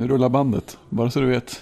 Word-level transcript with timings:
Nu 0.00 0.08
rullar 0.08 0.28
bandet, 0.28 0.78
bara 0.88 1.10
så 1.10 1.20
du 1.20 1.26
vet. 1.26 1.60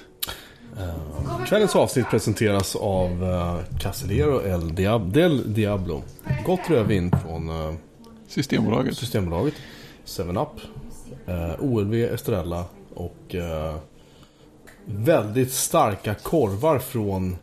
Kvällens 1.46 1.76
avsnitt 1.76 2.10
presenteras 2.10 2.76
av 2.76 3.22
uh, 3.22 4.44
El 4.44 4.74
Diab 4.74 5.12
del 5.12 5.54
Diablo. 5.54 6.02
Gott 6.46 6.60
rödvin 6.70 7.10
från 7.22 7.50
uh, 7.50 7.74
Systembolaget. 8.28 8.96
Systembolaget. 8.96 9.54
7up. 10.06 10.48
Uh, 11.28 11.64
OLV 11.64 11.94
Estrella 11.94 12.64
och 12.94 13.34
uh, 13.34 13.76
väldigt 14.84 15.52
starka 15.52 16.14
korvar 16.14 16.78
från 16.78 17.36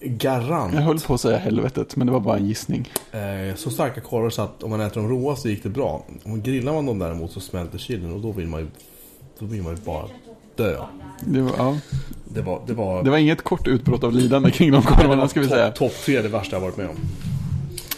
Garant. 0.00 0.74
Jag 0.74 0.80
höll 0.80 1.00
på 1.00 1.14
att 1.14 1.20
säga 1.20 1.38
helvetet, 1.38 1.96
men 1.96 2.06
det 2.06 2.12
var 2.12 2.20
bara 2.20 2.36
en 2.36 2.46
gissning. 2.46 2.88
Eh, 3.12 3.56
så 3.56 3.70
starka 3.70 4.00
korvar 4.00 4.30
så 4.30 4.42
att 4.42 4.62
om 4.62 4.70
man 4.70 4.80
äter 4.80 5.00
dem 5.00 5.10
råa 5.10 5.36
så 5.36 5.48
gick 5.48 5.62
det 5.62 5.68
bra. 5.68 6.04
Om 6.24 6.42
grillar 6.42 6.72
man 6.72 6.86
dem 6.86 6.98
däremot 6.98 7.32
så 7.32 7.40
smälter 7.40 7.78
chilin 7.78 8.12
och 8.12 8.20
då 8.20 8.32
vill 8.32 8.46
man 8.46 8.60
ju, 8.60 8.66
då 9.38 9.46
vill 9.46 9.62
man 9.62 9.74
ju 9.76 9.80
bara 9.82 10.08
dö. 10.56 10.86
Det 11.20 11.40
var, 11.40 11.52
ja. 11.56 11.78
Det 12.24 12.42
var, 12.42 12.62
det 12.66 12.74
var, 12.74 13.02
det 13.02 13.10
var 13.10 13.18
inget 13.18 13.42
kort 13.42 13.66
utbrott 13.66 14.04
av 14.04 14.12
lidande 14.12 14.50
kring 14.50 14.72
de 14.72 14.82
korvarna 14.82 15.28
ska 15.28 15.40
vi 15.40 15.48
säga. 15.48 15.70
Topp 15.70 15.92
top 15.92 16.04
tre 16.04 16.22
det 16.22 16.28
värsta 16.28 16.56
jag 16.56 16.60
varit 16.60 16.76
med 16.76 16.88
om. 16.88 16.96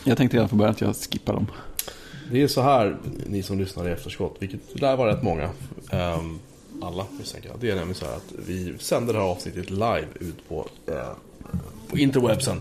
Jag 0.05 0.17
tänkte 0.17 0.37
redan 0.37 0.49
från 0.49 0.59
början 0.59 0.75
att 0.75 0.81
jag 0.81 0.97
skippar 0.97 1.33
dem. 1.33 1.47
Det 2.31 2.43
är 2.43 2.49
så 2.49 2.63
här, 2.63 2.97
ni 3.27 3.43
som 3.43 3.59
lyssnar 3.59 3.89
i 3.89 3.93
efterskott, 3.93 4.37
vilket 4.39 4.81
lär 4.81 4.97
vara 4.97 5.11
rätt 5.13 5.23
många. 5.23 5.51
Um, 5.93 6.39
alla 6.83 7.07
misstänker 7.19 7.49
jag. 7.49 7.59
Det 7.61 7.71
är 7.71 7.75
nämligen 7.75 7.95
så 7.95 8.05
här 8.05 8.17
att 8.17 8.33
vi 8.47 8.75
sänder 8.79 9.13
det 9.13 9.19
här 9.19 9.27
avsnittet 9.27 9.71
live 9.71 10.07
ut 10.21 10.49
på, 10.49 10.69
uh, 10.89 10.97
på 11.91 11.99
interwebsen. 11.99 12.61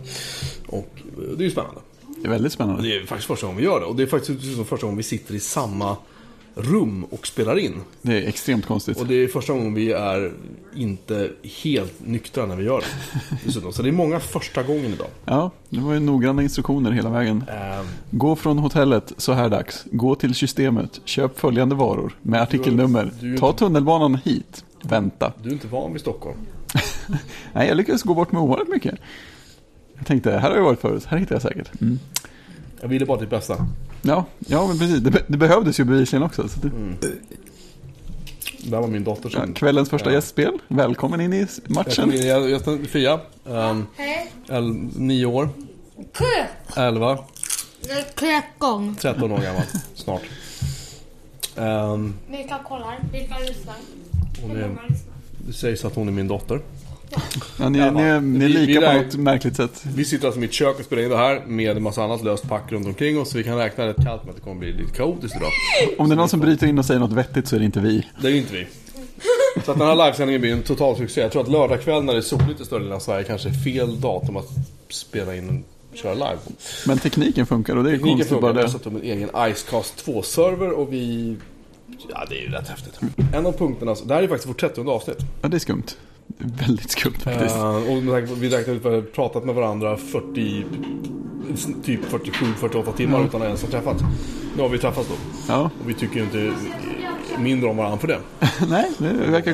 Och 0.68 0.90
det 1.38 1.44
är 1.44 1.46
ju 1.46 1.52
spännande. 1.52 1.82
Det 2.18 2.28
är 2.28 2.32
väldigt 2.32 2.54
spännande. 2.54 2.82
Det 2.82 2.96
är 2.96 3.06
faktiskt 3.06 3.28
första 3.28 3.48
gången 3.48 3.58
vi 3.58 3.66
gör 3.66 3.80
det. 3.80 3.86
Och 3.86 3.96
det 3.96 4.04
är 4.04 4.08
faktiskt 4.08 4.68
första 4.68 4.86
gången 4.86 4.98
vi 4.98 5.04
sitter 5.04 5.34
i 5.34 5.40
samma 5.40 5.98
rum 6.56 7.04
och 7.04 7.28
spelar 7.28 7.60
in. 7.60 7.74
Det 8.02 8.24
är 8.24 8.28
extremt 8.28 8.66
konstigt. 8.66 8.98
Och 9.00 9.08
det 9.08 9.16
är 9.16 9.28
första 9.28 9.54
gången 9.54 9.74
vi 9.74 9.92
är 9.92 10.34
inte 10.76 11.30
helt 11.64 11.94
nyktra 12.08 12.46
när 12.46 12.56
vi 12.56 12.64
gör 12.64 12.80
det. 12.80 13.20
Dessutom. 13.46 13.74
Så 13.74 13.82
det 13.84 13.90
är 13.90 13.94
många 13.94 14.20
första 14.20 14.64
gången 14.64 14.86
idag. 14.86 15.08
Ja, 15.26 15.52
det 15.70 15.80
var 15.80 15.94
ju 15.94 16.00
noggranna 16.00 16.42
instruktioner 16.44 16.92
hela 16.92 17.10
vägen. 17.10 17.44
Um, 17.80 17.86
Gå 18.18 18.36
från 18.36 18.58
hotellet 18.60 19.14
så 19.18 19.34
här 19.34 19.50
dags. 19.50 19.86
Gå 19.92 20.16
till 20.16 20.36
systemet. 20.36 21.02
Köp 21.06 21.40
följande 21.40 21.76
varor 21.76 22.18
med 22.22 22.42
artikelnummer. 22.42 23.12
du- 23.22 23.38
Ta 23.38 23.54
tunnelbanan 23.54 24.16
hit. 24.26 24.66
Vänta. 24.82 25.34
du 25.44 25.50
är 25.50 25.54
inte 25.54 25.68
van 25.68 25.92
vid 25.94 26.02
Stockholm. 26.02 26.38
Nej, 27.54 27.68
jag 27.68 27.78
lyckades 27.78 28.04
gå 28.04 28.14
bort 28.14 28.32
med 28.32 28.42
ovanligt 28.42 28.70
mycket. 28.70 28.96
Jag 29.98 30.06
tänkte, 30.06 30.32
här 30.32 30.50
har 30.50 30.58
jag 30.58 30.64
varit 30.64 30.82
förut. 30.82 31.06
Här 31.06 31.18
hittar 31.18 31.36
jag 31.36 31.42
säkert. 31.42 31.82
Mm. 31.82 32.00
Jag 32.86 32.90
ville 32.90 33.06
bara 33.06 33.20
ditt 33.20 33.30
bästa. 33.30 33.68
Ja, 34.02 34.26
ja, 34.40 34.68
men 34.68 34.80
precis. 34.80 35.00
Det, 35.00 35.24
det 35.28 35.38
behövdes 35.38 35.80
ju 35.80 35.84
bevisligen 35.84 36.24
också. 36.24 36.48
Så 36.48 36.60
det, 36.60 36.72
Det 38.64 38.76
här 38.76 38.82
var 38.82 38.88
min 38.88 39.04
dotter 39.04 39.30
ja, 39.34 39.40
som... 39.42 39.54
kvällens 39.54 39.90
första 39.90 40.10
Ja. 40.10 40.14
gästspel. 40.14 40.60
Välkommen 40.68 41.22
in 41.22 41.34
i 41.34 41.48
matchen. 41.68 42.28
jag 42.28 42.62
Fia. 42.90 43.20
Um, 43.44 43.88
Hej. 43.98 44.32
el, 44.50 44.74
nio 44.96 45.26
år. 45.26 45.50
Kul! 46.14 46.28
11. 46.78 47.18
Tretton. 48.16 48.96
13 48.96 49.32
år 49.32 49.42
gammal. 49.42 49.64
Snart. 49.96 50.22
Um, 51.56 52.14
Vilka 52.30 52.60
kollar? 52.68 53.00
Vilka 53.12 53.40
lyssnar? 53.40 53.76
Hur 54.42 54.48
många 54.48 54.82
lyssnar? 54.90 55.14
det 55.48 55.54
sägs 55.54 55.86
att 55.86 55.96
hon 55.96 56.08
är 56.08 56.12
min 56.12 56.28
dotter. 56.28 56.62
Ja, 57.60 57.70
ni, 57.70 57.80
Ja, 57.80 57.92
ni, 57.92 58.02
är- 58.02 58.22
ni 58.22 58.46
är 58.46 58.48
vi- 58.50 58.56
vi 58.58 58.66
lika 58.66 58.82
på 58.92 58.98
något 58.98 59.16
märkligt 59.16 59.56
sätt. 59.56 59.84
Vi 59.96 60.06
sitter 60.06 60.26
alltså 60.26 60.40
i 60.40 60.42
mitt 60.42 60.54
kök 60.54 60.80
och 60.80 60.86
spelar 60.86 61.04
in 61.04 61.10
det 61.10 61.18
här 61.18 61.42
med 61.48 61.78
en 61.78 61.84
massa 61.84 62.04
annat 62.04 62.24
löst 62.24 62.50
pack 62.50 62.72
runt 62.72 62.88
omkring 62.88 63.20
oss. 63.20 63.30
Så 63.32 63.38
vi 63.38 63.44
kan 63.44 63.58
räkna 63.58 63.88
rätt 63.88 63.96
kallt 64.04 64.24
med 64.24 64.30
att 64.30 64.36
det 64.36 64.42
kommer 64.42 64.56
bli 64.60 64.74
lite 64.74 64.92
kaotiskt 64.96 65.36
idag. 65.38 65.50
Om 65.98 66.10
det 66.10 66.16
är 66.16 66.18
någon 66.18 66.30
som 66.30 66.40
bryter 66.40 66.68
in 66.68 66.80
och 66.80 66.86
säger 66.86 67.00
något 67.00 67.12
vettigt 67.14 67.48
så 67.48 67.56
är 67.56 67.60
det 67.60 67.66
inte 67.66 67.80
vi. 67.80 68.08
Det 68.22 68.28
är 68.28 68.36
inte 68.36 68.54
vi. 68.54 68.68
Så 69.66 69.72
att 69.72 69.80
den 69.80 69.88
här 69.88 69.96
livesändningen 69.96 70.42
blir 70.42 70.52
en 70.54 70.62
total 70.62 70.98
succé. 70.98 71.22
Jag 71.22 71.32
tror 71.32 71.42
att 71.42 71.48
lördagkväll 71.52 72.04
när 72.04 72.14
det 72.14 72.20
är 72.20 72.22
soligt 72.22 72.62
i 72.62 72.66
större 72.66 72.80
delen 72.80 72.94
av 72.96 73.00
Sverige 73.00 73.24
kanske 73.24 73.50
är 73.50 73.54
fel 73.54 74.02
datum 74.02 74.38
att 74.38 74.48
spela 74.90 75.36
in 75.36 75.64
och 75.92 75.98
köra 75.98 76.14
live. 76.14 76.38
Men 76.88 76.98
tekniken 76.98 77.46
funkar 77.46 77.76
och 77.76 77.84
det 77.84 77.90
är 77.90 77.94
Tekniken 77.94 78.12
konstigt 78.18 78.30
funkar. 78.30 78.42
bara 78.42 78.54
Vi 78.54 78.58
har 78.60 78.66
det. 78.68 78.72
satt 78.72 78.88
upp 78.88 78.94
en 78.94 79.02
egen 79.04 79.30
Icecast 79.52 80.06
2-server 80.06 80.72
och 80.72 80.94
vi... 80.94 81.36
Ja, 82.10 82.26
det 82.30 82.36
är 82.38 82.42
ju 82.42 82.50
rätt 82.52 82.68
häftigt. 82.68 83.00
En 83.34 83.46
av 83.46 83.52
punkterna, 83.52 83.96
det 84.06 84.14
här 84.14 84.24
är 84.24 84.28
faktiskt 84.28 84.50
vårt 84.50 84.60
30 84.60 84.90
avsnitt. 84.90 85.18
Ja, 85.42 85.48
det 85.48 85.58
är 85.58 85.60
skumt. 85.60 85.84
Väldigt 86.68 86.90
skumt 86.92 87.14
faktiskt. 87.24 87.56
Eh, 87.56 87.76
och 87.76 88.04
vi 88.44 88.50
räknar 88.50 88.74
ut 88.74 88.86
att 88.86 88.92
vi 88.92 88.96
har 88.96 89.02
pratat 89.02 89.46
med 89.46 89.56
varandra 89.56 89.98
40, 89.98 90.64
typ 91.84 92.00
47-48 92.12 92.94
timmar 92.98 93.26
utan 93.26 93.42
att 93.42 93.46
ens 93.48 93.62
ha 93.62 93.70
träffats. 93.70 94.04
Nu 94.56 94.62
har 94.62 94.70
vi 94.70 94.78
träffats 94.80 95.08
då. 95.08 95.16
Ja, 95.48 95.70
Och 95.84 95.90
vi 95.90 95.94
tycker 95.94 96.16
ju 96.16 96.24
inte 96.24 96.54
mindre 97.40 97.70
om 97.70 97.78
varandra 97.78 97.98
för 97.98 98.08
det. 98.08 98.20
nej, 98.70 98.92
det 98.98 99.14
verkar... 99.14 99.54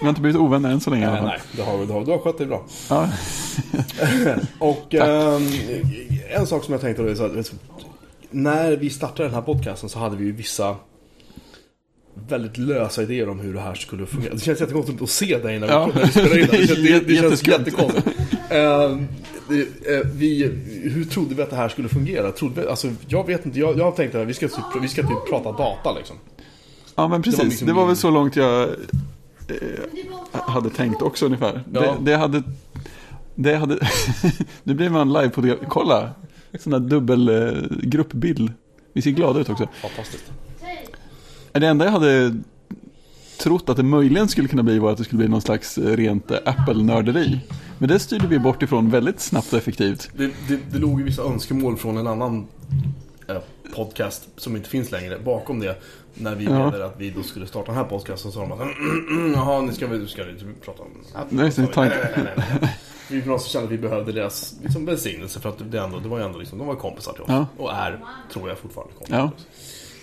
Vi 0.00 0.02
har 0.02 0.08
inte 0.08 0.20
blivit 0.20 0.40
ovänner 0.40 0.70
än 0.70 0.80
så 0.80 0.90
länge 0.90 1.10
Nej, 1.10 1.22
nej, 1.22 1.38
det 1.52 1.62
har, 1.62 1.78
vi- 1.78 1.86
det 1.86 1.92
har, 1.92 2.04
du 2.04 2.10
har 2.10 2.18
skött 2.18 2.38
dig 2.38 2.46
bra. 2.46 2.64
Ja, 2.90 3.08
Och 4.58 4.94
ehm, 4.94 5.42
en 6.30 6.46
sak 6.46 6.64
som 6.64 6.72
jag 6.72 6.80
tänkte 6.80 7.02
då 7.02 7.08
är 7.08 7.14
så 7.14 7.24
att 7.24 7.52
när 8.30 8.76
vi 8.76 8.90
startade 8.90 9.28
den 9.28 9.34
här 9.34 9.42
podcasten 9.42 9.88
så 9.88 9.98
hade 9.98 10.16
vi 10.16 10.24
ju 10.24 10.32
vissa 10.32 10.76
väldigt 12.28 12.58
lösa 12.58 13.02
idéer 13.02 13.28
om 13.28 13.40
hur 13.40 13.54
det 13.54 13.60
här 13.60 13.74
skulle 13.74 14.06
fungera. 14.06 14.34
Det 14.34 14.40
känns 14.40 14.60
jättekonstigt 14.60 15.02
att 15.02 15.10
se 15.10 15.38
dig 15.38 15.58
när 15.58 15.66
vi, 15.66 15.72
Ja, 15.72 15.90
när 15.94 16.04
vi 16.04 16.10
spelar 16.10 16.38
in 16.38 16.46
det. 16.50 16.74
Det, 16.74 17.00
det, 17.00 17.00
det 17.00 17.16
känns 17.16 17.46
jättekonstigt. 17.46 18.06
Det, 19.48 19.60
eh, 19.60 20.06
vi, 20.14 20.52
hur 20.82 21.04
trodde 21.04 21.34
vi 21.34 21.42
att 21.42 21.50
det 21.50 21.56
här 21.56 21.68
skulle 21.68 21.88
fungera? 21.88 22.32
Trodde 22.32 22.60
vi, 22.60 22.68
alltså, 22.68 22.88
jag 23.08 23.26
vet 23.26 23.46
inte, 23.46 23.58
jag, 23.58 23.78
jag 23.78 23.96
tänkte 23.96 24.22
att 24.22 24.28
vi 24.28 24.34
ska, 24.34 24.48
typ, 24.48 24.64
vi 24.82 24.88
ska 24.88 25.02
typ 25.02 25.28
prata 25.30 25.52
data 25.52 25.92
liksom. 25.92 26.16
ja 26.94 27.08
men 27.08 27.22
precis. 27.22 27.38
Det 27.38 27.44
var, 27.44 27.48
liksom 27.50 27.86
väl 27.86 27.96
så 27.96 28.10
långt 28.10 28.36
jag 28.36 28.62
eh, 28.62 28.68
hade 30.32 30.70
tänkt 30.70 31.02
också 31.02 31.26
ungefär. 31.26 31.64
Ja. 31.72 31.80
Det, 31.80 31.96
det 32.00 32.16
hade... 32.16 32.42
Det 33.34 33.56
hade... 33.56 33.78
nu 34.62 34.74
blir 34.74 34.90
man 34.90 35.12
live 35.12 35.30
på 35.30 35.40
det. 35.40 35.58
Kolla! 35.68 36.10
Sån 36.58 36.72
där 36.72 36.80
dubbel 36.80 37.28
eh, 37.28 37.62
gruppbild. 37.82 38.52
Vi 38.92 39.02
ser 39.02 39.10
glada 39.10 39.40
ut 39.40 39.48
också. 39.48 39.68
Fantastiskt. 39.82 40.32
Det 41.60 41.66
enda 41.66 41.84
jag 41.84 41.92
hade 41.92 42.36
trott 43.38 43.68
att 43.68 43.76
det 43.76 43.82
möjligen 43.82 44.28
skulle 44.28 44.48
kunna 44.48 44.62
bli 44.62 44.78
var 44.78 44.92
att 44.92 44.98
det 44.98 45.04
skulle 45.04 45.18
bli 45.18 45.28
någon 45.28 45.40
slags 45.42 45.78
eh, 45.78 45.96
rent 45.96 46.30
Apple-nörderi. 46.30 47.40
Men 47.78 47.88
det 47.88 47.98
styrde 47.98 48.26
vi 48.26 48.38
bort 48.38 48.62
ifrån 48.62 48.90
väldigt 48.90 49.20
snabbt 49.20 49.52
och 49.52 49.58
effektivt. 49.58 50.10
Det, 50.16 50.30
det, 50.48 50.58
det 50.72 50.78
låg 50.78 50.98
ju 51.00 51.04
vissa 51.06 51.22
önskemål 51.22 51.76
från 51.76 51.96
en 51.96 52.06
annan 52.06 52.46
eh, 53.28 53.36
podcast 53.74 54.28
som 54.36 54.56
inte 54.56 54.68
finns 54.68 54.90
längre 54.90 55.18
bakom 55.24 55.60
det. 55.60 55.76
När 56.14 56.34
vi 56.34 56.44
Ja. 56.44 56.50
menade 56.50 56.86
att 56.86 56.94
vi 56.98 57.10
då 57.10 57.22
skulle 57.22 57.46
starta 57.46 57.66
den 57.66 57.74
här 57.74 57.84
podcasten 57.84 58.32
så 58.32 58.38
sa 58.38 58.40
de 58.48 58.52
att 58.52 58.60
"Mm, 58.60 59.32
jaha, 59.36 59.60
nu 59.62 59.72
ska 59.72 59.86
vi, 59.86 60.06
ska 60.06 60.24
vi 60.24 60.38
typ 60.38 60.62
prata 60.64 60.82
om 60.82 60.88
Apple." 61.14 61.42
Nej, 61.42 61.52
nej, 61.56 61.68
nej, 61.76 61.90
nej, 62.16 62.34
nej, 62.36 62.58
nej. 62.60 62.78
Vi 63.10 63.22
på 63.22 63.28
något 63.28 63.42
sätt 63.42 63.50
kände 63.50 63.66
att 63.66 63.72
vi 63.72 63.78
behövde 63.78 64.12
deras 64.12 64.54
liksom, 64.62 64.86
välsignelse 64.86 65.40
för 65.40 65.48
att 65.48 65.58
det, 65.70 65.78
ändå, 65.80 65.98
det 65.98 66.08
var 66.08 66.18
ju 66.18 66.24
ändå 66.24 66.38
liksom, 66.38 66.58
de 66.58 66.66
var 66.66 66.74
kompisar 66.74 67.12
till 67.12 67.22
oss. 67.22 67.28
Ja. 67.30 67.46
Och 67.56 67.72
är, 67.72 68.00
tror 68.32 68.48
jag, 68.48 68.58
fortfarande 68.58 68.92
kompisar 68.94 69.18
Ja. 69.18 69.30
till 69.30 69.36
oss. 69.36 69.46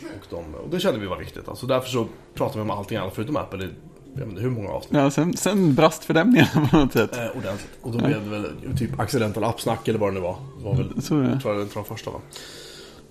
Och, 0.05 0.27
de, 0.29 0.55
och 0.55 0.69
det 0.69 0.79
kände 0.79 0.99
vi 0.99 1.07
var 1.07 1.17
viktigt. 1.17 1.47
Alltså, 1.47 1.65
därför 1.65 1.89
så 1.89 2.07
pratar 2.33 2.55
vi 2.55 2.61
om 2.61 2.69
allting 2.69 2.97
annat 2.97 3.13
förutom 3.15 3.37
Apple 3.37 3.63
i 3.65 3.69
jag 4.15 4.29
inte, 4.29 4.41
hur 4.41 4.49
många 4.49 4.69
avsnitt. 4.69 4.93
Ja, 4.93 5.11
sen, 5.11 5.37
sen 5.37 5.75
brast 5.75 6.03
fördämningen 6.03 6.47
på 6.71 6.77
något 6.77 6.93
sätt. 6.93 7.17
Eh, 7.17 7.37
ordentligt. 7.37 7.69
Och 7.81 7.91
då 7.91 7.97
blev 7.97 8.23
det 8.23 8.29
väl 8.29 8.77
typ 8.77 8.99
accidental 8.99 9.43
appsnack 9.43 9.87
eller 9.87 9.99
vad 9.99 10.09
det 10.09 10.13
nu 10.13 10.19
var. 10.19 10.35
Det 10.57 10.65
var 10.65 10.75
väl, 10.75 11.01
Så 11.01 11.19
är 11.19 11.23
det. 11.23 11.39
tror 11.39 11.55
jag, 11.57 11.67
det 11.67 11.75
var 11.75 11.83
första 11.83 12.11
va. 12.11 12.19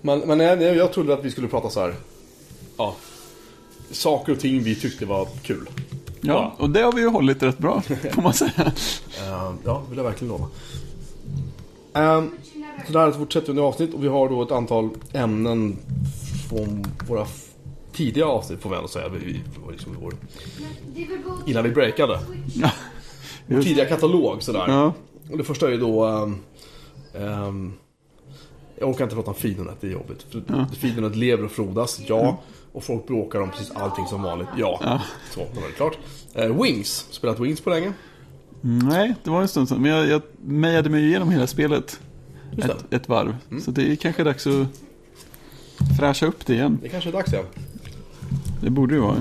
Men, 0.01 0.19
men 0.19 0.37
nej, 0.37 0.55
nej, 0.57 0.65
jag 0.65 0.93
trodde 0.93 1.13
att 1.13 1.25
vi 1.25 1.31
skulle 1.31 1.47
prata 1.47 1.69
så 1.69 1.79
här. 1.79 1.93
Ja. 2.77 2.95
Saker 3.91 4.31
och 4.33 4.39
ting 4.39 4.63
vi 4.63 4.75
tyckte 4.75 5.05
var 5.05 5.27
kul. 5.43 5.69
Ja, 6.21 6.55
och 6.57 6.69
det 6.69 6.81
har 6.81 6.91
vi 6.91 7.01
ju 7.01 7.07
hållit 7.07 7.43
rätt 7.43 7.57
bra, 7.57 7.81
får 8.11 8.21
man 8.21 8.33
säga. 8.33 8.51
Eh, 8.57 9.53
ja, 9.65 9.83
det 9.83 9.89
vill 9.89 9.97
jag 9.97 10.03
verkligen 10.03 10.31
lova. 10.31 10.47
Um, 11.93 12.31
så 12.87 12.93
det 12.93 12.99
här 12.99 13.07
är 13.07 13.11
vårt 13.11 13.33
30 13.33 13.59
avsnitt 13.59 13.93
och 13.93 14.03
vi 14.03 14.07
har 14.07 14.29
då 14.29 14.43
ett 14.43 14.51
antal 14.51 14.89
ämnen 15.13 15.77
från 16.57 16.83
våra 17.07 17.25
tidiga 17.93 18.25
avsnitt 18.25 18.61
får 18.61 18.69
vi 18.69 18.75
ändå 18.75 18.87
säga. 18.87 19.09
Vi, 19.09 19.41
liksom 19.71 19.97
vår, 20.01 20.13
innan 21.45 21.63
vi 21.63 21.69
breakade. 21.69 22.19
Ja, 22.53 22.71
Vår 23.47 23.61
tidiga 23.61 23.85
katalog 23.85 24.43
sådär. 24.43 24.65
ja, 24.67 24.93
Och 25.31 25.37
det 25.37 25.43
första 25.43 25.67
är 25.67 25.71
ju 25.71 25.77
då... 25.77 26.05
ehm, 26.05 26.35
ehm, 27.13 27.73
jag 28.79 28.89
orkar 28.89 29.03
inte 29.03 29.15
prata 29.15 29.29
om 29.31 29.35
Fidonet, 29.35 29.77
det 29.81 29.87
är 29.87 29.91
jobbigt. 29.91 30.25
För 30.31 30.43
Ja. 30.47 30.65
Fidonet 30.79 31.15
lever 31.15 31.45
och 31.45 31.51
frodas, 31.51 32.01
ja. 32.07 32.37
Och 32.71 32.83
folk 32.83 33.07
bråkar 33.07 33.39
om 33.41 33.49
precis 33.49 33.71
allting 33.71 34.05
som 34.07 34.23
vanligt, 34.23 34.47
ja. 34.57 34.79
Ja. 34.83 35.01
Så, 35.31 35.39
det 35.39 35.59
var 35.61 35.67
det 35.67 35.73
klart. 35.73 35.97
Eh, 36.33 36.61
Wings, 36.63 37.07
spelat 37.11 37.39
Wings 37.39 37.61
på 37.61 37.69
länge. 37.69 37.93
nej, 38.61 39.15
det 39.23 39.29
var 39.29 39.41
en 39.41 39.47
stund 39.47 39.69
sedan. 39.69 39.81
Men 39.81 39.91
jag, 39.91 40.07
jag 40.07 40.21
mejade 40.41 40.89
mig 40.89 41.05
igenom 41.05 41.31
hela 41.31 41.47
spelet 41.47 41.99
ett, 42.57 42.93
ett 42.93 43.09
varv. 43.09 43.35
Så 43.61 43.71
det 43.71 43.91
är 43.91 43.95
kanske 43.95 44.23
dags 44.23 44.47
att 44.47 44.67
fräscha 45.99 46.25
upp 46.25 46.45
det 46.45 46.53
igen. 46.53 46.79
Det 46.81 46.89
kanske 46.89 47.09
är 47.09 47.13
dags 47.13 47.33
ja. 47.33 47.43
Det 48.61 48.69
borde 48.69 48.93
ju 48.95 48.99
vara. 49.01 49.15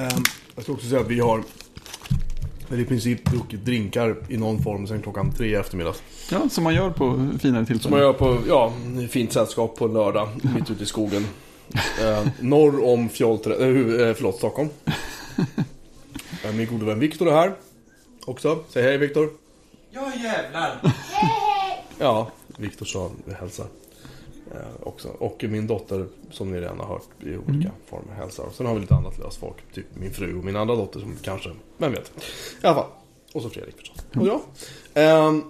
Ehm, 0.00 0.22
jag 0.54 0.62
ska 0.64 0.72
också 0.72 0.86
säga 0.88 1.00
att 1.00 1.08
vi 1.10 1.20
har 1.20 1.42
i 2.70 2.84
princip 2.84 3.24
druckit 3.30 3.64
drinkar 3.64 4.16
i 4.28 4.36
någon 4.36 4.62
form 4.62 4.86
sen 4.86 5.02
klockan 5.02 5.32
tre 5.32 5.46
i 5.48 5.54
eftermiddags. 5.54 6.02
Ja, 6.30 6.48
som 6.50 6.64
man 6.64 6.74
gör 6.74 6.90
på 6.90 7.12
finare 7.14 7.38
Som 7.40 7.52
man 7.52 7.66
tillfällen. 7.66 7.98
gör 7.98 8.12
på, 8.12 8.38
ja, 8.48 8.72
fint 9.10 9.32
sällskap 9.32 9.76
på 9.76 9.84
en 9.84 9.92
lördag 9.92 10.28
mitt 10.54 10.70
ute 10.70 10.82
i 10.82 10.86
skogen. 10.86 11.26
Eh, 12.04 12.26
norr 12.40 12.84
om 12.84 13.08
Fjoltre, 13.08 13.54
eh, 13.54 13.60
hu- 13.66 14.08
eh, 14.08 14.14
förlåt, 14.14 14.36
Stockholm. 14.36 14.68
Eh, 16.44 16.52
Min 16.52 16.66
gode 16.66 16.84
vän 16.84 16.98
Viktor 16.98 17.28
är 17.28 17.32
här. 17.32 17.52
Också. 18.24 18.58
Säg 18.68 18.82
hej 18.82 18.98
Viktor. 18.98 19.30
Ja 19.90 20.12
jävlar! 20.24 20.80
Ja, 21.98 22.30
Viktor 22.56 22.86
sa 22.86 23.10
vi 23.24 23.34
hälsar. 23.34 23.66
Eh, 24.54 24.86
också. 24.86 25.08
Och 25.08 25.44
min 25.48 25.66
dotter, 25.66 26.06
som 26.30 26.50
ni 26.50 26.60
redan 26.60 26.80
har 26.80 26.86
hört, 26.86 27.08
i 27.20 27.36
olika 27.36 27.70
former 27.86 28.14
hälsar. 28.14 28.44
Sen 28.52 28.66
har 28.66 28.74
vi 28.74 28.80
lite 28.80 28.94
annat 28.94 29.18
löst 29.18 29.36
folk. 29.36 29.56
Typ 29.74 29.86
min 29.94 30.12
fru 30.12 30.38
och 30.38 30.44
min 30.44 30.56
andra 30.56 30.76
dotter 30.76 31.00
som 31.00 31.16
kanske, 31.22 31.50
vem 31.78 31.92
vet. 31.92 32.12
I 32.62 32.66
alla 32.66 32.74
fall. 32.74 32.90
Och 33.32 33.42
så 33.42 33.50
Fredrik 33.50 33.76
förstås. 33.76 33.96
Och 34.16 34.26
jag. 34.26 34.40
Ehm, 34.94 35.42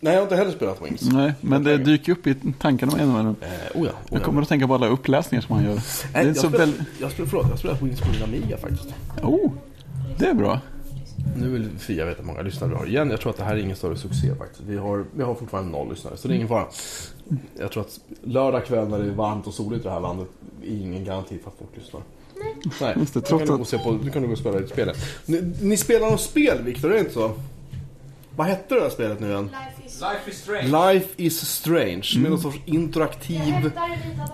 nej, 0.00 0.12
jag 0.12 0.20
har 0.20 0.22
inte 0.22 0.36
heller 0.36 0.52
spelat 0.52 0.82
Wings. 0.82 1.02
Nej, 1.02 1.32
men 1.40 1.64
det 1.64 1.78
dyker 1.78 2.12
upp 2.12 2.26
i 2.26 2.36
tankarna 2.58 2.92
med 2.92 3.02
en 3.02 3.10
och 3.10 3.20
en. 3.20 3.26
Eh, 3.26 3.48
oh 3.48 3.56
ja, 3.74 3.78
oh 3.80 3.88
Jag 4.10 4.20
ja. 4.20 4.24
kommer 4.24 4.42
att 4.42 4.48
tänka 4.48 4.66
på 4.66 4.74
alla 4.74 4.88
uppläsningar 4.88 5.42
som 5.42 5.56
han 5.56 5.64
gör. 5.64 5.74
Det 6.12 6.18
är 6.18 6.26
jag, 6.26 6.36
så 6.36 6.48
spelar, 6.48 6.66
väl... 6.66 6.84
jag 7.00 7.12
spelar, 7.12 7.28
förlåt, 7.28 7.46
jag 7.50 7.58
spelar 7.58 7.74
Wings 7.74 8.00
på 8.00 8.08
min 8.12 8.22
Amiga 8.22 8.56
faktiskt. 8.56 8.88
Oh, 9.22 9.52
det 10.18 10.26
är 10.26 10.34
bra. 10.34 10.60
Nu 11.36 11.48
vill 11.50 11.68
Fia 11.78 12.04
veta 12.04 12.18
hur 12.20 12.26
många 12.26 12.42
lyssnare 12.42 12.70
vi 12.70 12.76
har 12.76 12.86
igen. 12.86 13.10
Jag 13.10 13.20
tror 13.20 13.30
att 13.30 13.36
det 13.36 13.44
här 13.44 13.54
är 13.56 13.58
ingen 13.60 13.76
större 13.76 13.96
succé 13.96 14.34
faktiskt. 14.38 14.62
Vi 14.66 14.76
har, 14.76 15.04
vi 15.16 15.22
har 15.22 15.34
fortfarande 15.34 15.70
noll 15.70 15.90
lyssnare, 15.90 16.16
så 16.16 16.28
det 16.28 16.34
är 16.34 16.36
ingen 16.36 16.48
fara. 16.48 16.66
Jag 17.58 17.72
tror 17.72 17.82
att 17.82 18.00
lördag 18.22 18.66
kväll 18.66 18.88
när 18.88 18.98
det 18.98 19.04
är 19.04 19.10
varmt 19.14 19.46
och 19.46 19.54
soligt 19.54 19.84
i 19.84 19.88
det 19.88 19.94
här 19.94 20.00
landet 20.00 20.28
är 20.64 20.68
ingen 20.80 21.04
garanti 21.04 21.38
för 21.42 21.50
att 21.50 21.56
folk 21.58 21.70
lyssnar. 21.76 22.02
Nej, 22.80 22.94
Just 22.98 23.14
det, 23.14 23.20
trots 23.20 23.28
kan 23.30 23.38
du 23.38 23.44
att- 23.44 23.48
gå 23.58 23.62
och 23.62 23.68
se 23.68 23.78
på, 23.78 23.92
du 24.02 24.10
kan 24.10 24.22
du 24.22 24.28
gå 24.28 24.32
och 24.32 24.38
spela 24.38 24.58
ett 24.58 24.68
spel. 24.68 24.92
Ni, 25.26 25.52
ni 25.62 25.76
spelar 25.76 26.10
något 26.10 26.20
spel, 26.20 26.62
Viktor, 26.62 26.90
är 26.90 26.94
det 26.94 27.00
inte 27.00 27.12
så? 27.12 27.32
Vad 28.36 28.46
hette 28.46 28.74
det 28.74 28.80
här 28.80 28.90
spelet 28.90 29.20
nu 29.20 29.28
igen? 29.28 29.44
Life 29.44 29.86
is... 29.86 30.00
Life 30.00 30.30
is 30.30 30.38
strange. 30.42 30.92
Life 30.92 31.08
is 31.16 31.40
strange, 31.40 32.12
med 32.18 32.30
någon 32.30 32.40
sorts 32.40 32.58
interaktiv 32.64 33.40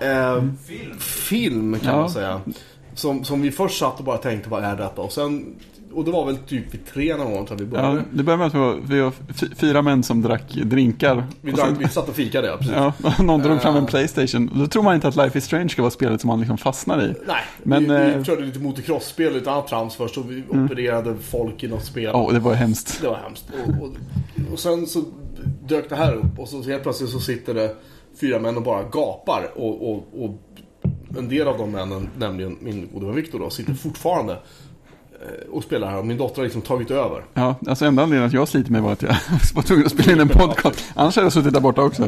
eh, 0.00 0.44
Film. 0.66 0.98
film 0.98 1.78
kan 1.78 1.94
Ja. 1.94 2.00
man 2.00 2.10
säga. 2.10 2.40
Som, 2.94 3.24
som 3.24 3.42
vi 3.42 3.50
först 3.50 3.78
satt 3.78 3.98
och 3.98 4.04
bara 4.04 4.18
tänkte, 4.18 4.50
vad 4.50 4.64
är 4.64 4.76
detta? 4.76 5.00
Och 5.02 5.12
sen, 5.12 5.54
och 5.96 6.04
det 6.04 6.10
var 6.10 6.26
väl 6.26 6.36
typ 6.36 6.74
vid 6.74 6.86
tre 6.86 7.16
någon 7.16 7.32
gång 7.32 7.46
tror 7.46 7.58
vi 7.58 7.64
började. 7.64 7.96
Ja, 7.96 8.02
det 8.12 8.22
började 8.22 8.38
med 8.50 8.62
att 8.62 8.90
vi 8.90 9.00
var, 9.00 9.12
fyra 9.56 9.82
män 9.82 10.02
som 10.02 10.22
drack 10.22 10.54
drinkar. 10.54 11.26
Vi, 11.40 11.52
Och 11.52 11.56
drack, 11.56 11.66
sen- 11.68 11.78
vi 11.78 11.88
satt 11.88 12.08
och 12.08 12.14
fikade, 12.14 12.48
ja 12.48 12.56
precis. 12.56 12.74
Ja, 12.76 12.92
någon 13.22 13.42
drog 13.42 13.62
fram 13.62 13.76
en 13.76 13.82
Eh. 13.82 13.88
Playstation. 13.88 14.50
Då 14.54 14.66
tror 14.66 14.82
man 14.82 14.94
inte 14.94 15.08
att 15.08 15.16
Life 15.16 15.38
is 15.38 15.44
Strange 15.44 15.68
ska 15.68 15.82
vara 15.82 15.90
spelet 15.90 16.20
som 16.20 16.28
man 16.28 16.38
liksom 16.40 16.58
fastnar 16.58 17.02
i. 17.02 17.14
Nej, 17.26 17.36
Men, 17.62 17.82
vi, 17.82 17.88
vi 17.88 17.94
eh, 17.94 18.06
Mm. 18.12 18.24
körde 18.24 18.46
lite 18.46 18.58
motocross-spel, 18.58 19.32
lite 19.34 19.50
annat 19.50 19.68
trams 19.68 19.94
först 19.94 20.18
och 20.18 20.30
vi 20.30 20.42
opererade 20.48 21.14
folk 21.20 21.64
i 21.64 21.68
något 21.68 21.84
spel. 21.84 22.10
Åh, 22.14 22.32
det 22.32 22.38
var 22.38 22.54
hemskt. 22.54 22.98
Det 23.02 23.08
var 23.08 23.16
hemskt. 23.16 23.44
Och, 23.66 23.82
och, 23.84 23.90
och 24.52 24.58
sen 24.58 24.86
så 24.86 25.02
dök 25.68 25.88
det 25.88 25.96
här 25.96 26.14
upp 26.14 26.38
och 26.38 26.48
så 26.48 26.62
helt 26.62 26.82
plötsligt 26.82 27.10
så 27.10 27.20
sitter 27.20 27.54
det 27.54 27.74
fyra 28.20 28.38
män 28.38 28.56
och 28.56 28.62
bara 28.62 28.82
gapar. 28.82 29.50
Och, 29.54 29.90
och, 29.90 30.04
en 31.18 31.28
del 31.28 31.48
av 31.48 31.58
de 31.58 31.70
männen, 31.70 32.08
nämligen 32.18 32.56
min 32.60 32.88
gode 32.92 33.06
vän 33.06 33.14
Viktor 33.14 33.38
då, 33.38 33.50
sitter 33.50 33.74
fortfarande 33.74 34.36
och 35.50 35.62
spelar 35.62 35.90
här. 35.90 35.98
Och 35.98 36.06
min 36.06 36.16
dotter 36.16 36.36
har 36.36 36.44
liksom 36.44 36.62
tagit 36.62 36.90
över. 36.90 37.24
Ja, 37.34 37.54
alltså 37.66 37.84
enda 37.84 38.02
anledningen 38.02 38.26
att 38.28 38.32
jag 38.32 38.48
sliter 38.48 38.72
mig 38.72 38.80
var 38.80 38.92
att 38.92 39.02
jag 39.02 39.16
var 39.54 39.62
tvungen 39.62 39.86
att 39.86 39.92
spela 39.92 40.12
in 40.12 40.20
en 40.20 40.28
podcast. 40.28 40.84
Annars 40.94 41.16
hade 41.16 41.26
jag 41.26 41.32
suttit 41.32 41.52
där 41.52 41.60
borta 41.60 41.82
också. 41.82 42.02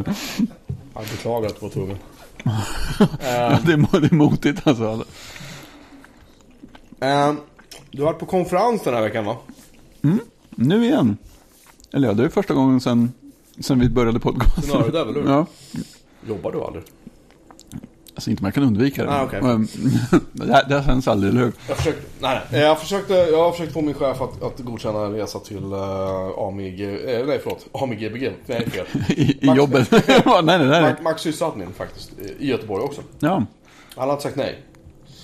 Jag 0.95 1.05
beklagar 1.11 1.49
att 1.49 1.55
du 1.55 1.61
var 1.67 1.69
tvungen. 1.73 1.97
Ja, 2.99 3.59
det, 3.67 3.73
är, 3.73 3.77
mo- 3.77 4.01
det 4.01 4.07
är 4.13 4.15
motigt 4.15 4.67
alltså. 4.67 5.05
Eh, 7.01 7.33
du 7.91 8.03
har 8.03 8.07
varit 8.13 8.19
på 8.19 8.27
konferens 8.27 8.83
den 8.83 8.95
här 8.95 9.03
veckan 9.03 9.25
va? 9.25 9.37
Nu 10.51 10.85
igen. 10.85 11.17
Eller 11.93 12.09
ja, 12.09 12.15
det 12.15 12.25
är 12.25 12.29
första 12.29 12.55
gången 12.55 12.81
sen, 12.81 13.13
sen 13.61 13.81
vi 13.81 13.89
började 13.89 14.21
podcasten. 14.21 14.63
Sen 14.63 14.77
har 14.77 14.85
du 14.85 14.91
det, 14.91 15.01
eller 15.01 15.13
hur? 15.15 15.29
Ja. 15.31 15.47
Jobbar 16.29 16.53
du 16.53 16.61
aldrig? 16.63 16.85
Alltså 18.19 18.31
inte 18.31 18.43
man 18.43 18.53
kan 18.53 18.63
undvika 18.63 19.05
det. 19.05 19.11
Ah. 19.11 19.23
Och, 19.23 19.35
ehm, 19.35 19.69
det, 20.33 20.65
det 20.69 20.85
känns 20.87 21.09
aldrig, 21.09 21.33
eller 21.33 21.41
hur? 21.45 21.53
Jag 21.69 21.77
försökte, 21.77 22.03
nej, 22.21 22.41
nej. 22.51 22.61
Jag, 22.61 22.81
försökte, 22.81 23.15
jag 23.15 23.39
har 23.45 23.53
försökt 23.53 23.73
få 23.73 23.81
min 23.81 23.95
chef 23.95 24.21
att, 24.21 24.43
att 24.43 24.59
godkänna 24.59 25.07
en 25.07 25.13
resa 25.13 25.39
till 25.39 25.65
uh, 25.65 26.39
AMIG, 26.39 26.81
eh, 26.81 27.27
nej 27.27 27.41
förlåt, 27.43 27.67
AMIG-BG, 27.73 28.33
nej 28.47 28.71
fel. 28.71 28.87
I, 29.09 29.39
i 29.41 29.47
Max- 29.47 29.59
jobbet. 29.59 29.89
ja, 30.25 30.41
nej, 30.45 30.59
nej, 30.59 30.69
nej. 30.69 30.97
Max, 31.03 31.25
Max 31.25 31.39
faktiskt, 31.77 32.13
i 32.39 32.49
Göteborg 32.49 32.85
också. 32.85 33.01
Ja, 33.19 33.45
Han 33.97 34.09
har 34.09 34.13
inte 34.13 34.23
sagt 34.23 34.37
nej. 34.37 34.59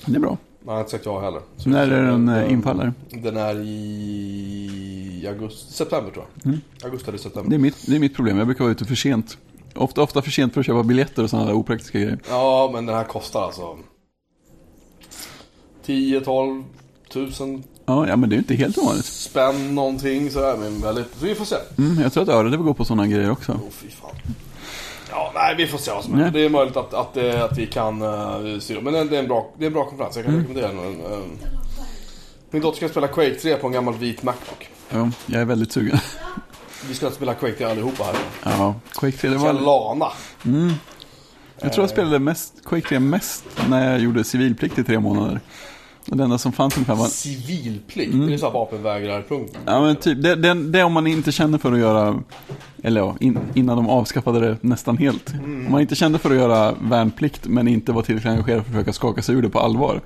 det 0.07 0.17
är 0.17 0.21
bra. 0.21 0.39
Han 0.67 0.75
har 0.75 0.81
inte 0.81 0.91
sagt 0.91 1.07
ja 1.07 1.21
heller. 1.21 1.41
Så 1.57 1.69
När 1.69 1.91
är 1.91 2.03
den 2.03 2.29
eh, 2.29 2.43
eh, 2.43 2.53
infaller? 2.53 2.93
Den 3.11 3.37
är 3.37 3.55
i 3.65 5.27
augusti, 5.29 5.73
september 5.73 6.13
tror 6.13 6.25
jag. 6.43 6.59
Augusti 6.85 7.09
eller 7.09 7.19
september. 7.19 7.41
Mm. 7.41 7.51
Det 7.51 7.57
är, 7.57 7.59
mitt, 7.59 7.87
det 7.87 7.97
är 7.97 8.01
mitt 8.01 8.15
problem, 8.17 8.39
jag 8.39 8.47
brukar 8.47 8.65
vara 8.65 8.73
ute 8.73 8.85
för 8.85 8.95
sent. 8.95 9.39
Ofta, 9.75 10.03
ofta 10.03 10.23
för 10.23 10.31
sent 10.31 10.53
för 10.53 10.61
att 10.61 10.67
köpa 10.67 10.83
biljetter 10.83 11.23
och 11.23 11.31
sådana 11.31 11.47
där 11.47 11.55
opraktiska 11.55 11.99
grejer. 11.99 12.19
Ja, 12.29 12.71
men 12.73 12.87
den 12.87 12.97
här 12.97 13.05
kostar 13.05 13.43
alltså 13.43 13.79
10-12 15.87 16.65
tusen 17.13 17.65
Ja, 17.87 18.09
ja, 18.09 18.17
men 18.17 18.29
det 18.29 18.35
är 18.35 18.37
ju 18.37 18.41
inte 18.41 18.55
helt 18.55 18.79
ovanligt. 18.79 19.05
spänn 19.05 19.75
någonting 19.75 20.31
sådär. 20.31 20.57
Men 20.57 20.81
väldigt, 20.81 21.07
så 21.19 21.27
vi 21.27 21.35
får 21.35 21.45
se. 21.45 21.57
Mm, 21.79 22.03
jag 22.03 22.13
tror 22.13 22.23
att 22.23 22.29
Öre 22.29 22.49
vill 22.49 22.59
gå 22.59 22.75
på 22.75 22.85
sådana 22.85 23.07
grejer 23.07 23.31
också. 23.31 23.53
Åh 23.53 23.71
fy 23.71 23.89
fan. 23.91 24.11
Ja, 25.11 25.33
nej 25.35 25.55
vi 25.57 25.67
får 25.67 25.79
se 25.79 25.91
vad 25.91 26.05
som 26.05 26.15
händer. 26.15 26.31
Det 26.31 26.45
är 26.45 26.49
möjligt 26.49 26.77
att, 26.77 26.95
att, 26.95 27.17
eh, 27.17 27.45
att 27.45 27.59
vi 27.59 27.67
kan 27.67 28.03
uh, 28.03 28.59
styra. 28.59 28.81
Men 28.81 28.93
det 28.93 29.17
är, 29.17 29.21
en 29.21 29.29
bra, 29.29 29.51
det 29.59 29.65
är 29.65 29.67
en 29.67 29.73
bra 29.73 29.85
konferens. 29.85 30.17
Jag 30.17 30.25
kan 30.25 30.37
rekommendera 30.37 30.69
den. 30.69 31.01
Eh, 31.01 31.19
min 32.51 32.63
dotter 32.63 32.77
ska 32.77 32.89
spela 32.89 33.09
Quake 33.09 33.35
3 33.35 33.57
på 33.57 33.67
en 33.67 33.73
gammal 33.73 33.95
vit 33.95 34.23
Macbook. 34.23 34.69
Ja, 34.91 35.11
jag 35.27 35.41
är 35.41 35.45
väldigt 35.45 35.73
sugen. 35.73 35.99
Vi 36.89 36.95
ska 36.95 37.11
spela 37.11 37.35
Quake 37.35 37.55
3 37.55 37.67
allihopa 37.67 38.05
här. 38.05 38.15
Ja, 38.43 38.75
Quake 38.93 39.17
3, 39.17 39.31
det 39.31 39.37
var... 39.37 39.53
lana. 39.53 40.07
Jag 41.61 41.73
tror 41.73 41.83
jag 41.83 41.91
spelade 41.91 42.19
mest, 42.19 42.65
Quake 42.65 42.89
3 42.89 43.01
mest 43.01 43.45
när 43.69 43.91
jag 43.91 44.01
gjorde 44.01 44.25
civilplikt 44.25 44.79
i 44.79 44.85
tre 44.85 45.01
månader. 45.01 45.41
Och 46.11 46.17
det 46.17 46.25
enda 46.25 46.39
som 46.39 46.53
fanns 46.53 46.77
ungefär 46.77 46.95
var... 46.95 47.07
Civilplikt. 47.07 48.13
Det 48.13 48.35
är 48.35 48.39
så 48.39 48.47
här 48.47 48.53
vapenvägrarpunkt. 48.53 49.59
Ja 49.65 49.81
men 49.81 49.97
typ, 49.97 50.23
det, 50.23 50.35
det, 50.35 50.55
det 50.55 50.83
om 50.83 50.93
man 50.93 51.07
inte 51.07 51.33
känner 51.33 51.59
för 51.59 51.73
att 51.73 51.79
göra, 51.79 52.23
eller 52.83 53.01
ja, 53.01 53.17
in, 53.21 53.39
innan 53.55 53.77
de 53.77 53.89
avskaffade 53.89 54.41
det 54.41 54.57
nästan 54.61 54.97
helt. 54.97 55.35
Om 55.45 55.67
man 55.71 55.81
inte 55.81 55.95
kände 55.95 56.19
för 56.19 56.31
att 56.31 56.37
göra 56.37 56.75
värnplikt 56.81 57.47
men 57.47 57.69
inte 57.69 57.93
var 57.93 58.03
tillräckligt 58.03 58.31
engagerad 58.31 58.63
för 58.63 58.71
att 58.71 58.75
försöka 58.75 58.93
skaka 58.93 59.23
sig 59.23 59.35
ur 59.35 59.43
det 59.43 59.49
på 59.49 59.61
allvar. 59.61 60.01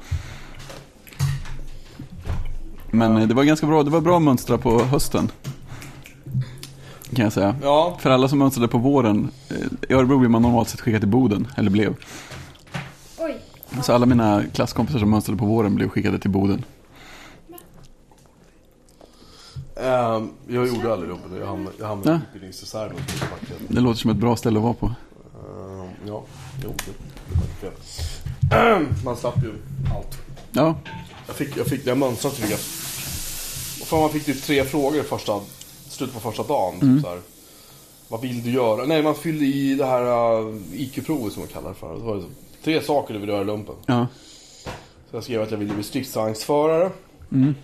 Men 2.90 3.16
eh, 3.16 3.28
det 3.28 3.34
var 3.34 3.44
ganska 3.44 3.66
bra, 3.66 3.82
det 3.82 3.90
var 3.90 4.00
bra 4.00 4.16
att 4.16 4.22
mönstra 4.22 4.58
på 4.58 4.82
hösten. 4.82 5.30
Kan 7.14 7.24
jag 7.24 7.32
säga. 7.32 7.56
Ja, 7.62 7.96
För 8.00 8.10
alla 8.10 8.28
som 8.28 8.38
mönstrade 8.38 8.68
på 8.68 8.78
våren, 8.78 9.30
eh, 9.50 9.56
i 9.90 9.92
Örebro 9.94 10.18
blir 10.18 10.28
man 10.28 10.42
normalt 10.42 10.68
sett 10.68 10.80
skickad 10.80 11.00
till 11.00 11.08
Boden, 11.08 11.48
eller 11.56 11.70
blev. 11.70 11.94
Oj. 13.18 13.36
Så 13.82 13.92
alla 13.92 14.06
mina 14.06 14.42
klasskompisar 14.54 14.98
som 14.98 15.10
mönstrade 15.10 15.38
på 15.38 15.44
våren 15.46 15.74
blev 15.74 15.88
skickade 15.88 16.18
till 16.18 16.30
Boden. 16.30 16.64
ehm, 19.82 20.30
jag 20.48 20.66
gjorde 20.68 20.92
aldrig 20.92 21.10
jobbet. 21.10 21.24
Jag 21.40 21.46
hamnade, 21.46 21.76
jag 21.78 21.86
hamnade 21.86 22.10
Ja. 22.10 22.16
i 22.16 22.20
utbildningsreserven. 22.26 22.96
faktiskt. 23.06 23.52
Det 23.68 23.80
låter 23.80 24.00
som 24.00 24.10
ett 24.10 24.16
bra 24.16 24.36
ställe 24.36 24.58
att 24.58 24.62
vara 24.62 24.74
på. 24.74 24.86
Ehm, 24.86 25.88
ja, 26.06 26.22
jo, 26.64 26.74
det, 26.86 26.92
det 27.60 27.74
Man 29.04 29.16
slapp 29.16 29.42
ju 29.44 29.54
allt. 29.96 30.18
Ja, 30.52 30.74
Jag 31.26 31.36
fick, 31.36 31.56
jag 31.56 31.66
fick, 31.66 31.86
jag 31.86 31.98
mönstrade 31.98 32.36
tycker 32.36 32.50
jag. 32.50 32.58
Och 33.80 33.86
fan, 33.86 34.00
man 34.00 34.10
fick 34.10 34.24
typ 34.24 34.42
tre 34.42 34.64
frågor 34.64 35.02
första, 35.02 35.40
slutet 35.98 36.14
på 36.14 36.20
första 36.20 36.42
dagen. 36.42 36.80
Typ 36.80 37.02
så 37.04 37.08
här. 37.10 37.20
Vad 38.08 38.20
vill 38.20 38.42
du 38.42 38.50
göra? 38.50 38.84
Nej, 38.84 39.02
man 39.02 39.14
fyllde 39.14 39.44
i 39.44 39.74
det 39.74 39.84
här 39.86 40.02
uh, 40.40 40.56
IQ-provet 40.72 41.32
som 41.32 41.42
man 41.42 41.48
kallar 41.48 41.68
det 41.68 41.74
för. 41.74 41.94
Det 41.94 42.00
var 42.02 42.20
så, 42.20 42.26
tre 42.64 42.82
saker 42.82 43.14
du 43.14 43.20
vill 43.20 43.28
göra 43.28 43.40
i 43.42 43.44
lumpen. 43.44 43.74
ja. 43.86 44.06
Så 45.10 45.16
jag 45.16 45.24
skrev 45.24 45.42
att 45.42 45.50
jag 45.50 45.58
ville 45.58 45.74
bli 45.74 45.82
stridsvagnsförare. 45.82 46.90
Mm. 47.32 47.54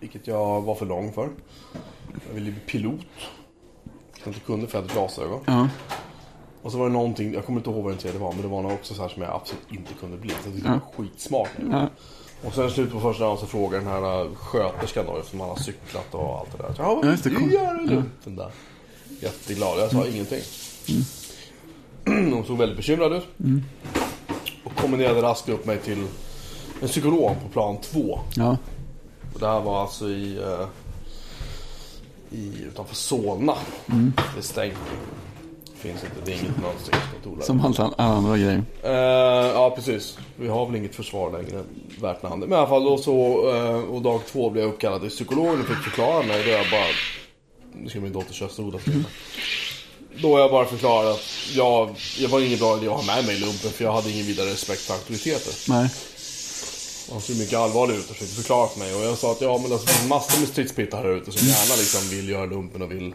Vilket 0.00 0.26
jag 0.26 0.60
var 0.62 0.74
för 0.74 0.86
lång 0.86 1.12
för. 1.12 1.28
Jag 2.28 2.34
ville 2.34 2.50
bli 2.50 2.60
pilot. 2.60 3.06
Jag 4.18 4.28
inte 4.28 4.40
kunde 4.40 4.66
för 4.66 4.78
jag 4.78 4.82
hade 4.82 4.94
glasögon. 4.94 5.40
ja. 5.46 5.68
Och 6.62 6.72
så 6.72 6.78
var 6.78 6.86
det 6.86 6.92
någonting, 6.92 7.34
jag 7.34 7.46
kommer 7.46 7.60
inte 7.60 7.70
ihåg 7.70 7.82
vad 7.82 7.92
den 7.92 7.98
tredje 7.98 8.20
var, 8.20 8.32
men 8.32 8.42
det 8.42 8.48
var 8.48 8.62
nog 8.62 8.72
också 8.72 8.94
så 8.94 9.02
här 9.02 9.08
som 9.08 9.22
jag 9.22 9.32
absolut 9.34 9.62
inte 9.72 9.94
kunde 9.94 10.16
bli. 10.16 10.30
Så 10.30 10.36
jag 10.44 10.54
tyckte 10.54 10.68
det 10.68 10.80
var 10.96 11.04
skitsmart. 11.04 11.50
ja. 11.70 11.88
Och 12.46 12.54
sen 12.54 12.70
slut 12.70 12.92
på 12.92 13.00
första 13.00 13.24
dagen 13.24 13.38
så 13.38 13.46
frågar 13.46 13.78
den 13.78 13.88
här 13.88 14.24
äh, 14.24 14.34
sköterskan 14.34 15.06
då, 15.06 15.16
eftersom 15.18 15.40
han 15.40 15.48
har 15.48 15.56
cyklat 15.56 16.14
och 16.14 16.38
allt 16.38 16.52
det 16.52 16.62
där. 16.62 16.74
Ja, 16.78 16.94
vad 16.94 17.06
vill 17.06 17.16
det, 17.22 17.30
du 17.30 17.52
göra 17.52 17.82
i 17.82 17.86
lumpen 17.86 18.36
där? 18.36 18.50
Jätteglad, 19.20 19.78
jag 19.78 19.90
sa 19.90 20.06
ingenting. 20.06 20.42
Hon 22.34 22.44
såg 22.46 22.58
väldigt 22.58 22.76
bekymrad 22.76 23.12
ut. 23.12 23.26
Och 24.64 24.76
kommenderade 24.76 25.22
raskt 25.22 25.48
upp 25.48 25.66
mig 25.66 25.78
till 25.78 26.06
en 26.82 26.88
psykolog 26.88 27.36
på 27.42 27.48
plan 27.48 27.76
två. 27.80 28.20
ja. 28.36 28.56
Och 29.34 29.40
det 29.40 29.46
här 29.46 29.60
var 29.60 29.82
alltså 29.82 30.08
i, 30.08 30.36
eh, 30.38 30.66
i 32.30 32.62
utanför 32.62 32.94
Solna. 32.94 33.54
Det 34.34 34.38
är 34.38 34.42
stängt. 34.42 34.78
Finns 35.84 36.04
inte, 36.04 36.16
det 36.24 36.32
är 36.32 36.34
inget 36.34 36.62
mönstringskontor 36.62 37.36
där. 37.36 37.44
Som 37.44 37.60
alla, 37.60 37.94
andra 37.96 38.38
grejer. 38.38 38.62
Eh, 38.82 38.92
ja, 39.54 39.72
precis. 39.76 40.18
Vi 40.36 40.48
har 40.48 40.66
väl 40.66 40.76
inget 40.76 40.94
försvar 40.94 41.32
längre 41.32 41.64
värt 42.00 42.22
namnet. 42.22 42.48
Men 42.48 42.56
i 42.56 42.60
alla 42.60 42.68
fall 42.68 42.84
då 42.84 42.98
så, 42.98 43.48
eh, 43.54 43.94
och 43.94 44.02
dag 44.02 44.20
två 44.26 44.50
blev 44.50 44.64
jag 44.64 44.72
uppkallad 44.72 45.00
till 45.00 45.10
psykologen 45.10 45.60
och 45.60 45.66
fick 45.66 45.76
förklara 45.76 46.22
mig. 46.22 46.44
Då 46.44 46.50
jag 46.50 46.70
bara, 46.70 46.86
nu 47.72 47.88
ska 47.88 48.00
min 48.00 48.12
dotter 48.12 48.34
köra 48.34 48.48
soda. 48.48 48.78
då 50.22 50.32
har 50.32 50.40
jag 50.40 50.50
bara 50.50 50.66
förklarat 50.66 51.14
att 51.14 51.54
jag, 51.54 51.94
jag 52.18 52.28
var 52.28 52.40
ingen 52.40 52.58
bra 52.58 52.76
idé 52.76 52.88
att 52.88 52.92
ha 52.92 53.14
med 53.14 53.26
mig 53.26 53.36
i 53.36 53.40
lumpen 53.40 53.70
för 53.70 53.84
jag 53.84 53.92
hade 53.92 54.10
ingen 54.10 54.26
vidare 54.26 54.50
respekt 54.50 54.80
för 54.80 54.94
auktoriteter. 54.94 55.54
Nej. 55.68 55.90
Han 57.12 57.20
såg 57.20 57.36
mycket 57.36 57.58
allvarlig 57.58 57.94
ut 57.94 58.10
och 58.10 58.16
försökte 58.16 58.34
förklara 58.34 58.68
för 58.68 58.78
mig. 58.78 58.94
Och 58.94 59.04
jag 59.04 59.18
sa 59.18 59.32
att 59.32 59.40
ja 59.40 59.58
men 59.58 59.72
alltså, 59.72 59.86
det 59.86 59.92
finns 59.92 60.08
massor 60.08 60.40
med 60.40 60.48
stridspittar 60.48 61.02
här 61.02 61.16
ute 61.16 61.32
som 61.32 61.48
gärna 61.48 61.76
liksom 61.76 62.16
vill 62.16 62.28
göra 62.28 62.46
lumpen 62.46 62.82
och 62.82 62.92
vill 62.92 63.14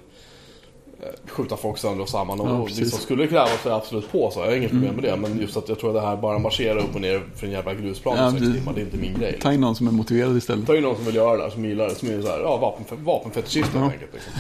skjuta 1.27 1.57
folk 1.57 1.77
sönder 1.77 2.03
och 2.03 2.09
samman. 2.09 2.39
Och, 2.39 2.47
Ja. 2.47 2.51
Mm. 2.55 2.65
liksom, 2.67 2.99
skulle 2.99 3.23
det 3.23 3.27
krävas 3.29 3.61
så 3.63 3.69
är 3.69 3.71
jag 3.73 3.77
absolut 3.81 4.11
på 4.11 4.31
så. 4.31 4.39
Jag 4.39 4.45
har 4.47 4.55
inget 4.55 4.71
problem 4.71 4.95
med 4.95 5.03
det. 5.03 5.15
Men 5.17 5.39
just 5.41 5.57
att 5.57 5.69
jag 5.69 5.79
tror 5.79 5.89
att 5.89 5.95
det 6.03 6.07
här 6.07 6.15
bara 6.17 6.39
marschera 6.39 6.79
upp 6.79 6.95
och 6.95 7.01
ner 7.01 7.21
för 7.35 7.45
en 7.47 7.53
jävla 7.53 7.73
grusplan 7.73 8.17
Ja, 8.17 8.31
precis. 8.31 8.55
timmar, 8.55 8.73
det 8.73 8.81
är 8.81 8.85
inte 8.85 8.97
min 8.97 9.13
grej. 9.19 9.39
Ta 9.41 9.53
in 9.53 9.61
någon 9.61 9.75
som 9.75 9.87
är 9.87 9.91
motiverad 9.91 10.37
istället. 10.37 10.67
Ta 10.67 10.75
in 10.75 10.83
någon 10.83 10.95
som 10.95 11.05
vill 11.05 11.15
göra 11.15 11.37
det 11.37 11.43
där, 11.43 11.49
som 11.49 11.65
gillar 11.65 11.89
det, 11.89 11.95
som 11.95 12.09
är 12.09 12.21
så 12.21 12.27
här, 12.27 12.39
ja, 12.39 12.57
vapen, 12.57 12.85
vapenfetischist 13.05 13.69
helt 13.73 13.93
enkelt. 13.93 14.11
Liksom. 14.13 14.31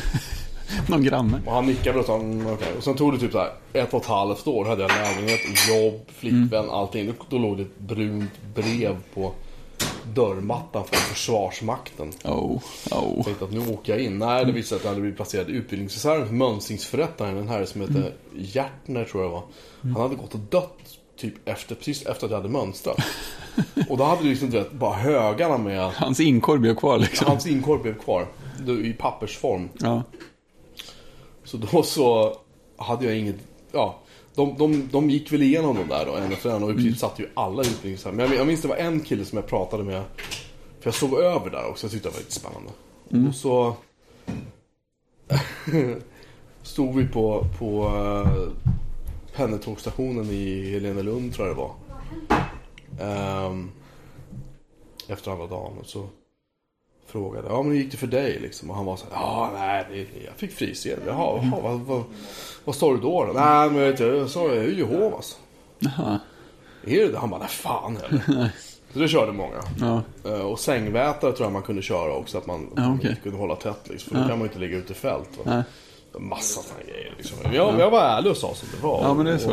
Någon 0.87 1.03
granne. 1.03 1.41
Och 1.45 1.53
han 1.53 1.65
nickade 1.65 1.91
väl 1.91 1.99
och 1.99 2.05
sa, 2.05 2.15
mm, 2.15 2.47
okej. 2.53 2.67
Och 2.77 2.83
sen 2.83 2.95
tog 2.95 3.13
det 3.13 3.19
typ 3.19 3.31
så 3.31 3.37
här 3.37 3.51
ett 3.73 3.93
och 3.93 4.01
ett 4.01 4.07
halvt 4.07 4.47
år. 4.47 4.63
Då 4.63 4.69
hade 4.69 4.81
jag 4.81 4.91
lägenhet, 4.91 5.39
jobb, 5.69 6.01
flickvän, 6.15 6.69
allting. 6.69 7.07
Då, 7.07 7.13
då 7.29 7.37
låg 7.37 7.57
det 7.57 7.63
ett 7.63 7.79
brunt 7.79 8.31
brev 8.55 8.95
på 9.13 9.31
dörrmattan 10.13 10.83
från 10.85 10.99
Försvarsmakten. 10.99 12.13
Oh, 12.23 12.61
oh. 12.91 13.23
Tänkte 13.23 13.45
att 13.45 13.51
nu 13.51 13.73
åker 13.73 13.93
jag 13.93 14.01
in. 14.01 14.19
Nej, 14.19 14.45
det 14.45 14.51
visade 14.51 14.67
sig 14.67 14.75
att 14.75 14.83
jag 14.83 14.89
hade 14.89 15.01
blivit 15.01 15.17
placerad 15.17 15.49
i 15.49 15.53
utbildningsreserven 15.53 16.27
för 16.27 16.33
mönstringsförrättaren. 16.33 17.37
En 17.37 17.47
herre 17.47 17.65
som 17.65 17.81
hette 17.81 18.11
Hjärtner 18.35 19.05
tror 19.05 19.23
jag 19.23 19.29
var. 19.29 19.43
Han 19.81 19.95
hade 19.95 20.15
gått 20.15 20.33
och 20.33 20.39
dött 20.39 20.77
typ 21.17 21.33
efter, 21.45 21.75
precis 21.75 22.05
efter 22.05 22.25
att 22.25 22.31
jag 22.31 22.37
hade 22.37 22.49
mönstrat. 22.49 22.97
Och 23.89 23.97
då 23.97 24.03
hade 24.03 24.23
du 24.23 24.29
liksom 24.29 24.49
du 24.49 24.57
vet, 24.57 24.71
bara 24.71 24.93
högarna 24.93 25.57
med 25.57 25.91
Hans 25.91 26.19
inkorg 26.19 26.59
blev 26.59 26.75
kvar 26.75 26.97
liksom. 26.97 27.27
Hans 27.27 27.47
inkorg 27.47 27.81
blev 27.81 27.99
kvar. 27.99 28.27
I 28.83 28.93
pappersform. 28.93 29.69
Ja. 29.79 30.03
Så 31.43 31.57
då 31.57 31.83
så 31.83 32.35
hade 32.77 33.05
jag 33.05 33.17
inget, 33.17 33.35
ja. 33.71 33.99
De, 34.39 34.55
de, 34.57 34.89
de 34.91 35.09
gick 35.09 35.31
väl 35.33 35.41
igenom 35.41 35.75
de 35.75 35.87
där 35.87 36.05
då, 36.05 36.15
en 36.15 36.31
efter 36.31 36.49
en. 36.49 36.63
Och 36.63 36.71
i 36.71 36.73
princip 36.73 36.97
satt 36.97 37.19
ju 37.19 37.29
alla 37.33 37.63
i 37.63 37.67
utbildningshem. 37.67 38.15
Men 38.15 38.25
jag, 38.25 38.35
jag 38.35 38.47
minns 38.47 38.61
det 38.61 38.67
var 38.67 38.75
en 38.75 38.99
kille 38.99 39.25
som 39.25 39.35
jag 39.35 39.47
pratade 39.47 39.83
med. 39.83 40.03
För 40.79 40.87
jag 40.87 40.93
sov 40.93 41.19
över 41.19 41.49
där 41.49 41.69
också. 41.69 41.85
Jag 41.85 41.91
tyckte 41.91 42.09
det 42.09 42.13
var 42.13 42.19
lite 42.19 42.31
spännande. 42.31 42.71
Och 43.29 43.35
så 43.35 43.75
stod 46.63 46.95
vi 46.95 47.07
på, 47.07 47.45
på 47.59 47.87
uh, 47.87 48.49
pendeltågsstationen 49.35 50.25
i 50.29 50.71
Helenelund 50.71 51.33
tror 51.33 51.47
jag 51.47 51.57
det 51.57 51.61
var. 51.61 51.73
Ehm, 52.99 53.71
efter 55.07 55.31
andra 55.31 55.47
dagen. 55.47 55.77
Och 55.79 55.85
så 55.85 56.07
frågade 57.11 57.47
ja 57.49 57.61
men 57.63 57.71
hur 57.71 57.79
gick 57.79 57.91
det 57.91 57.97
för 57.97 58.07
dig 58.07 58.39
liksom? 58.41 58.69
Och 58.69 58.75
han 58.75 58.85
var 58.85 58.95
så 58.97 59.05
här, 59.11 59.21
ja 59.21 59.51
nej 59.57 59.85
det, 59.91 59.97
jag 60.25 60.33
fick 60.37 60.51
frisedel. 60.51 60.99
Jaha, 61.07 61.39
jaha 61.43 61.59
vad, 61.63 61.79
vad, 61.79 62.03
vad 62.65 62.75
står 62.75 62.95
det 62.95 63.01
då? 63.01 63.25
då? 63.25 63.33
Nej 63.33 63.69
men 63.69 63.79
vet 63.79 63.97
du, 63.97 64.17
jag 64.17 64.29
sa 64.29 64.47
jag 64.47 64.57
är 64.57 64.67
Jehovas. 64.71 65.37
Jaha. 65.79 66.19
Är 66.87 66.95
det 67.05 67.11
det? 67.11 67.17
Han 67.19 67.29
bara, 67.29 67.39
nej 67.39 67.49
fan 67.49 67.97
heller. 68.01 68.51
Så 68.93 68.99
det 68.99 69.07
körde 69.07 69.31
många. 69.31 69.55
Ja. 69.79 70.01
Eh, 70.31 70.39
Och 70.41 70.59
sängvätare 70.59 71.31
tror 71.31 71.45
jag 71.45 71.53
man 71.53 71.61
kunde 71.61 71.81
köra 71.81 72.13
också. 72.13 72.37
Att 72.37 72.47
man, 72.47 72.67
Ja, 72.75 72.91
inte 72.91 73.15
kunde 73.23 73.37
hålla 73.37 73.55
tätt 73.55 73.81
liksom. 73.89 74.09
För 74.13 74.21
då 74.21 74.27
kan 74.27 74.37
man 74.37 74.39
ju 74.39 74.45
inte 74.45 74.59
ligga 74.59 74.77
ute 74.77 74.93
i 74.93 74.95
fält. 74.95 75.29
Va? 75.37 75.43
Nej. 75.45 75.63
Massa 76.21 76.61
sådana 76.61 76.83
grejer 76.91 77.13
liksom. 77.17 77.37
Jag, 77.53 77.79
jag 77.79 77.89
var 77.91 78.01
ärlig 78.01 78.31
och 78.31 78.37
sa 78.37 78.53
som 78.55 78.67
det 78.77 78.87
var. 78.87 79.01
Ja, 79.03 79.13
men 79.13 79.25
det 79.25 79.31
är 79.31 79.37
så. 79.37 79.51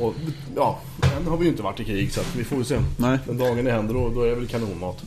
Och, 0.00 0.06
och, 0.06 0.14
ja, 0.56 0.78
än 1.16 1.26
har 1.26 1.36
vi 1.36 1.44
ju 1.44 1.50
inte 1.50 1.62
varit 1.62 1.80
i 1.80 1.84
krig 1.84 2.12
så 2.12 2.20
att 2.20 2.36
vi 2.36 2.44
får 2.44 2.56
väl 2.56 2.64
se. 2.64 2.78
Nej. 2.98 3.18
Den 3.26 3.38
dagen 3.38 3.64
det 3.64 3.72
händer 3.72 3.94
då, 3.94 4.08
då 4.08 4.22
är 4.22 4.28
det 4.28 4.34
väl 4.34 4.48
kanonmat. 4.48 5.02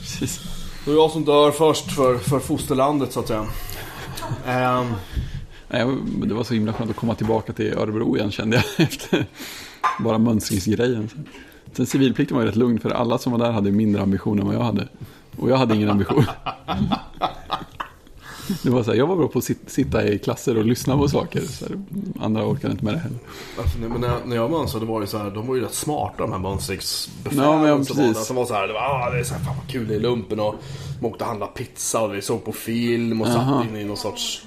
Precis. 0.00 0.40
Då 0.88 0.94
är 0.94 0.96
jag 0.96 1.10
som 1.10 1.24
dör 1.24 1.50
först 1.50 1.92
för, 1.92 2.18
för 2.18 2.38
fosterlandet 2.38 3.12
så 3.12 3.20
att 3.20 3.28
säga. 3.28 3.46
Ehm, 4.46 4.86
Nej, 5.68 5.86
det 6.24 6.34
var 6.34 6.44
så 6.44 6.54
himla 6.54 6.72
skönt 6.72 6.90
att 6.90 6.96
komma 6.96 7.14
tillbaka 7.14 7.52
till 7.52 7.72
Örebro 7.72 8.16
igen 8.16 8.30
kände 8.30 8.56
jag 8.56 8.64
efter 8.88 9.26
bara 10.00 10.18
mönstringsgrejen. 10.18 11.10
Sen 11.72 11.86
civilplikten 11.86 12.36
var 12.36 12.44
ju 12.44 12.48
rätt 12.48 12.56
lugn 12.56 12.80
för 12.80 12.90
alla 12.90 13.18
som 13.18 13.32
var 13.32 13.38
där 13.38 13.52
hade 13.52 13.70
mindre 13.70 14.02
ambitioner 14.02 14.40
än 14.40 14.46
vad 14.46 14.56
jag 14.56 14.62
hade. 14.62 14.88
Och 15.36 15.50
jag 15.50 15.56
hade 15.56 15.74
ingen 15.74 15.90
ambition. 15.90 16.24
Det 18.62 18.70
var 18.70 18.82
så 18.82 18.90
här, 18.90 18.98
jag 18.98 19.06
var 19.06 19.16
bra 19.16 19.28
på 19.28 19.38
att 19.38 19.44
sit- 19.44 19.66
sitta 19.70 20.08
i 20.08 20.18
klasser 20.18 20.58
och 20.58 20.64
lyssna 20.64 20.96
på 20.96 21.08
saker. 21.08 21.42
Här, 21.60 21.78
andra 22.24 22.46
orkade 22.46 22.72
inte 22.72 22.84
med 22.84 22.94
det 22.94 22.98
heller. 23.00 23.18
Alltså, 23.58 23.78
men 23.78 24.00
när, 24.00 24.16
när 24.24 24.36
jag 24.36 24.50
mönstrade 24.50 24.86
var 24.86 25.00
det 25.00 25.06
så 25.06 25.18
här, 25.18 25.30
de 25.30 25.46
var 25.46 25.54
ju 25.54 25.60
rätt 25.62 25.74
smarta 25.74 26.16
de 26.22 26.32
här 26.32 26.38
mönstringsbefälen. 26.38 27.44
Ja, 27.44 27.68
ja, 27.68 27.84
som 27.84 27.96
var 27.96 28.04
där. 28.04 28.12
Som 28.14 28.36
var 28.36 28.44
så 28.46 28.54
här, 28.54 28.66
det 28.66 28.72
var, 28.72 28.80
ah, 28.80 29.10
det 29.10 29.18
är 29.18 29.24
så 29.24 29.34
här, 29.34 29.44
fan 29.44 29.56
vad 29.56 29.68
kul 29.68 29.88
det 29.88 29.94
är 29.94 30.00
lumpen 30.00 30.40
och 30.40 30.54
de 31.00 31.06
åkte 31.06 31.24
och 31.24 31.28
handlade 31.28 31.52
pizza 31.52 32.00
och 32.02 32.14
vi 32.14 32.22
såg 32.22 32.44
på 32.44 32.52
film 32.52 33.20
och 33.20 33.28
Jaha. 33.28 33.34
satt 33.62 33.70
inne 33.70 33.80
i 33.80 33.84
någon 33.84 33.96
sorts 33.96 34.42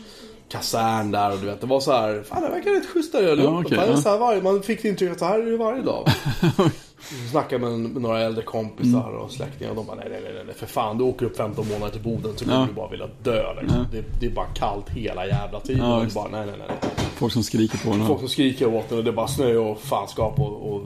kasern 0.49 1.11
där 1.11 1.31
och 1.31 1.39
du 1.39 1.45
vet, 1.45 1.61
det 1.61 1.67
var 1.67 1.79
så 1.79 1.91
här, 1.91 2.23
fan 2.29 2.41
det 2.41 2.49
verkar 2.49 2.71
rätt 2.71 2.89
schysst 2.89 3.11
där 3.11 3.33
i 3.33 3.35
lumpen. 3.35 3.77
Ja, 3.77 3.81
är 3.81 3.91
ja. 3.91 3.97
så 3.97 4.09
här 4.09 4.17
varje, 4.17 4.41
man 4.41 4.63
fick 4.63 4.85
intrycket 4.85 5.13
att 5.13 5.19
så 5.19 5.25
här 5.25 5.39
är 5.39 5.51
det 5.51 5.57
varje 5.57 5.81
dag. 5.81 6.07
Så 7.09 7.29
snackade 7.31 7.61
med, 7.69 7.79
med 7.79 8.01
några 8.01 8.19
äldre 8.21 8.43
kompisar 8.43 9.09
Mm. 9.09 9.21
och 9.21 9.31
släktingar 9.31 9.69
och 9.69 9.75
de 9.75 9.85
bara 9.85 9.95
nej, 9.95 10.07
nej, 10.11 10.21
nej, 10.23 10.43
nej, 10.45 10.55
för 10.55 10.65
fan 10.65 10.97
du 10.97 11.03
åker 11.03 11.25
upp 11.25 11.37
15 11.37 11.67
månader 11.67 11.91
till 11.91 12.01
Boden 12.01 12.33
så 12.37 12.45
kommer 12.45 12.59
Ja. 12.59 12.65
du 12.67 12.73
bara 12.73 12.89
vilja 12.89 13.07
dö 13.23 13.53
liksom. 13.61 13.77
Ja. 13.79 13.85
det, 13.91 14.19
det 14.19 14.25
är 14.25 14.29
bara 14.35 14.45
kallt 14.55 14.89
hela 14.89 15.27
jävla 15.27 15.59
tiden. 15.59 15.89
Ja, 15.89 16.05
bara 16.15 16.27
nej, 16.27 16.45
nej, 16.45 16.55
nej. 16.67 16.77
Folk 17.15 17.33
som 17.33 17.43
skriker 17.43 17.77
på 17.77 17.91
en. 17.91 18.07
Folk 18.07 18.19
som 18.19 18.29
skriker 18.29 18.73
åt 18.73 18.91
en 18.91 18.97
och 18.97 19.03
det 19.03 19.09
är 19.09 19.13
bara 19.13 19.27
snö 19.27 19.55
och 19.57 19.79
fanskap 19.81 20.39
och, 20.39 20.73
och 20.73 20.81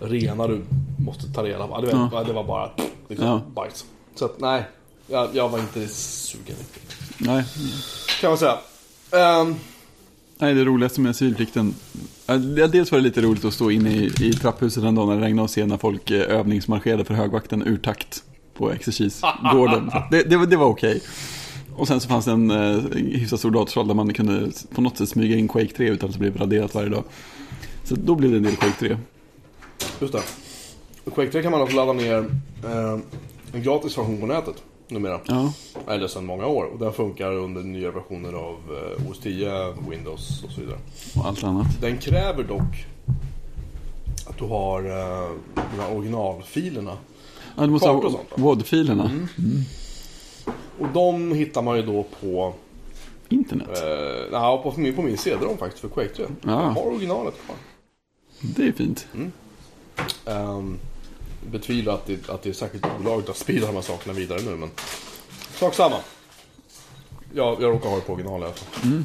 renar 0.00 0.48
du 0.48 0.64
måste 1.04 1.32
ta 1.32 1.42
reda 1.44 1.66
på. 1.66 1.80
Vet, 1.80 1.92
Ja. 2.12 2.24
Det 2.26 2.32
var 2.32 2.44
bara 2.44 2.70
liksom, 3.08 3.26
Ja. 3.28 3.40
bajs. 3.54 3.84
Så 4.14 4.24
att 4.24 4.40
nej, 4.40 4.62
jag, 5.06 5.28
jag 5.32 5.48
var 5.48 5.58
inte 5.58 5.88
sugen. 5.88 6.56
Nej. 7.18 7.44
Kan 8.20 8.30
man 8.30 8.38
säga. 8.38 8.58
Ehm, 9.12 9.54
Nej, 10.38 10.54
det 10.54 10.64
roligaste 10.64 11.00
med 11.00 11.16
civilplikten. 11.16 11.74
Dels 12.72 12.92
var 12.92 12.98
det 12.98 13.04
lite 13.04 13.20
roligt 13.20 13.44
att 13.44 13.54
stå 13.54 13.70
inne 13.70 13.90
i, 13.90 14.12
i 14.20 14.32
trapphuset 14.32 14.84
en 14.84 14.94
dag 14.94 15.08
när 15.08 15.16
det 15.16 15.22
regnade 15.26 15.44
och 15.44 15.50
se 15.50 15.66
när 15.66 15.76
folk 15.78 16.10
eh, 16.10 16.20
övningsmarscherade 16.38 17.04
för 17.04 17.14
högvakten 17.14 17.62
ur 17.66 17.76
takt 17.76 18.22
på 18.54 18.70
exercisgården. 18.72 19.90
Det, 20.10 20.22
det, 20.22 20.36
var- 20.36 20.46
det 20.46 20.56
var 20.56 20.66
okej. 20.66 21.00
Och 21.76 21.88
sen 21.88 22.00
så 22.00 22.08
fanns 22.08 22.24
det 22.24 22.30
en 22.30 22.50
eh, 22.50 22.80
hyfsat 22.96 23.38
stor 23.38 23.50
datorsal 23.50 23.86
där 23.88 23.94
man 23.94 24.14
kunde 24.14 24.50
på 24.74 24.80
något 24.80 24.98
sätt 24.98 25.08
smyga 25.08 25.36
in 25.36 25.48
Quake 25.48 25.74
3 25.76 25.88
utan 25.88 26.08
att 26.08 26.12
det 26.12 26.18
blev 26.20 26.36
raderat 26.36 26.74
varje 26.74 26.88
dag. 26.88 27.04
Så 27.84 27.94
då 27.94 28.14
blev 28.14 28.30
det 28.30 28.36
en 28.36 28.42
del 28.42 28.56
Quake 28.56 28.78
3. 28.78 28.96
just 30.00 30.12
det. 30.12 30.22
Och 31.04 31.14
Quake 31.14 31.30
3 31.32 31.42
kan 31.42 31.52
man 31.52 31.60
också 31.60 31.76
ladda 31.76 31.92
ner 31.92 32.18
eh, 32.64 32.98
en 33.52 33.62
gratis 33.62 33.98
version 33.98 34.20
på 34.20 34.26
nätet 34.26 34.54
numera. 34.90 35.20
Ja, 35.26 35.52
Eller 35.88 36.08
sedan 36.08 36.26
många 36.26 36.46
år. 36.46 36.64
Och 36.64 36.78
den 36.78 36.92
funkar 36.92 37.32
under 37.32 37.62
nya 37.62 37.90
versioner 37.90 38.32
av 38.32 38.56
eh, 38.98 39.10
OS 39.10 39.18
10, 39.18 39.74
Windows 39.90 40.44
och 40.44 40.50
så 40.50 40.60
vidare. 40.60 40.78
och 41.16 41.26
allt 41.26 41.44
annat. 41.44 41.66
Den 41.80 41.98
kräver 41.98 42.44
dock 42.44 42.86
att 44.26 44.38
du 44.38 44.44
har 44.44 44.82
eh, 44.84 45.30
de 45.54 45.80
här 45.80 45.96
originalfilerna. 45.96 46.96
Ja, 47.56 47.62
du 47.62 47.70
måste 47.70 47.86
Kartor 47.88 48.02
ha 48.02 48.10
sånt, 48.10 48.30
va? 48.30 48.36
WOD-filerna. 48.36 49.10
Och 50.78 50.88
de 50.94 51.32
hittar 51.32 51.62
man 51.62 51.76
ju 51.76 51.82
då 51.82 52.04
på 52.20 52.54
Internet. 53.28 53.68
Eh, 53.82 54.26
ja, 54.32 54.60
på 54.62 54.80
min, 54.80 54.94
på 54.94 55.02
min 55.02 55.18
CD-ROM 55.18 55.58
faktiskt 55.58 55.80
för 55.80 55.88
Quake 55.88 56.14
3. 56.14 56.26
Jag 56.42 56.52
har 56.52 56.86
originalet 56.86 57.34
kvar. 57.46 57.56
Det 58.40 58.62
är 58.68 58.72
fint. 58.72 59.06
Um, 60.24 60.78
betvivlar 61.50 61.94
att 61.94 62.06
det, 62.06 62.28
att 62.28 62.42
det 62.42 62.48
är 62.48 62.52
särskilt 62.52 62.86
olagligt 63.00 63.28
att 63.28 63.36
sprida 63.36 63.66
de 63.66 63.74
här 63.74 63.82
sakerna 63.82 64.14
vidare 64.14 64.40
nu, 64.42 64.56
men 64.56 64.70
sak 65.58 65.74
samma. 65.74 65.96
Jag, 67.34 67.62
jag 67.62 67.74
råkar 67.74 67.88
ha 67.88 67.96
det 67.96 68.02
på 68.02 68.12
original 68.12 68.40
i 68.40 68.44
alla 68.44 68.54
fall. 68.54 69.04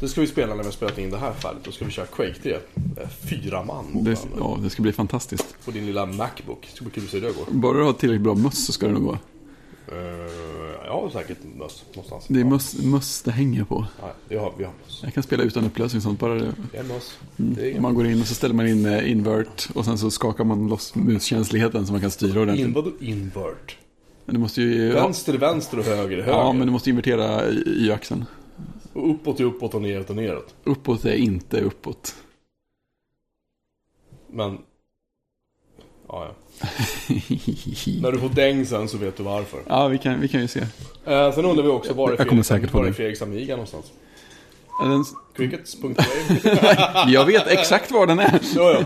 Det 0.00 0.08
ska 0.08 0.20
vi 0.20 0.26
spela 0.26 0.54
när 0.54 0.62
vi 0.62 0.64
har 0.64 0.72
spelat 0.72 0.98
in 0.98 1.10
det 1.10 1.18
här 1.18 1.32
färdigt. 1.32 1.64
Då 1.64 1.72
ska 1.72 1.84
vi 1.84 1.90
köra 1.90 2.06
Quake 2.06 2.34
3. 2.42 2.52
Eh, 2.52 3.08
Fyra 3.30 3.64
man 3.64 3.92
mot 3.92 4.04
Det, 4.04 4.18
ja, 4.38 4.58
det 4.62 4.70
ska 4.70 4.82
bli 4.82 4.92
fantastiskt. 4.92 5.64
På 5.64 5.70
din 5.70 5.86
lilla 5.86 6.06
Macbook. 6.06 6.66
Det 6.70 6.76
ska 6.76 6.84
bli 6.84 6.94
kul 6.94 7.04
att 7.04 7.10
se 7.10 7.18
hur 7.18 7.26
det 7.26 7.32
går. 7.32 7.46
Bara 7.50 7.78
du 7.78 7.84
har 7.84 7.92
tillräckligt 7.92 8.22
bra 8.22 8.34
möss 8.34 8.66
så 8.66 8.72
ska 8.72 8.86
det 8.86 8.92
nog 8.92 9.02
gå. 9.02 9.18
Uh, 9.92 9.98
jag 10.84 10.92
har 10.92 11.10
säkert 11.10 11.38
möss 11.56 11.84
någonstans. 11.94 12.24
Det 12.28 12.40
är 12.40 12.44
möss, 12.44 12.82
möss 12.82 13.22
det 13.22 13.30
hänger 13.30 13.64
på. 13.64 13.86
Nej, 14.02 14.12
vi 14.28 14.36
har, 14.36 14.52
vi 14.58 14.64
har 14.64 14.72
möss. 14.84 15.00
Jag 15.02 15.14
kan 15.14 15.22
spela 15.22 15.42
utan 15.42 15.64
upplösning 15.64 15.98
och 15.98 16.02
sånt. 16.02 16.20
Bara 16.20 16.34
det. 16.34 16.54
Det 16.72 16.78
är 16.78 16.84
möss. 16.84 17.18
Det 17.36 17.72
är 17.76 17.80
Man 17.80 17.94
går 17.94 18.06
in 18.06 18.20
och 18.20 18.26
så 18.26 18.34
ställer 18.34 18.54
man 18.54 18.66
in 18.68 18.86
eh, 18.86 19.10
invert 19.10 19.68
och 19.74 19.84
sen 19.84 19.98
så 19.98 20.10
skakar 20.10 20.44
man 20.44 20.68
loss 20.68 20.94
muskänsligheten 20.94 21.86
så 21.86 21.92
man 21.92 22.00
kan 22.00 22.10
styra 22.10 22.40
ordentligt. 22.40 22.66
In, 22.66 22.72
vadå 22.72 22.90
invert? 23.00 23.76
Men 24.24 24.34
du 24.34 24.40
måste 24.40 24.62
ju... 24.62 24.92
Vänster 24.92 25.34
är 25.34 25.38
vänster 25.38 25.78
och 25.78 25.84
höger 25.84 26.16
höger. 26.16 26.32
Ja, 26.32 26.52
men 26.52 26.66
du 26.66 26.72
måste 26.72 26.90
invertera 26.90 27.48
i- 27.48 27.86
i 27.86 27.92
axeln. 27.92 28.24
Och 28.92 29.10
uppåt 29.10 29.40
är 29.40 29.44
uppåt 29.44 29.74
och 29.74 29.82
neråt 29.82 30.10
är 30.10 30.14
neråt. 30.14 30.54
Uppåt 30.64 31.04
är 31.04 31.14
inte 31.14 31.60
uppåt. 31.60 32.14
Men... 34.32 34.58
Ja, 36.08 36.24
ja. 36.24 36.34
När 38.00 38.12
du 38.12 38.18
får 38.18 38.28
däng 38.28 38.66
sen 38.66 38.88
så 38.88 38.98
vet 38.98 39.16
du 39.16 39.22
varför. 39.22 39.60
ja, 39.68 39.88
vi 39.88 39.98
kan, 39.98 40.20
vi 40.20 40.28
kan 40.28 40.40
ju 40.40 40.48
se. 40.48 40.60
Eh, 41.06 41.34
sen 41.34 41.44
undrar 41.44 41.62
vi 41.62 41.68
också 41.68 41.92
var 41.92 42.12
är 42.12 42.26
Jag 42.28 42.46
säkert 42.46 42.72
var 42.72 42.86
är. 42.86 42.92
Fredriks 42.92 43.22
Amiga 43.22 43.56
någonstans? 43.56 43.92
Den, 44.82 45.04
Crickets.wave? 45.36 47.04
jag 47.12 47.24
vet 47.24 47.46
exakt 47.46 47.90
var 47.90 48.06
den 48.06 48.18
är. 48.18 48.40
ja, 48.54 48.72
ja. 48.72 48.84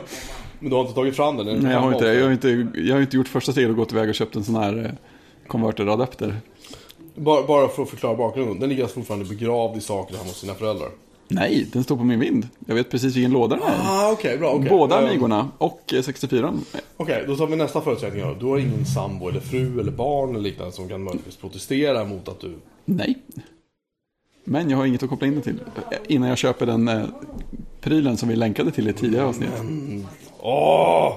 Men 0.59 0.71
du 0.71 0.77
har 0.77 0.83
inte 0.83 0.95
tagit 0.95 1.17
fram 1.17 1.37
den? 1.37 1.59
Nej, 1.59 1.73
jag 1.73 1.81
har 1.81 1.93
inte, 1.93 2.07
jag 2.07 2.25
har 2.25 2.33
inte, 2.33 2.67
jag 2.75 2.95
har 2.95 3.03
inte 3.03 3.17
gjort 3.17 3.29
första 3.29 3.53
steget 3.53 3.71
och 3.71 3.77
gått 3.77 3.93
iväg 3.93 4.09
och 4.09 4.15
köpt 4.15 4.37
en 4.37 4.45
sån 4.45 4.55
här 4.55 4.85
eh, 4.85 4.91
konverteradapter. 5.47 6.37
Bara, 7.15 7.43
bara 7.43 7.69
för 7.69 7.83
att 7.83 7.91
förklara 7.91 8.17
bakgrunden. 8.17 8.61
Den 8.61 8.69
ligger 8.69 8.83
alltså 8.83 8.95
fortfarande 8.95 9.25
begravd 9.25 9.77
i 9.77 9.81
saker 9.81 10.15
hemma 10.17 10.29
hos 10.29 10.41
sina 10.41 10.55
föräldrar. 10.55 10.89
Nej, 11.29 11.67
den 11.73 11.85
står 11.85 11.97
på 11.97 12.05
min 12.05 12.21
vind. 12.21 12.49
Jag 12.67 12.75
vet 12.75 12.91
precis 12.91 13.17
vilken 13.17 13.33
låda 13.33 13.57
den 13.57 13.65
är. 13.65 13.79
Ah, 13.83 14.11
okej, 14.13 14.39
bra. 14.39 14.51
okej. 14.53 14.69
Båda 14.71 14.99
Ehm, 14.99 15.05
Amigorna 15.09 15.51
och 15.59 15.95
eh, 15.95 16.03
64. 16.03 16.55
Okej, 16.97 17.25
då 17.27 17.37
tar 17.37 17.47
vi 17.47 17.57
nästa 17.57 17.81
förutsättning 17.81 18.23
då. 18.23 18.35
Du 18.41 18.47
har 18.47 18.59
ingen 18.59 18.87
sambo 18.87 19.29
eller 19.29 19.41
fru 19.41 19.81
eller 19.81 19.93
barn 19.93 20.31
eller 20.31 20.41
liknande 20.41 20.73
som 20.73 20.89
kan 20.89 21.03
möjligtvis 21.03 21.37
protestera 21.37 22.05
mot 22.05 22.29
att 22.29 22.41
du... 22.41 22.55
Nej. 22.85 23.15
Men 24.45 24.71
jag 24.71 24.77
har 24.79 24.87
inget 24.87 25.03
att 25.03 25.11
koppla 25.11 25.27
in 25.27 25.33
den 25.33 25.43
till. 25.43 25.61
eh, 25.91 25.99
Innan 26.09 26.29
jag 26.29 26.39
köper 26.39 26.67
den 26.67 26.89
eh, 26.89 27.05
prylen 27.81 28.17
som 28.17 28.29
vi 28.29 28.37
länkade 28.37 28.71
till 28.71 28.89
i 28.89 28.93
tidigare 28.93 29.27
avsnitt. 29.27 29.51
Åh! 30.41 31.15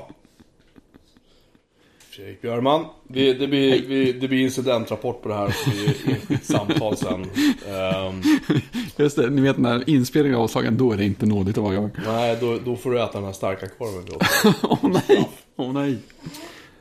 Fredrik 2.17 2.41
Björman. 2.41 2.85
Vi, 3.07 3.33
det, 3.33 3.47
blir, 3.47 3.87
vi, 3.87 4.11
det 4.11 4.27
blir 4.27 4.41
incidentrapport 4.41 5.21
på 5.21 5.29
det 5.29 5.35
här. 5.35 5.55
Det 5.65 5.71
blir 5.71 6.15
enskilt 6.15 6.45
samtal 6.45 6.97
sen. 6.97 7.25
Ehm, 7.67 8.21
Just 8.97 9.15
det, 9.15 9.29
ni 9.29 9.41
vet 9.41 9.57
när 9.57 9.89
inspelningen 9.89 10.39
är 10.39 10.43
avslagen, 10.43 10.77
då 10.77 10.91
är 10.91 10.97
det 10.97 11.05
inte 11.05 11.25
nådigt 11.25 11.57
att 11.57 11.63
vara 11.63 11.73
jag. 11.73 11.89
nej, 12.05 12.37
då, 12.41 12.59
då 12.65 12.75
får 12.75 12.91
du 12.91 13.03
äta 13.03 13.13
den 13.13 13.25
här 13.25 13.33
starka 13.33 13.67
korven. 13.67 14.19
Åh 14.63 14.77
nej, 15.07 15.29
åh 15.55 15.73
nej. 15.73 15.97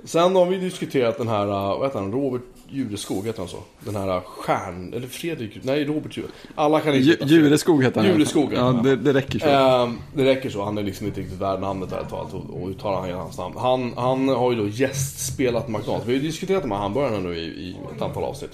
Sen 0.05 0.37
har 0.37 0.47
vi 0.47 0.57
diskuterat 0.57 1.19
den 1.19 1.29
här, 1.29 1.47
uh, 1.47 1.79
vad 1.79 1.87
heter 1.87 1.99
han, 2.01 2.13
Robert 2.13 2.43
Jureskog, 2.69 3.27
heter 3.27 3.39
han 3.39 3.49
så? 3.49 3.57
Den 3.81 3.97
här 3.97 4.21
stjärn, 4.21 4.93
eller 4.95 5.07
Fredrik, 5.09 5.59
nej 5.63 5.85
Robert 5.85 6.17
Jure. 6.17 6.29
Alla 6.55 6.81
kan 6.81 6.95
inte 6.95 7.05
Ju- 7.07 7.11
heta 7.13 7.27
Fredrik. 7.27 7.45
Jureskog 7.45 7.85
heter 7.85 8.01
han. 8.01 8.11
Jureskog, 8.11 8.53
Ja, 8.55 8.73
det, 8.85 8.97
det 8.97 9.13
räcker 9.13 9.39
så. 9.39 9.47
Ehm, 9.47 9.99
det 10.15 10.25
räcker 10.25 10.51
så, 10.51 10.65
han 10.65 10.79
är 10.79 10.83
liksom 10.83 11.07
inte 11.07 11.21
riktigt 11.21 11.41
värd 11.41 11.61
namnet 11.61 11.91
här 11.91 12.05
talat 12.11 12.35
och, 12.35 12.63
och 12.63 12.69
uttalar 12.69 13.01
han 13.01 13.11
hans 13.13 13.39
namn. 13.39 13.55
Han, 13.59 13.93
han 13.97 14.29
har 14.29 14.53
ju 14.53 14.59
då 14.59 14.69
gästspelat 14.69 15.69
McDonalds. 15.69 16.07
Vi 16.07 16.13
har 16.15 16.21
ju 16.23 16.27
diskuterat 16.27 16.63
de 16.63 16.71
här 16.71 16.79
hamburgarna 16.79 17.19
nu 17.19 17.37
i, 17.37 17.41
i 17.45 17.77
ett 17.97 18.03
antal 18.03 18.25
avsnitt. 18.25 18.51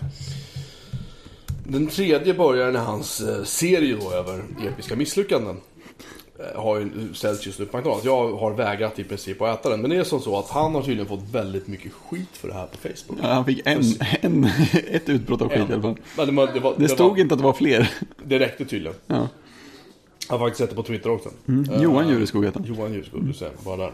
Den 1.64 1.86
tredje 1.86 2.34
börjaren 2.34 2.74
i 2.74 2.78
hans 2.78 3.20
eh, 3.20 3.44
serie 3.44 3.96
då 4.00 4.12
över 4.12 4.44
episka 4.72 4.96
misslyckanden 4.96 5.56
eh, 5.56 5.60
har 6.54 6.78
ju 6.78 6.90
ställts 7.14 7.46
just 7.46 7.58
nu 7.58 7.66
på 7.66 7.76
McDonalds. 7.76 8.04
Jag 8.04 8.36
har 8.36 8.50
vägrat 8.52 8.98
i 8.98 9.04
princip 9.04 9.42
att 9.42 9.60
äta 9.60 9.70
den. 9.70 9.80
Men 9.80 9.90
det 9.90 9.96
är 9.96 10.04
som 10.04 10.20
så 10.20 10.38
att 10.38 10.48
han 10.50 10.74
har 10.74 10.82
tydligen 10.82 11.06
fått 11.06 11.24
väldigt 11.32 11.66
mycket 11.66 11.92
skit 11.92 12.28
för 12.32 12.48
det 12.48 12.54
här 12.54 12.66
på 12.66 12.76
Facebook. 12.78 13.18
Ja, 13.22 13.28
han 13.28 13.44
fick 13.44 13.60
en, 13.64 13.82
en, 14.20 14.48
ett 14.90 15.08
utbrott 15.08 15.42
av 15.42 15.48
skit 15.48 15.70
i 15.70 15.72
alla 15.72 15.82
fall. 15.82 15.96
Men 16.16 16.26
det, 16.26 16.32
var- 16.32 16.52
det, 16.54 16.60
var, 16.60 16.74
Det 16.76 16.88
stod 16.88 17.10
var, 17.10 17.18
inte 17.18 17.34
att 17.34 17.40
det 17.40 17.44
var 17.44 17.52
fler. 17.52 17.90
det 18.24 18.38
räckte 18.38 18.64
tydligen. 18.64 18.96
Ja. 19.06 19.28
Jag 20.28 20.38
har 20.38 20.46
faktiskt 20.46 20.58
sett 20.58 20.70
det 20.70 20.76
på 20.76 20.82
Twitter 20.82 21.10
också. 21.10 21.28
Mm. 21.48 21.82
Johan 21.82 22.08
Jureskog 22.08 22.44
heter 22.44 22.60
han. 22.60 22.68
Johan 22.74 22.92
Jureskog, 22.92 23.24
du 23.26 23.32
ser, 23.32 23.50
bara 23.64 23.76
där. 23.76 23.92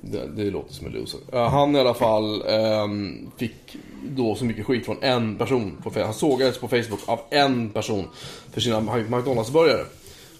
Det, 0.00 0.26
det 0.36 0.50
låter 0.50 0.74
som 0.74 0.86
en 0.86 0.92
loser. 0.92 1.20
Eh, 1.32 1.48
han 1.50 1.76
i 1.76 1.80
alla 1.80 1.94
fall 1.94 2.42
ehm, 2.48 3.30
fick 3.36 3.76
då 4.08 4.34
så 4.34 4.44
mycket 4.44 4.66
skit 4.66 4.84
från 4.86 4.96
en 5.02 5.36
person 5.36 5.76
på. 5.82 6.00
Han 6.00 6.14
sågades 6.14 6.58
på 6.58 6.68
Facebook 6.68 7.00
av 7.06 7.20
en 7.30 7.70
person 7.70 8.04
för 8.52 8.60
sina 8.60 8.80
McDonalds-burgare. 8.80 9.84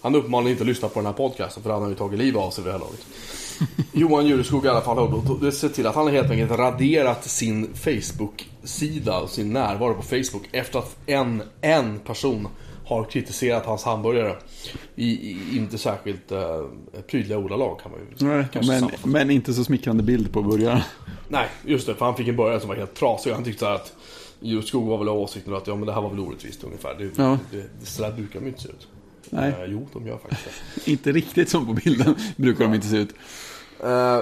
Han 0.05 0.15
uppmanade 0.15 0.51
inte 0.51 0.63
att 0.63 0.67
lyssna 0.67 0.89
på 0.89 0.99
den 0.99 1.07
här 1.07 1.13
podcasten 1.13 1.63
för 1.63 1.71
han 1.71 1.83
har 1.83 1.89
ju 1.89 1.95
tagit 1.95 2.19
livet 2.19 2.43
av 2.43 2.51
sig 2.51 2.65
vid 2.65 2.73
det 2.73 2.79
här 2.79 2.85
laget. 2.85 3.07
Johan 3.93 4.27
Jureskog 4.27 4.65
i 4.65 4.69
alla 4.69 4.81
fall 4.81 4.99
har 4.99 5.51
sett 5.51 5.75
till 5.75 5.87
att 5.87 5.95
han 5.95 6.05
har 6.05 6.13
helt 6.13 6.31
enkelt 6.31 6.51
raderat 6.51 7.25
sin 7.25 7.75
Facebook-sida 7.75 9.21
och 9.21 9.31
sin 9.31 9.53
närvaro 9.53 9.95
på 9.95 10.03
Facebook 10.03 10.49
efter 10.53 10.79
att 10.79 10.97
en, 11.07 11.43
en 11.61 11.99
person 11.99 12.49
har 12.87 13.05
kritiserat 13.05 13.67
hans 13.67 13.85
hamburgare 13.85 14.37
i, 14.95 15.11
i 15.11 15.57
inte 15.57 15.79
särskilt 15.79 16.33
uh, 16.33 16.39
prydliga 17.11 17.39
ordalag 17.39 17.81
kan 17.81 17.93
man 17.93 18.01
ju 18.01 18.27
Nej, 18.27 18.47
men, 18.63 19.13
men 19.13 19.31
inte 19.31 19.55
så 19.55 19.65
smickrande 19.65 20.03
bild 20.03 20.33
på 20.33 20.43
burgaren. 20.43 20.81
Nej, 21.29 21.49
just 21.67 21.87
det, 21.87 21.95
för 21.95 22.05
han 22.05 22.17
fick 22.17 22.29
en 22.29 22.37
burgare 22.37 22.61
som 22.61 22.69
var 22.69 22.77
helt 22.77 22.95
trasig. 22.95 23.33
Han 23.33 23.45
tyckte 23.45 23.73
att 23.73 23.93
Jureskog 24.41 24.87
var 24.87 24.99
väl 24.99 25.09
av 25.09 25.19
åsikten 25.19 25.55
att 25.55 25.67
ja, 25.67 25.75
men 25.75 25.87
det 25.87 25.93
här 25.93 26.01
var 26.01 26.11
väl 26.11 26.21
orättvist 26.21 26.65
ungefär. 26.65 26.95
Det, 26.99 27.11
Ja. 27.17 27.39
det, 27.51 27.57
det, 27.57 27.87
så 27.87 28.03
där 28.03 28.13
brukar 28.13 28.41
de 28.41 28.47
ju 28.47 28.51
inte 28.51 28.63
se 28.63 28.69
ut. 28.69 28.89
Nej, 29.31 29.55
Eh, 29.59 29.65
jo, 29.67 29.87
de 29.93 30.07
gör 30.07 30.19
faktiskt 30.19 30.43
det. 30.75 30.91
inte 30.91 31.13
riktigt 31.13 31.49
som 31.49 31.67
på 31.67 31.73
bilden 31.73 32.15
brukar 32.37 32.65
de 32.65 32.75
inte 32.75 32.87
se 32.87 32.97
ut. 32.97 33.15
Eh, 33.81 34.21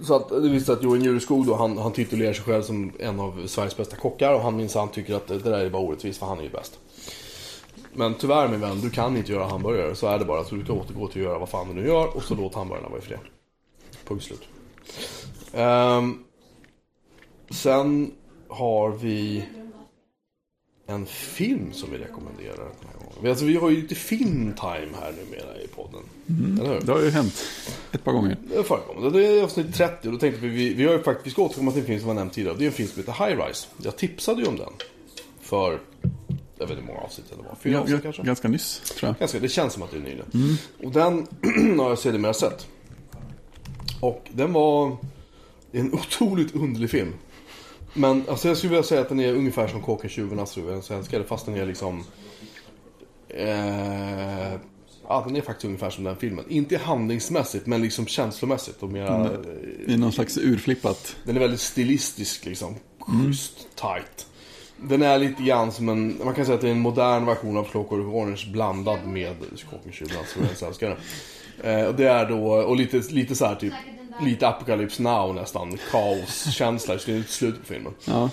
så 0.00 0.14
att 0.14 0.28
det 0.28 0.48
visste 0.48 0.72
att 0.72 0.82
Johan 0.82 1.02
Jureskog 1.02 1.46
då, 1.46 1.54
han, 1.54 1.78
han 1.78 1.92
titulerar 1.92 2.32
sig 2.32 2.44
själv 2.44 2.62
som 2.62 2.92
en 2.98 3.20
av 3.20 3.46
Sveriges 3.46 3.76
bästa 3.76 3.96
kockar 3.96 4.34
och 4.34 4.40
han 4.40 4.56
minsann 4.56 4.88
tycker 4.88 5.14
att 5.14 5.26
det 5.26 5.38
där 5.38 5.58
är 5.58 5.70
bara 5.70 5.82
orättvist 5.82 6.18
för 6.18 6.26
han 6.26 6.38
är 6.38 6.42
ju 6.42 6.50
bäst. 6.50 6.78
Men 7.92 8.14
tyvärr 8.14 8.48
min 8.48 8.60
vän, 8.60 8.80
du 8.80 8.90
kan 8.90 9.16
inte 9.16 9.32
göra 9.32 9.46
hamburgare. 9.46 9.94
Så 9.94 10.06
är 10.06 10.18
det 10.18 10.24
bara. 10.24 10.44
Så 10.44 10.54
du 10.54 10.64
ska 10.64 10.72
återgå 10.72 11.08
till 11.08 11.20
att 11.20 11.26
göra 11.26 11.38
vad 11.38 11.48
fan 11.48 11.68
du 11.68 11.74
nu 11.74 11.86
gör 11.86 12.16
och 12.16 12.22
så 12.22 12.34
låt 12.34 12.54
hamburgarna 12.54 12.88
vara 12.88 12.98
i 12.98 13.02
fred. 13.02 13.18
Punkt 14.04 14.24
slut. 14.24 14.48
Ehm, 15.52 16.24
sen 17.50 18.12
har 18.48 18.90
vi 18.90 19.44
en 20.86 21.06
film 21.06 21.72
som 21.72 21.90
vi 21.90 21.98
rekommenderar 21.98 22.70
den 23.20 23.30
Alltså, 23.30 23.44
vi 23.44 23.56
har 23.56 23.70
ju 23.70 23.76
lite 23.82 23.94
filmtime 23.94 24.88
här 25.00 25.12
numera 25.12 25.60
i 25.64 25.66
podden. 25.68 26.00
Eller 26.60 26.74
hur? 26.74 26.80
Det 26.80 26.92
har 26.92 27.00
ju 27.00 27.10
hänt 27.10 27.44
ett 27.92 28.04
par 28.04 28.12
gånger. 28.12 28.36
Det 28.54 28.62
förekommer. 28.64 29.10
Det 29.10 29.26
är 29.26 29.42
avsnitt 29.42 29.74
30 29.74 30.08
och 30.08 30.12
då 30.12 30.18
tänkte 30.18 30.40
vi, 30.40 30.48
vi, 30.48 30.74
vi 30.74 30.84
har 30.86 30.92
ju 30.92 31.02
faktiskt, 31.02 31.26
vi 31.26 31.30
ska 31.30 31.42
återkomma 31.42 31.70
till 31.72 31.80
en 31.80 31.86
film 31.86 31.98
som 31.98 32.06
var 32.08 32.14
nämnt 32.14 32.32
tidigare. 32.32 32.56
Det 32.58 32.64
är 32.64 32.66
en 32.66 32.72
film 32.72 32.88
som 32.88 32.98
heter 33.02 33.26
High 33.26 33.46
Rise. 33.46 33.66
Jag 33.82 33.96
tipsade 33.96 34.42
ju 34.42 34.48
om 34.48 34.56
den. 34.56 34.72
För, 35.40 35.80
jag 36.58 36.66
vet 36.66 36.70
inte 36.70 36.74
hur 36.74 36.86
många 36.86 37.00
avsnitt 37.00 37.26
det 37.30 37.36
var. 37.36 37.56
Fyra 37.60 37.72
Ja, 37.74 37.80
avsnitt 37.80 38.02
kanske? 38.02 38.22
ganska 38.22 38.48
nyss, 38.48 38.80
tror 38.98 39.08
jag. 39.08 39.18
Ganska, 39.18 39.38
det 39.38 39.48
känns 39.48 39.72
som 39.72 39.82
att 39.82 39.90
det 39.90 39.96
är 39.96 40.00
nyligen. 40.00 40.58
Och 40.84 40.90
den 40.92 41.26
har 41.78 41.88
jag 41.88 41.98
sedermera 41.98 42.34
sett. 42.34 42.66
Och 44.00 44.26
den 44.32 44.52
var 44.52 44.96
en 45.72 45.92
otroligt 45.94 46.54
underlig 46.54 46.90
film. 46.90 47.12
Men 47.94 48.24
alltså 48.28 48.48
jag 48.48 48.56
skulle 48.56 48.70
vilja 48.70 48.82
säga 48.82 49.00
att 49.00 49.08
den 49.08 49.20
är 49.20 49.32
ungefär 49.34 49.68
som 49.68 49.82
Kåken 49.82 50.10
tjuvarnas 50.10 50.54
fru, 50.54 50.72
en 50.72 50.82
svenskare. 50.82 51.24
Fast 51.24 51.46
den 51.46 51.54
är 51.56 51.66
liksom... 51.66 52.04
Eh, 53.28 54.52
ja, 55.08 55.22
den 55.26 55.36
är 55.36 55.40
faktiskt 55.40 55.64
ungefär 55.64 55.90
som 55.90 56.04
den 56.04 56.16
filmen. 56.16 56.44
Inte 56.48 56.76
handlingsmässigt, 56.76 57.66
men 57.66 57.82
liksom 57.82 58.06
känslomässigt. 58.06 58.82
Och 58.82 58.88
mera, 58.88 59.24
eh, 59.24 59.30
Det 59.86 59.92
är 59.92 59.96
någon 59.96 60.12
slags 60.12 60.38
urflippat. 60.38 61.16
den 61.24 61.36
är 61.36 61.40
väldigt 61.40 61.60
stilistisk 61.60 62.44
liksom. 62.44 62.74
Schysst, 62.98 63.52
tight. 63.74 64.26
Den 64.82 65.02
är 65.02 65.18
lite 65.18 65.42
grann 65.42 65.72
som 65.72 65.88
en, 65.88 66.20
man 66.24 66.34
kan 66.34 66.44
säga 66.46 66.54
att 66.54 66.60
det 66.60 66.68
är 66.68 66.72
en 66.72 66.80
modern 66.80 67.26
version 67.26 67.56
av 67.56 67.64
Clockwork 67.64 68.06
Orange 68.06 68.44
blandad 68.52 69.06
med 69.06 69.34
20 69.90 70.08
som 70.34 70.42
en 70.42 70.56
svenskare. 70.56 70.96
Eh, 71.62 71.82
och 71.84 71.94
det 71.94 72.08
är 72.08 72.28
då, 72.28 72.52
och 72.52 72.76
lite, 72.76 72.96
lite 72.98 73.34
så 73.34 73.46
här 73.46 73.54
typ, 73.54 73.72
lite 74.22 74.48
Apocalypse 74.48 75.02
Now 75.02 75.34
nästan, 75.34 75.78
kaoskänsla 75.90 76.94
i 76.94 77.22
slutet 77.28 77.60
på 77.60 77.66
filmen. 77.66 77.92
Ja. 78.04 78.30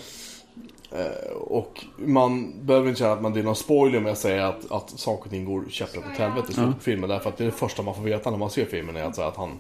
Och 1.40 1.86
man 1.98 2.54
behöver 2.66 2.88
inte 2.88 3.00
känna 3.00 3.14
att 3.14 3.22
man 3.22 3.34
det 3.34 3.40
är 3.40 3.44
någon 3.44 3.56
spoiler 3.56 4.00
med 4.00 4.12
att 4.12 4.18
säga 4.18 4.48
att, 4.48 4.72
att 4.72 4.90
saker 4.90 5.24
och 5.24 5.30
ting 5.30 5.46
går 5.46 5.64
käpprätt 5.70 6.04
åt 6.12 6.18
helvete 6.18 6.52
i 6.52 6.84
filmen. 6.84 7.10
Därför 7.10 7.30
att 7.30 7.38
det 7.38 7.44
är 7.44 7.46
det 7.46 7.52
första 7.52 7.82
man 7.82 7.96
får 7.96 8.04
veta 8.04 8.32
när 8.32 8.38
man 8.38 8.50
ser 8.50 8.66
filmen 8.66 8.96
är 8.96 9.04
att, 9.04 9.16
säga 9.16 9.28
att 9.28 9.38
han, 9.38 9.60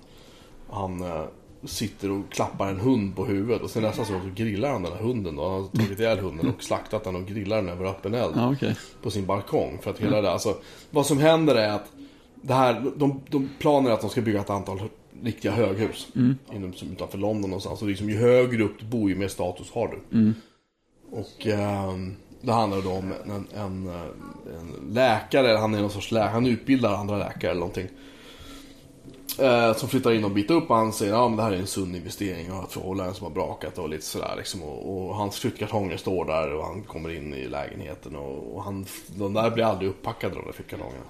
han 0.69 1.01
eh, 1.01 1.23
sitter 1.63 2.11
och 2.11 2.31
klappar 2.31 2.67
en 2.67 2.79
hund 2.79 3.15
på 3.15 3.25
huvudet. 3.25 3.61
Och 3.61 3.69
sen 3.69 3.83
nästan 3.83 4.05
så 4.05 4.15
att 4.15 4.23
grillar 4.35 4.69
han 4.69 4.83
den 4.83 4.93
här 4.93 4.99
hunden. 4.99 5.35
Då. 5.35 5.43
Han 5.43 5.61
har 5.61 5.69
tagit 5.69 5.99
ihjäl 5.99 6.19
hunden 6.19 6.53
och 6.57 6.63
slaktat 6.63 7.03
den 7.03 7.15
och 7.15 7.25
grillar 7.25 7.55
den 7.55 7.69
över 7.69 7.85
öppen 7.85 8.13
eld. 8.13 8.33
Ja, 8.35 8.51
okej. 8.51 8.75
På 9.01 9.11
sin 9.11 9.25
balkong. 9.25 9.79
För 9.81 9.91
att 9.91 9.99
hela 9.99 10.21
det, 10.21 10.31
alltså, 10.31 10.57
vad 10.89 11.05
som 11.05 11.17
händer 11.17 11.55
är 11.55 11.69
att 11.69 11.91
det 12.41 12.53
här, 12.53 12.91
de, 12.95 13.21
de 13.29 13.49
planer 13.59 13.89
är 13.89 13.93
att 13.93 14.01
de 14.01 14.09
ska 14.09 14.21
bygga 14.21 14.39
ett 14.39 14.49
antal 14.49 14.81
riktiga 15.23 15.51
höghus. 15.51 16.07
Inom, 16.53 16.73
som 16.73 16.91
utanför 16.91 17.17
London 17.17 17.49
någonstans. 17.49 17.81
Och 17.81 17.87
liksom, 17.87 18.09
ju 18.09 18.17
högre 18.17 18.63
upp 18.63 18.79
du 18.79 18.85
bor 18.85 19.09
ju 19.09 19.15
mer 19.15 19.27
status 19.27 19.71
har 19.71 19.87
du. 19.87 20.17
Och 21.13 21.47
eh, 21.47 21.93
det 22.41 22.51
handlar 22.51 22.81
då 22.81 22.91
om 22.91 23.13
en, 23.25 23.47
en, 23.55 23.87
en 24.55 24.93
läkare, 24.93 25.57
han 25.57 25.73
är 25.73 25.81
någon 25.81 25.89
sorts 25.89 26.11
läkare, 26.11 26.29
han 26.29 26.45
utbildar 26.45 26.93
andra 26.93 27.17
läkare 27.17 27.51
eller 27.51 27.59
någonting. 27.59 27.87
Eh, 29.39 29.75
som 29.75 29.89
flyttar 29.89 30.11
in 30.11 30.23
och 30.23 30.31
biter 30.31 30.53
upp 30.53 30.69
och 30.69 30.75
han 30.75 30.93
säger 30.93 31.13
att 31.13 31.31
ja, 31.31 31.35
det 31.37 31.43
här 31.43 31.51
är 31.51 31.57
en 31.57 31.67
sund 31.67 31.95
investering 31.95 32.51
och 32.51 32.63
att 32.63 32.71
förhållanden 32.71 33.15
som 33.15 33.23
har 33.23 33.31
brakat 33.31 33.77
och 33.77 33.89
lite 33.89 34.05
sådär 34.05 34.33
liksom. 34.37 34.63
Och, 34.63 35.07
och 35.07 35.15
hans 35.15 35.39
flyttkartonger 35.39 35.97
står 35.97 36.25
där 36.25 36.53
och 36.53 36.65
han 36.65 36.83
kommer 36.83 37.15
in 37.15 37.33
i 37.33 37.47
lägenheten 37.47 38.15
och, 38.15 38.55
och 38.55 38.63
han, 38.63 38.85
de 39.07 39.33
där 39.33 39.51
blir 39.51 39.63
aldrig 39.63 39.89
uppackade 39.89 40.35
de 40.35 40.45
där 40.45 40.51
flyttkartongerna. 40.51 41.05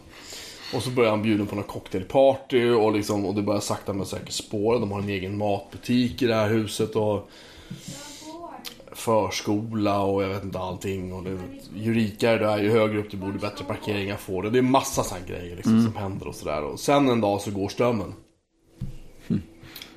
Och 0.76 0.84
så 0.84 0.90
börjar 0.90 1.12
han 1.12 1.22
bjuda 1.22 1.46
på 1.46 1.56
något 1.56 1.68
cocktailparty 1.68 2.70
och, 2.70 2.94
liksom, 2.94 3.26
och 3.26 3.36
det 3.36 3.42
börjar 3.42 3.62
sakta 3.62 3.94
men 3.94 4.06
säkert 4.06 4.32
spåra. 4.32 4.80
De 4.80 4.92
har 4.92 5.00
en 5.00 5.10
egen 5.10 5.38
matbutik 5.38 6.22
i 6.22 6.26
det 6.26 6.36
här 6.36 6.50
huset 6.50 6.96
och 6.96 7.30
förskola 8.96 10.02
och 10.02 10.24
jag 10.24 10.30
vet 10.30 10.44
inte 10.44 10.60
allting. 10.60 11.14
Och 11.14 11.24
det, 11.24 11.40
ju 11.76 11.94
rikare 11.94 12.38
du 12.38 12.46
är, 12.46 12.58
ju 12.58 12.72
högre 12.72 13.00
upp 13.00 13.12
du 13.12 13.18
bor, 13.18 13.32
ju 13.32 13.40
bättre 13.40 13.66
parkeringar 13.66 14.18
får 14.18 14.44
du. 14.44 14.50
Det 14.50 14.58
är 14.58 14.62
massa 14.62 15.04
sådana 15.04 15.26
grejer 15.28 15.56
liksom, 15.56 15.84
som 15.84 15.96
händer 15.96 16.28
och 16.28 16.36
sådär. 16.36 16.64
Och 16.64 16.80
sen 16.80 17.10
en 17.10 17.22
dag 17.22 17.42
så 17.42 17.52
går 17.52 17.70
strömmen. 17.70 18.14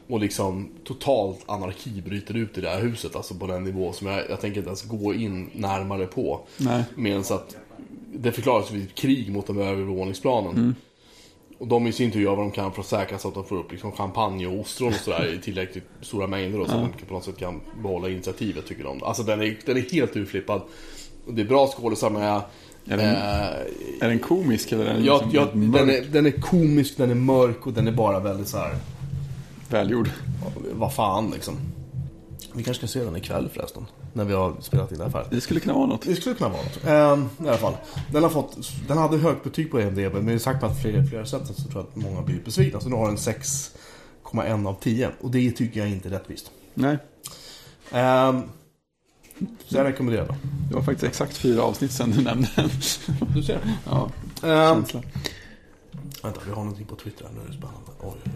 Och 0.09 0.21
liksom 0.21 0.69
totalt 0.85 1.45
anarki 1.47 2.03
bryter 2.03 2.37
ut 2.37 2.59
i 2.59 2.61
det 2.61 2.69
här 2.69 2.81
huset. 2.81 3.17
Alltså 3.17 3.35
på 3.35 3.47
den 3.47 3.65
nivå 3.65 3.93
som 3.93 4.07
jag, 4.07 4.31
jag 4.31 4.41
tänker 4.41 4.59
inte 4.59 4.69
ens 4.69 4.83
gå 4.83 5.15
in 5.15 5.51
närmare 5.55 6.07
på. 6.07 6.41
Nej. 6.57 6.85
Medan 6.95 7.21
att 7.21 7.57
det 8.13 8.33
förklaras 8.33 8.71
vid 8.71 8.95
krig 8.95 9.33
mot 9.33 9.47
de 9.47 9.59
övervåningsplanen. 9.59 10.75
Och 11.59 11.67
de 11.67 11.87
i 11.87 11.93
sin 11.93 12.11
tur 12.11 12.21
gör 12.21 12.37
vad 12.37 12.45
de 12.45 12.51
kan 12.51 12.73
för 12.73 12.81
att 12.81 12.87
säkra 12.87 13.19
så 13.19 13.29
att 13.29 13.35
de 13.35 13.45
får 13.45 13.57
upp 13.57 13.73
liksom 13.73 13.93
champagne 13.93 14.47
och 14.47 14.61
ostron 14.61 14.89
och 14.89 14.95
sådär 14.95 15.35
i 15.35 15.39
tillräckligt 15.39 15.85
stora 16.01 16.27
mängder. 16.27 16.61
Och 16.61 16.69
så 16.69 16.75
att 16.75 16.99
de 16.99 17.07
på 17.07 17.15
något 17.15 17.25
sätt 17.25 17.39
kan 17.39 17.61
behålla 17.83 18.09
initiativet 18.09 18.67
tycker 18.67 18.85
de. 18.85 19.03
Alltså 19.03 19.23
den 19.23 19.41
är, 19.43 19.57
den 19.67 19.77
är 19.77 19.81
helt 19.81 20.17
urflippad. 20.17 20.63
Det 21.29 21.43
är 21.43 21.47
bra 21.47 21.67
skådisar 21.67 22.11
med. 22.11 22.41
Är 22.89 22.97
den, 22.97 23.01
Eh, 23.01 24.01
är 24.01 24.09
den 24.09 24.19
komisk 24.19 24.73
eller 24.73 24.85
är 24.87 24.95
den 24.95 25.05
ja, 25.05 25.15
liksom 25.15 25.35
ja, 25.35 25.49
den, 25.79 25.91
är, 25.91 26.03
den 26.03 26.27
är 26.27 26.31
komisk, 26.31 26.97
den 26.97 27.11
är 27.11 27.15
mörk 27.15 27.67
och 27.67 27.73
den 27.73 27.89
är 27.89 27.93
bara 27.93 28.21
väldigt 28.21 28.49
så 28.49 28.59
här. 28.59 28.77
välgjord? 29.71 30.11
Vad 30.73 30.95
fan 30.95 31.31
liksom. 31.31 31.55
Vi 32.55 32.63
kanske 32.63 32.87
ska 32.87 32.99
se 32.99 33.05
den 33.05 33.17
ikväll 33.17 33.49
förresten. 33.55 33.87
När 34.17 34.25
vi 34.25 34.35
har 34.35 34.55
spelat 34.61 34.93
in 34.93 34.99
det 34.99 35.05
här 35.05 35.11
färdigt. 35.11 35.31
Det 35.31 35.41
skulle 35.41 35.61
kunna 35.61 35.75
vara 35.75 35.87
något. 35.87 36.03
Det 36.03 36.17
skulle 36.17 36.35
kunna 36.35 36.51
vara 36.51 36.63
något. 36.63 36.85
Ehm, 36.87 37.47
I 37.47 37.49
alla 37.49 37.59
fall. 37.59 37.75
Den, 38.13 38.23
har 38.23 38.31
fått, 38.31 38.57
den 38.89 38.99
hade 38.99 39.17
högt 39.19 39.45
betyg 39.45 39.71
på 39.71 39.81
IMDB, 39.81 40.15
men 40.15 40.29
i 40.29 40.39
sagt 40.39 40.63
med 40.63 40.71
att 40.71 40.83
flera, 40.83 41.05
flera 41.05 41.27
sätt 41.27 41.47
så 41.47 41.55
tror 41.55 41.73
jag 41.75 41.83
att 41.83 41.97
många 41.97 42.23
blir 42.23 42.41
besvikna. 42.45 42.81
Så 42.81 42.89
nu 42.89 42.97
har 42.97 43.07
den 43.07 43.17
6,1 43.17 44.67
av 44.69 44.75
10. 44.81 45.11
Och 45.21 45.31
det 45.31 45.51
tycker 45.51 45.81
jag 45.81 45.89
inte 45.89 46.09
är 46.09 46.11
rättvist. 46.11 46.51
Nej, 46.75 46.99
Ehm, 47.93 48.43
så 49.67 49.77
jag 49.77 49.85
rekommenderar 49.85 50.27
den. 50.27 50.37
det 50.69 50.75
var 50.75 50.83
faktiskt 50.83 51.05
exakt 51.05 51.37
fyra 51.37 51.63
avsnitt 51.63 51.93
sedan 51.93 52.11
du 52.11 52.23
nämnde 52.23 52.49
den. 52.57 52.71
Du 53.35 53.43
ser. 53.43 53.61
Ja, 53.85 54.11
Ehm, 54.43 54.75
känsla. 54.87 55.03
vänta, 56.23 56.41
vi 56.47 56.51
har 56.51 56.63
någonting 56.65 56.87
på 56.87 56.95
Twitter 56.97 57.25
här. 57.25 57.33
Nu 57.33 57.41
är 57.41 57.47
det 57.47 57.53
spännande. 57.53 57.91
Oj, 58.01 58.13
oj, 58.25 58.33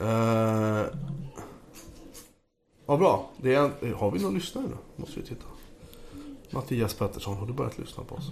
oj. 0.00 0.06
Ehm, 0.08 0.86
vad 2.86 2.98
bra. 2.98 3.30
Det 3.36 3.54
är 3.54 3.70
en, 3.80 3.94
har 3.94 4.10
vi 4.10 4.18
någon 4.18 4.34
lyssnare 4.34 4.64
nu? 4.66 4.76
Måste 4.96 5.20
vi 5.20 5.26
titta. 5.26 5.44
Mattias 6.50 6.94
Pettersson, 6.94 7.36
har 7.36 7.46
du 7.46 7.52
börjat 7.52 7.78
lyssna 7.78 8.04
på 8.04 8.14
oss? 8.14 8.30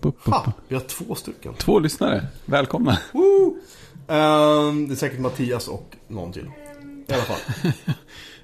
Bup, 0.00 0.24
bup. 0.24 0.34
Ha! 0.34 0.52
Vi 0.68 0.74
har 0.74 0.82
två 0.82 1.14
stycken. 1.14 1.54
Två 1.54 1.78
lyssnare, 1.78 2.26
välkomna. 2.44 2.98
Woo! 3.12 3.56
Ehm, 4.08 4.88
det 4.88 4.94
är 4.94 4.96
säkert 4.96 5.20
Mattias 5.20 5.68
och 5.68 5.96
någon 6.08 6.32
till. 6.32 6.50
I 7.06 7.12
alla 7.12 7.22
fall. 7.22 7.72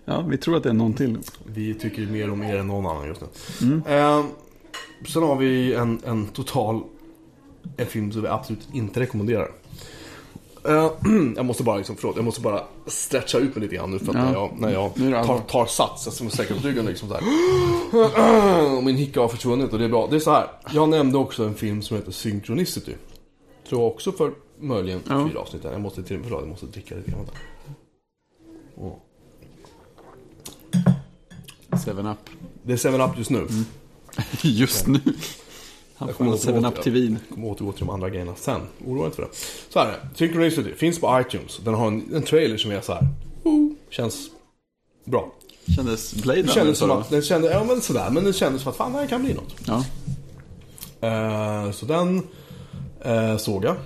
Ja, 0.08 0.20
vi 0.20 0.38
tror 0.38 0.56
att 0.56 0.62
det 0.62 0.68
är 0.68 0.72
någon 0.74 0.94
till. 0.94 1.18
Vi 1.44 1.74
tycker 1.74 2.06
mer 2.06 2.30
om 2.30 2.42
er 2.42 2.56
än 2.56 2.66
någon 2.66 2.86
annan 2.86 3.06
just 3.06 3.20
nu. 3.60 3.82
Ehm, 3.86 4.24
sen 5.06 5.22
har 5.22 5.36
vi 5.36 5.74
en, 5.74 6.00
en 6.04 6.26
total... 6.26 6.82
En 7.76 7.86
film 7.86 8.12
som 8.12 8.22
vi 8.22 8.28
absolut 8.28 8.68
inte 8.72 9.00
rekommenderar. 9.00 9.50
Ehm, 10.68 11.34
jag 11.36 11.44
måste 11.46 11.62
bara 11.62 11.76
liksom, 11.76 11.96
förlåt, 11.96 12.16
jag 12.16 12.24
måste 12.24 12.40
bara 12.40 12.62
stretcha 12.86 13.38
ut 13.38 13.54
mig 13.56 13.62
lite 13.62 13.76
grann 13.76 13.90
nu 13.90 13.98
för 13.98 14.08
att 14.18 14.32
Ja. 14.32 14.50
när 14.58 14.72
jag, 14.72 14.90
när 14.94 15.10
jag 15.10 15.26
tar, 15.26 15.38
tar 15.38 15.66
sats, 15.66 16.06
jag 16.06 16.14
som 16.14 16.30
upp 16.30 16.64
ryggen 16.64 16.86
liksom 16.86 17.08
så 17.08 17.14
här. 17.14 18.76
Och 18.76 18.84
min 18.84 18.96
hicka 18.96 19.20
har 19.20 19.28
försvunnit 19.28 19.72
och 19.72 19.78
det 19.78 19.84
är 19.84 19.88
bra. 19.88 20.06
Det 20.10 20.16
är 20.16 20.20
så 20.20 20.30
här. 20.30 20.46
Jag 20.72 20.88
nämnde 20.88 21.18
också 21.18 21.44
en 21.44 21.54
film 21.54 21.82
som 21.82 21.96
heter 21.96 22.12
Synchronicity. 22.12 22.94
Tror 23.68 23.80
jag 23.82 23.88
också 23.92 24.12
för 24.12 24.32
möjligen 24.60 25.00
Ja. 25.08 25.28
fyra 25.30 25.40
avsnitt. 25.40 25.64
Jag 25.64 25.80
måste 25.80 26.02
till, 26.02 26.20
förlåt, 26.22 26.40
jag 26.40 26.48
måste 26.48 26.66
dricka 26.66 26.94
lite 26.94 27.10
grann. 27.10 27.26
Åh. 28.76 28.92
Seven 31.84 32.06
up. 32.06 32.18
Det 32.62 32.72
är 32.72 32.76
7-Up 32.76 33.18
just 33.18 33.30
nu. 33.30 33.46
Just 34.42 34.86
nu. 34.86 35.00
Han 35.96 36.14
får 36.14 36.24
en 36.24 36.38
seven 36.38 36.64
återgå 36.64 36.76
up 36.78 36.82
till 36.82 36.92
vin. 36.92 37.18
Jag 37.28 37.34
kommer 37.34 37.48
återgå 37.48 37.72
till 37.72 37.86
de 37.86 37.90
andra 37.90 38.10
grejerna 38.10 38.34
sen. 38.36 38.60
Oroa 38.86 38.96
dig 38.98 39.04
inte 39.04 39.16
för 39.16 39.22
det. 39.22 39.28
Så 39.68 39.78
här 39.78 39.86
är 39.86 39.92
det. 39.92 40.18
Synchronicity 40.18 40.74
finns 40.74 41.00
på 41.00 41.20
iTunes. 41.20 41.60
Den 41.64 41.74
har 41.74 41.86
en, 41.86 42.14
en 42.14 42.22
trailer 42.22 42.56
som 42.56 42.70
är 42.70 42.80
så 42.80 42.92
här. 42.92 43.08
Oh, 43.42 43.72
känns 43.90 44.30
bra. 45.04 45.32
Kändes 45.76 46.14
Blade 46.14 46.42
Det 46.42 46.48
kändes 46.48 46.78
som 46.78 46.90
att, 46.90 47.10
den 47.10 47.22
kände, 47.22 47.50
ja 47.50 47.64
men 47.64 47.80
sådär, 47.80 48.10
men 48.10 48.24
den 48.24 48.32
kändes 48.32 48.62
som 48.62 48.70
att 48.70 48.76
fan 48.76 48.92
det 48.92 48.98
här 48.98 49.06
kan 49.06 49.22
bli 49.22 49.34
något. 49.34 49.54
Ja. 49.66 49.84
Eh, 51.08 51.70
så 51.70 51.86
den 51.86 52.22
eh, 53.00 53.36
såg 53.36 53.64
jag. 53.64 53.76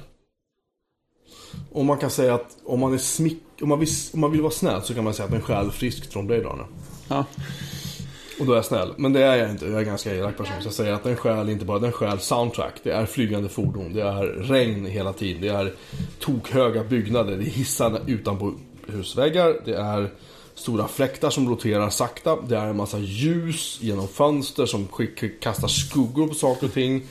Och 1.73 1.85
man 1.85 1.99
kan 1.99 2.11
säga 2.11 2.35
att 2.35 2.57
om 2.65 2.81
man 2.81 2.95
är 2.95 2.99
smick, 2.99 3.43
om 3.61 3.69
man, 3.69 3.81
vill, 3.81 3.89
om 4.13 4.21
man 4.21 4.33
vill 4.33 4.41
vara 4.41 4.53
snäll 4.53 4.83
så 4.83 4.95
kan 4.95 5.05
man 5.05 5.15
säga 5.15 5.25
att 5.25 5.33
den 5.33 5.43
stjäl 5.43 5.71
friskt 5.71 6.13
från 6.13 6.27
Blade 6.27 6.43
Runner. 6.43 6.67
ja. 7.09 7.25
Och 8.41 8.47
då 8.47 8.53
är 8.53 8.57
jag 8.57 8.65
snäll. 8.65 8.95
Men 8.97 9.13
det 9.13 9.23
är 9.23 9.37
jag 9.37 9.51
inte. 9.51 9.67
Jag 9.67 9.81
är 9.81 9.85
ganska 9.85 10.15
elak 10.15 10.37
person. 10.37 10.55
Så 10.61 10.67
jag 10.67 10.75
säger 10.75 10.93
att 10.93 11.03
den 11.03 11.17
stjäl 11.17 11.49
inte 11.49 11.65
bara, 11.65 11.79
den 11.79 11.93
stjäl 11.93 12.21
soundtrack. 12.21 12.75
Det 12.83 12.91
är 12.91 13.07
flygande 13.07 13.49
fordon, 13.49 13.95
det 13.95 14.03
är 14.03 14.27
regn 14.27 14.87
hela 14.87 15.13
tiden, 15.13 15.43
det 15.43 15.49
är 15.49 15.73
tokhöga 16.19 16.85
byggnader, 16.85 17.37
det 17.37 17.45
är 17.45 17.51
hissar 17.51 18.01
utanpå 18.07 18.53
husväggar, 18.87 19.61
det 19.65 19.75
är 19.75 20.11
stora 20.55 20.89
fläktar 20.89 21.31
som 21.31 21.49
roterar 21.49 21.91
sakta, 21.91 22.37
det 22.49 22.57
är 22.57 22.67
en 22.67 22.77
massa 22.77 22.99
ljus 22.99 23.79
genom 23.81 24.09
fönster 24.09 24.67
som 24.67 24.89
kastar 25.41 25.69
skuggor 25.69 26.29
på 26.29 26.35
saker 26.35 26.67
och 26.67 26.73
ting. 26.73 27.03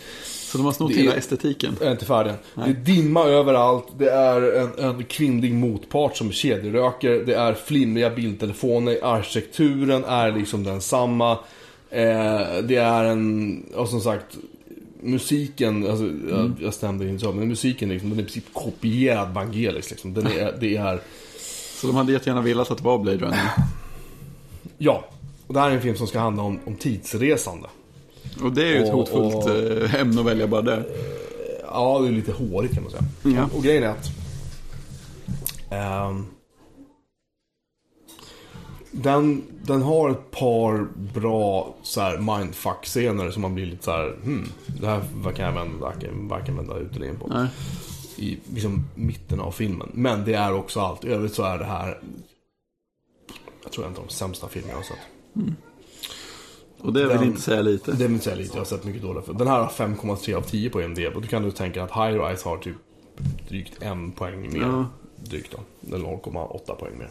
Så 0.51 0.57
de 0.57 0.65
har 0.65 0.73
snott 0.73 0.91
hela 0.91 1.15
estetiken. 1.15 1.75
Jag 1.79 1.87
är 1.87 1.91
inte 1.91 2.05
färdig 2.05 2.31
än. 2.31 2.37
Det 2.55 2.69
är 2.69 2.73
dimma 2.73 3.23
överallt. 3.23 3.87
Det 3.97 4.09
är 4.09 4.41
en, 4.41 4.85
en 4.85 5.03
kvinnlig 5.03 5.53
motpart 5.53 6.17
som 6.17 6.31
kedjeröker. 6.31 7.23
Det 7.25 7.33
är 7.33 7.53
flimriga 7.53 8.09
bildtelefoner. 8.09 8.99
Arkitekturen 9.03 10.03
är 10.03 10.31
liksom 10.31 10.63
densamma. 10.63 11.31
Eh, 11.89 12.57
det 12.63 12.75
är 12.75 13.03
en, 13.03 13.63
och 13.75 13.89
som 13.89 14.01
sagt, 14.01 14.37
musiken, 15.01 15.89
alltså, 15.89 16.05
jag, 16.29 16.51
jag 16.61 16.73
stämde 16.73 17.09
inte 17.09 17.25
så, 17.25 17.31
men 17.31 17.47
musiken 17.47 17.89
liksom, 17.89 18.09
den 18.09 18.19
är 18.19 18.23
i 18.23 18.25
princip 18.25 18.53
kopierad 18.53 19.33
Vangelis 19.33 19.89
liksom. 19.89 20.13
Den 20.13 20.27
är, 20.27 20.57
det 20.59 20.77
är, 20.77 20.99
Så 21.81 21.87
de 21.87 21.95
hade 21.95 22.11
jättegärna 22.11 22.41
velat 22.41 22.71
att 22.71 22.77
det 22.77 22.83
var 22.83 22.99
Blade 22.99 23.17
Runner. 23.17 23.51
ja. 24.77 25.05
Och 25.47 25.53
det 25.53 25.59
här 25.59 25.69
är 25.69 25.75
en 25.75 25.81
film 25.81 25.95
som 25.95 26.07
ska 26.07 26.19
handla 26.19 26.43
om, 26.43 26.59
om 26.65 26.75
tidsresande. 26.75 27.67
Och 28.43 28.51
det 28.53 28.63
är 28.63 28.67
ju 28.73 28.83
ett 28.83 28.93
Och- 28.93 29.09
hotfullt 29.09 29.35
och- 29.45 29.83
eh, 29.83 29.95
ämne 30.01 30.19
att 30.21 30.27
välja 30.27 30.47
bara 30.47 30.61
där. 30.61 30.85
Ja, 31.63 31.99
det 31.99 32.07
är 32.07 32.11
lite 32.11 32.31
hårigt 32.31 32.73
kan 32.73 32.83
man 32.83 32.91
säga. 32.91 33.03
Ja. 33.23 33.49
Och, 33.57 33.63
grejen 33.63 33.83
är 33.83 33.87
att... 33.87 34.09
ehm, 35.69 36.25
den, 38.91 39.43
den 39.63 39.81
har 39.81 40.09
ett 40.09 40.31
par 40.31 40.87
bra 41.19 41.75
så 41.83 42.01
här, 42.01 42.17
mindfuck-scener 42.17 43.31
som 43.31 43.41
man 43.41 43.55
blir 43.55 43.65
lite 43.65 43.83
så 43.83 43.91
här, 43.91 44.15
hmm, 44.23 44.47
det 44.81 44.87
här 44.87 45.01
kan 45.35 45.45
jag 45.45 45.51
vända, 45.53 45.93
varken, 46.29 46.55
vända 46.55 46.77
ut 46.77 46.95
eller 46.95 47.07
in 47.07 47.19
på. 47.19 47.27
Nej. 47.27 47.47
I 48.17 48.39
liksom, 48.53 48.83
mitten 48.95 49.39
av 49.39 49.51
filmen. 49.51 49.89
Men 49.93 50.25
det 50.25 50.33
är 50.33 50.53
också 50.53 50.79
allt. 50.79 51.05
I 51.05 51.09
övrigt 51.09 51.33
så 51.33 51.43
är 51.43 51.57
det 51.57 51.65
här, 51.65 51.99
jag 53.63 53.71
tror 53.71 53.85
en 53.85 53.95
av 53.95 54.03
de 54.07 54.13
sämsta 54.13 54.47
filmer 54.47 54.69
jag 54.69 54.75
har 54.77 54.83
sett. 54.83 54.97
Och 56.81 56.93
det 56.93 56.99
vill 57.07 57.17
Den- 57.17 57.23
inte 57.27 57.41
säga 57.41 57.61
lite. 57.61 57.91
Det 57.91 57.97
vill 57.97 58.11
inte 58.11 58.23
säga 58.23 58.35
lite, 58.35 58.53
jag 58.53 58.59
har 58.59 58.65
sett 58.65 58.83
mycket 58.83 59.01
dåliga 59.01 59.21
för. 59.23 59.33
Den 59.33 59.47
här 59.47 59.59
har 59.59 59.67
5,3 59.69 60.33
av 60.35 60.41
10 60.41 60.69
på 60.69 60.81
IMDb. 60.81 61.15
Och 61.15 61.21
då 61.21 61.27
kan 61.27 61.43
du 61.43 61.51
tänka 61.51 61.83
att 61.83 61.91
High 61.91 62.23
Rise 62.23 62.49
har 62.49 62.57
typ 62.57 62.75
drygt 63.49 63.83
en 63.83 64.11
poäng 64.11 64.41
mer. 64.53 64.59
Ja. 64.61 64.85
Drygt 65.15 65.51
då. 65.51 65.95
Eller 65.95 66.05
0,8 66.05 66.75
poäng 66.75 66.97
mer. 66.97 67.09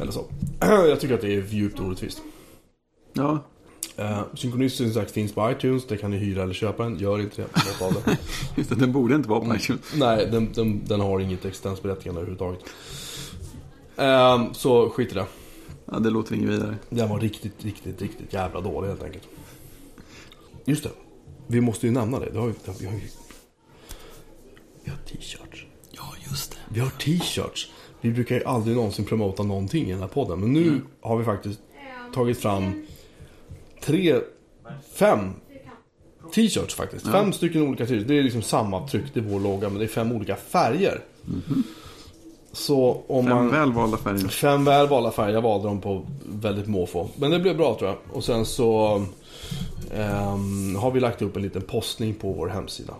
Eller 0.00 0.12
så. 0.12 0.24
jag 0.60 1.00
tycker 1.00 1.14
att 1.14 1.20
det 1.20 1.34
är 1.34 1.42
djupt 1.48 1.80
orättvist. 1.80 2.22
Ja, 3.12 3.38
Uh, 3.98 4.20
Synchronicity 4.34 4.84
som 4.84 4.94
sagt 5.02 5.10
finns 5.10 5.32
på 5.34 5.50
iTunes. 5.50 5.86
Det 5.86 5.96
kan 5.96 6.10
ni 6.10 6.16
hyra 6.16 6.42
eller 6.42 6.54
köpa 6.54 6.82
den. 6.82 6.98
Gör 6.98 7.20
inte 7.20 7.36
det. 7.42 7.84
Av 7.84 7.92
det. 8.04 8.16
just 8.56 8.70
det. 8.70 8.76
Den 8.76 8.92
borde 8.92 9.14
inte 9.14 9.28
vara 9.28 9.40
på 9.40 9.54
iTunes. 9.56 9.80
Nej, 9.94 10.26
den, 10.30 10.52
den, 10.52 10.84
den 10.86 11.00
har 11.00 11.20
inget 11.20 11.44
existensberättigande 11.44 12.20
överhuvudtaget. 12.20 12.60
Ehm, 13.96 14.54
så 14.54 14.90
skit 14.90 15.10
i 15.12 15.14
det. 15.14 15.26
Ja, 15.92 15.98
det 15.98 16.10
låter 16.10 16.34
inget 16.34 16.48
vidare. 16.48 16.76
Den 16.88 17.08
var 17.08 17.20
riktigt, 17.20 17.64
riktigt, 17.64 18.02
riktigt 18.02 18.32
jävla 18.32 18.60
dålig 18.60 18.88
helt 18.88 19.02
enkelt. 19.02 19.28
Just 20.64 20.82
det. 20.82 20.90
Vi 21.46 21.60
måste 21.60 21.86
ju 21.86 21.92
nämna 21.92 22.18
det. 22.18 22.30
det 22.30 22.38
har 22.38 22.46
vi, 22.46 22.54
vi 22.80 22.86
har 22.86 22.92
ju... 22.92 23.00
Vi 24.84 24.90
har 24.90 24.98
t-shirts. 24.98 25.66
Ja, 25.90 26.14
just 26.30 26.50
det. 26.52 26.58
Vi 26.68 26.80
har 26.80 26.90
t-shirts. 26.90 27.70
Vi 28.00 28.10
brukar 28.10 28.34
ju 28.34 28.44
aldrig 28.44 28.76
någonsin 28.76 29.04
promota 29.04 29.42
någonting 29.42 29.86
i 29.88 29.92
den 29.92 30.00
här 30.00 30.08
podden. 30.08 30.40
Men 30.40 30.52
nu 30.52 30.80
har 31.00 31.16
vi 31.16 31.24
faktiskt 31.24 31.60
tagit 32.14 32.38
fram 32.38 32.86
tre, 33.80 34.20
fem 34.92 35.30
t-shirts 36.34 36.74
faktiskt. 36.74 37.06
Fem 37.06 37.32
stycken 37.32 37.62
olika 37.62 37.86
t-shirts. 37.86 38.08
Det 38.08 38.18
är 38.18 38.22
liksom 38.22 38.42
samma 38.42 38.88
tryck, 38.88 39.04
det 39.14 39.20
är 39.20 39.24
vår 39.24 39.40
logga, 39.40 39.68
men 39.68 39.78
det 39.78 39.84
är 39.84 39.88
fem 39.88 40.12
olika 40.12 40.36
färger. 40.36 41.00
Så 42.52 43.02
om 43.06 43.26
Fem 43.26 43.36
man... 43.36 43.50
välvalda 43.50 43.96
färger. 43.96 44.28
Fem 44.28 44.64
väl 44.64 44.88
valda 44.88 45.10
färger, 45.10 45.34
jag 45.34 45.42
valde 45.42 45.68
dem 45.68 45.80
på 45.80 46.02
väldigt 46.24 46.66
måfå. 46.66 47.08
Men 47.16 47.30
det 47.30 47.38
blev 47.38 47.56
bra 47.56 47.76
tror 47.78 47.90
jag. 47.90 47.98
Och 48.12 48.24
sen 48.24 48.46
så 48.46 49.02
ehm, 49.94 50.76
har 50.76 50.90
vi 50.90 51.00
lagt 51.00 51.22
upp 51.22 51.36
en 51.36 51.42
liten 51.42 51.62
postning 51.62 52.14
på 52.14 52.32
vår 52.32 52.48
hemsida. 52.48 52.94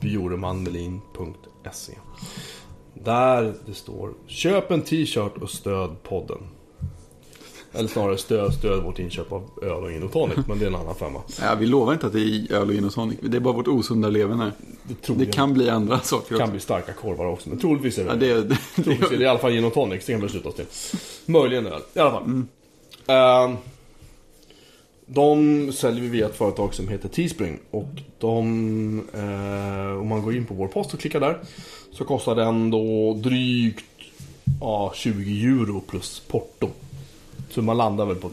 bjuremanmelin.se 0.00 1.92
Där 2.94 3.54
det 3.66 3.74
står 3.74 4.10
Köp 4.26 4.70
en 4.70 4.82
t-shirt 4.82 5.42
och 5.42 5.50
stöd 5.50 6.02
podden. 6.02 6.38
Eller 7.74 7.88
snarare 7.88 8.18
stöd, 8.18 8.54
stöd 8.54 8.82
vårt 8.82 8.98
inköp 8.98 9.32
av 9.32 9.50
öl 9.62 9.84
och 9.84 9.90
gin 9.90 10.02
och 10.02 10.12
tonic. 10.12 10.36
Men 10.48 10.58
det 10.58 10.64
är 10.64 10.68
en 10.68 10.74
annan 10.74 10.94
femma. 10.94 11.20
Ja, 11.40 11.54
vi 11.54 11.66
lovar 11.66 11.92
inte 11.92 12.06
att 12.06 12.12
det 12.12 12.20
är 12.20 12.52
öl 12.52 12.68
och 12.68 12.74
gin 12.74 12.84
och 12.84 12.92
tonic. 12.92 13.18
Det 13.22 13.36
är 13.36 13.40
bara 13.40 13.54
vårt 13.54 13.68
osunda 13.68 14.08
leverne. 14.08 14.52
Det, 14.82 15.14
Det 15.14 15.26
kan 15.26 15.52
bli 15.54 15.70
andra 15.70 16.00
saker 16.00 16.28
kan 16.28 16.40
också. 16.42 16.50
bli 16.50 16.60
starka 16.60 16.92
korvar 16.92 17.26
också. 17.26 17.48
Men 17.48 17.58
troligtvis 17.58 17.98
är 17.98 18.04
det 18.04 18.26
Ja, 18.26 18.34
det, 18.34 18.42
det, 18.42 18.58
Troligtvis 18.82 19.10
är 19.12 19.16
det 19.18 19.24
i 19.24 19.26
alla 19.26 19.38
fall 19.38 19.52
gin 19.52 19.64
och 19.64 19.74
tonic, 19.74 20.06
det 20.06 20.12
kan 20.12 20.20
vi 20.22 20.28
sluta 20.28 20.48
oss 20.48 20.54
till. 20.54 20.66
Möjligen 21.26 21.66
öl, 21.66 21.80
i 21.94 21.98
alla 21.98 22.10
fall. 22.10 22.22
Mm. 22.22 22.46
Ehm, 23.06 23.56
de 25.06 25.72
säljer 25.72 26.02
vi 26.02 26.08
via 26.08 26.26
ett 26.26 26.36
företag 26.36 26.74
som 26.74 26.88
heter 26.88 27.08
Teespring. 27.08 27.58
Och 27.70 27.88
de, 28.18 29.02
eh, 29.14 30.00
om 30.00 30.08
man 30.08 30.22
går 30.22 30.36
in 30.36 30.46
på 30.46 30.54
vår 30.54 30.68
post 30.68 30.94
och 30.94 31.00
klickar 31.00 31.20
där. 31.20 31.38
Så 31.92 32.04
kostar 32.04 32.34
den 32.34 32.70
då 32.70 33.14
drygt 33.14 33.84
ja, 34.60 34.92
20 34.94 35.46
euro 35.46 35.80
plus 35.80 36.22
porto. 36.28 36.68
Så 37.54 37.62
man 37.62 37.76
landar 37.76 38.06
väl 38.06 38.16
på 38.16 38.30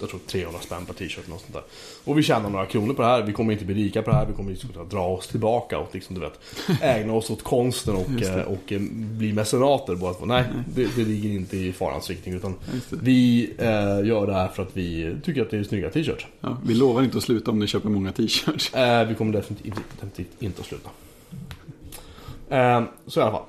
jag 0.00 0.10
tror 0.10 0.20
300 0.26 0.60
spänn 0.60 0.86
per 0.86 0.94
t-shirt. 0.94 1.28
Något 1.28 1.40
sånt 1.40 1.52
där. 1.52 1.62
Och 2.04 2.18
vi 2.18 2.22
tjänar 2.22 2.50
några 2.50 2.66
kronor 2.66 2.94
på 2.94 3.02
det 3.02 3.08
här. 3.08 3.22
Vi 3.22 3.32
kommer 3.32 3.52
inte 3.52 3.64
bli 3.64 3.74
rika 3.74 4.02
på 4.02 4.10
det 4.10 4.16
här. 4.16 4.26
Vi 4.26 4.32
kommer 4.32 4.50
liksom 4.50 4.70
dra 4.90 5.06
oss 5.06 5.28
tillbaka 5.28 5.78
och 5.78 5.94
liksom, 5.94 6.14
du 6.14 6.20
vet, 6.20 6.40
ägna 6.82 7.12
oss 7.12 7.30
åt 7.30 7.42
konsten 7.42 7.94
och, 7.94 8.22
eh, 8.22 8.42
och 8.42 8.72
eh, 8.72 8.80
bli 8.90 9.32
mecenater. 9.32 9.94
Bara 9.94 10.10
att, 10.10 10.26
nej, 10.26 10.44
det, 10.74 10.96
det 10.96 11.04
ligger 11.04 11.30
inte 11.30 11.56
i 11.56 11.72
farans 11.72 12.08
riktning. 12.08 12.34
Utan 12.34 12.54
vi 12.90 13.50
eh, 13.58 14.06
gör 14.06 14.26
det 14.26 14.34
här 14.34 14.48
för 14.48 14.62
att 14.62 14.76
vi 14.76 15.16
tycker 15.24 15.42
att 15.42 15.50
det 15.50 15.58
är 15.58 15.64
snygga 15.64 15.90
t-shirts. 15.90 16.26
Ja, 16.40 16.56
vi 16.66 16.74
lovar 16.74 17.02
inte 17.02 17.18
att 17.18 17.24
sluta 17.24 17.50
om 17.50 17.58
ni 17.58 17.66
köper 17.66 17.88
många 17.88 18.12
t-shirts. 18.12 18.74
Eh, 18.74 19.08
vi 19.08 19.14
kommer 19.14 19.32
definitivt, 19.32 19.74
definitivt 19.92 20.42
inte 20.42 20.60
att 20.60 20.66
sluta. 20.66 20.90
Eh, 22.50 22.82
så 23.06 23.20
i 23.20 23.22
alla 23.22 23.32
fall. 23.32 23.42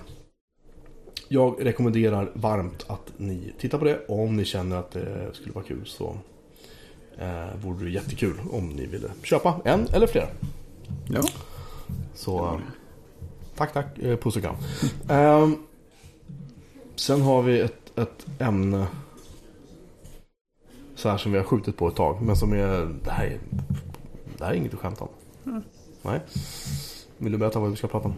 Jag 1.32 1.65
rekommenderar 1.65 2.32
varmt 2.34 2.86
att 2.88 3.13
ni 3.18 3.54
tittar 3.60 3.78
på 3.78 3.86
det. 3.86 4.06
Om 4.08 4.36
ni 4.36 4.46
känner 4.46 4.76
att 4.76 4.92
det 4.92 5.30
skulle 5.34 5.54
vara 5.54 5.65
kul 5.65 5.86
så 5.86 6.18
eh, 7.18 7.48
vore 7.63 7.86
det 7.86 7.92
jättekul 7.92 8.36
om 8.52 8.70
ni 8.70 8.86
ville 8.86 9.08
köpa 9.24 9.62
en 9.65 9.88
eller 9.94 10.08
flera. 10.08 10.28
Ja. 11.10 11.22
Så 12.13 12.46
eh, 12.46 12.60
tack, 13.56 13.74
tack. 13.74 14.00
Eh, 14.00 14.18
puss 14.18 14.36
och 14.36 14.42
kram. 14.42 14.56
Eh, 15.10 15.50
sen 16.96 17.22
har 17.22 17.42
vi 17.42 17.60
ett, 17.60 17.98
ett 17.98 18.26
ämne 18.39 18.88
så 20.96 21.10
här 21.10 21.18
som 21.18 21.32
vi 21.32 21.38
har 21.38 21.46
skjutit 21.46 21.78
på 21.78 21.88
ett 21.88 21.96
tag. 21.96 22.22
Men 22.22 22.36
som 22.36 22.54
är, 22.54 22.96
det 23.04 23.12
här 23.12 23.26
är, 23.26 23.39
det 24.38 24.46
här 24.46 24.52
är 24.52 24.56
inget 24.56 24.74
att 24.74 24.80
skämta 24.80 25.04
om. 25.04 25.10
Nej. 26.02 26.20
Vill 27.18 27.32
du 27.32 27.38
berätta 27.38 27.60
vad 27.60 27.70
vi 27.70 27.76
ska 27.76 27.88
prata 27.88 28.08
om? 28.08 28.13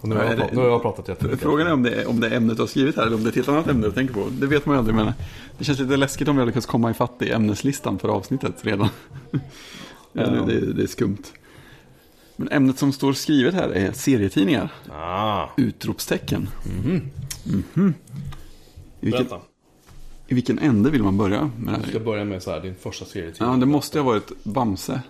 Och 0.00 0.08
nu, 0.08 0.14
har 0.16 0.22
Ja, 0.24 0.28
jag, 0.30 0.38
pratat, 0.38 0.54
nu 0.54 0.60
har 0.60 0.68
jag 0.68 0.82
pratat 0.82 1.08
jättemycket. 1.08 1.40
Frågan 1.40 1.66
är 1.66 1.72
om 1.72 1.82
det, 1.82 2.06
om 2.06 2.20
det 2.20 2.28
är 2.28 2.36
ämnet 2.36 2.56
du 2.56 2.62
har 2.62 2.66
skrivit 2.68 2.96
här 2.96 3.02
eller 3.06 3.16
om 3.16 3.22
det 3.22 3.26
är 3.26 3.30
ett 3.30 3.36
helt 3.36 3.48
annat 3.48 3.66
ämne 3.68 3.86
du 3.86 3.92
tänker 3.92 4.14
på. 4.14 4.26
Det 4.30 4.46
vet 4.46 4.66
man 4.66 4.74
ju 4.74 4.78
aldrig 4.78 4.96
men 4.96 5.12
det 5.58 5.64
känns 5.64 5.78
lite 5.78 5.96
läskigt 5.96 6.28
om 6.28 6.36
vi 6.36 6.40
har 6.40 6.46
lyckats 6.46 6.66
komma 6.66 6.90
ifatt 6.90 7.22
i 7.22 7.30
ämneslistan 7.30 7.98
för 7.98 8.08
avsnittet 8.08 8.54
redan. 8.64 8.88
ja, 10.12 10.26
det, 10.26 10.46
det, 10.46 10.72
det 10.72 10.82
är 10.82 10.86
skumt. 10.86 11.22
Men 12.36 12.48
ämnet 12.48 12.78
som 12.78 12.92
står 12.92 13.12
skrivet 13.12 13.54
här 13.54 13.68
är 13.68 13.92
serietidningar. 13.92 14.72
Ah, 14.92 15.46
Utropstecken. 15.56 16.48
Mhm. 16.84 17.94
I, 19.00 19.06
vilken. 19.06 19.26
I 20.28 20.34
vilken 20.34 20.58
ände 20.58 20.90
vill 20.90 21.02
man 21.02 21.16
börja 21.18 21.50
med 21.58 21.74
det 21.74 21.78
Vi 21.78 21.84
här? 21.84 21.90
ska 21.90 22.00
börja 22.00 22.24
med 22.24 22.42
så 22.42 22.50
här, 22.50 22.60
din 22.60 22.74
första 22.74 23.04
serietidning. 23.04 23.50
Ja, 23.52 23.56
det 23.56 23.66
måste 23.66 23.98
ha 23.98 24.04
varit 24.06 24.44
Bamse. 24.44 25.00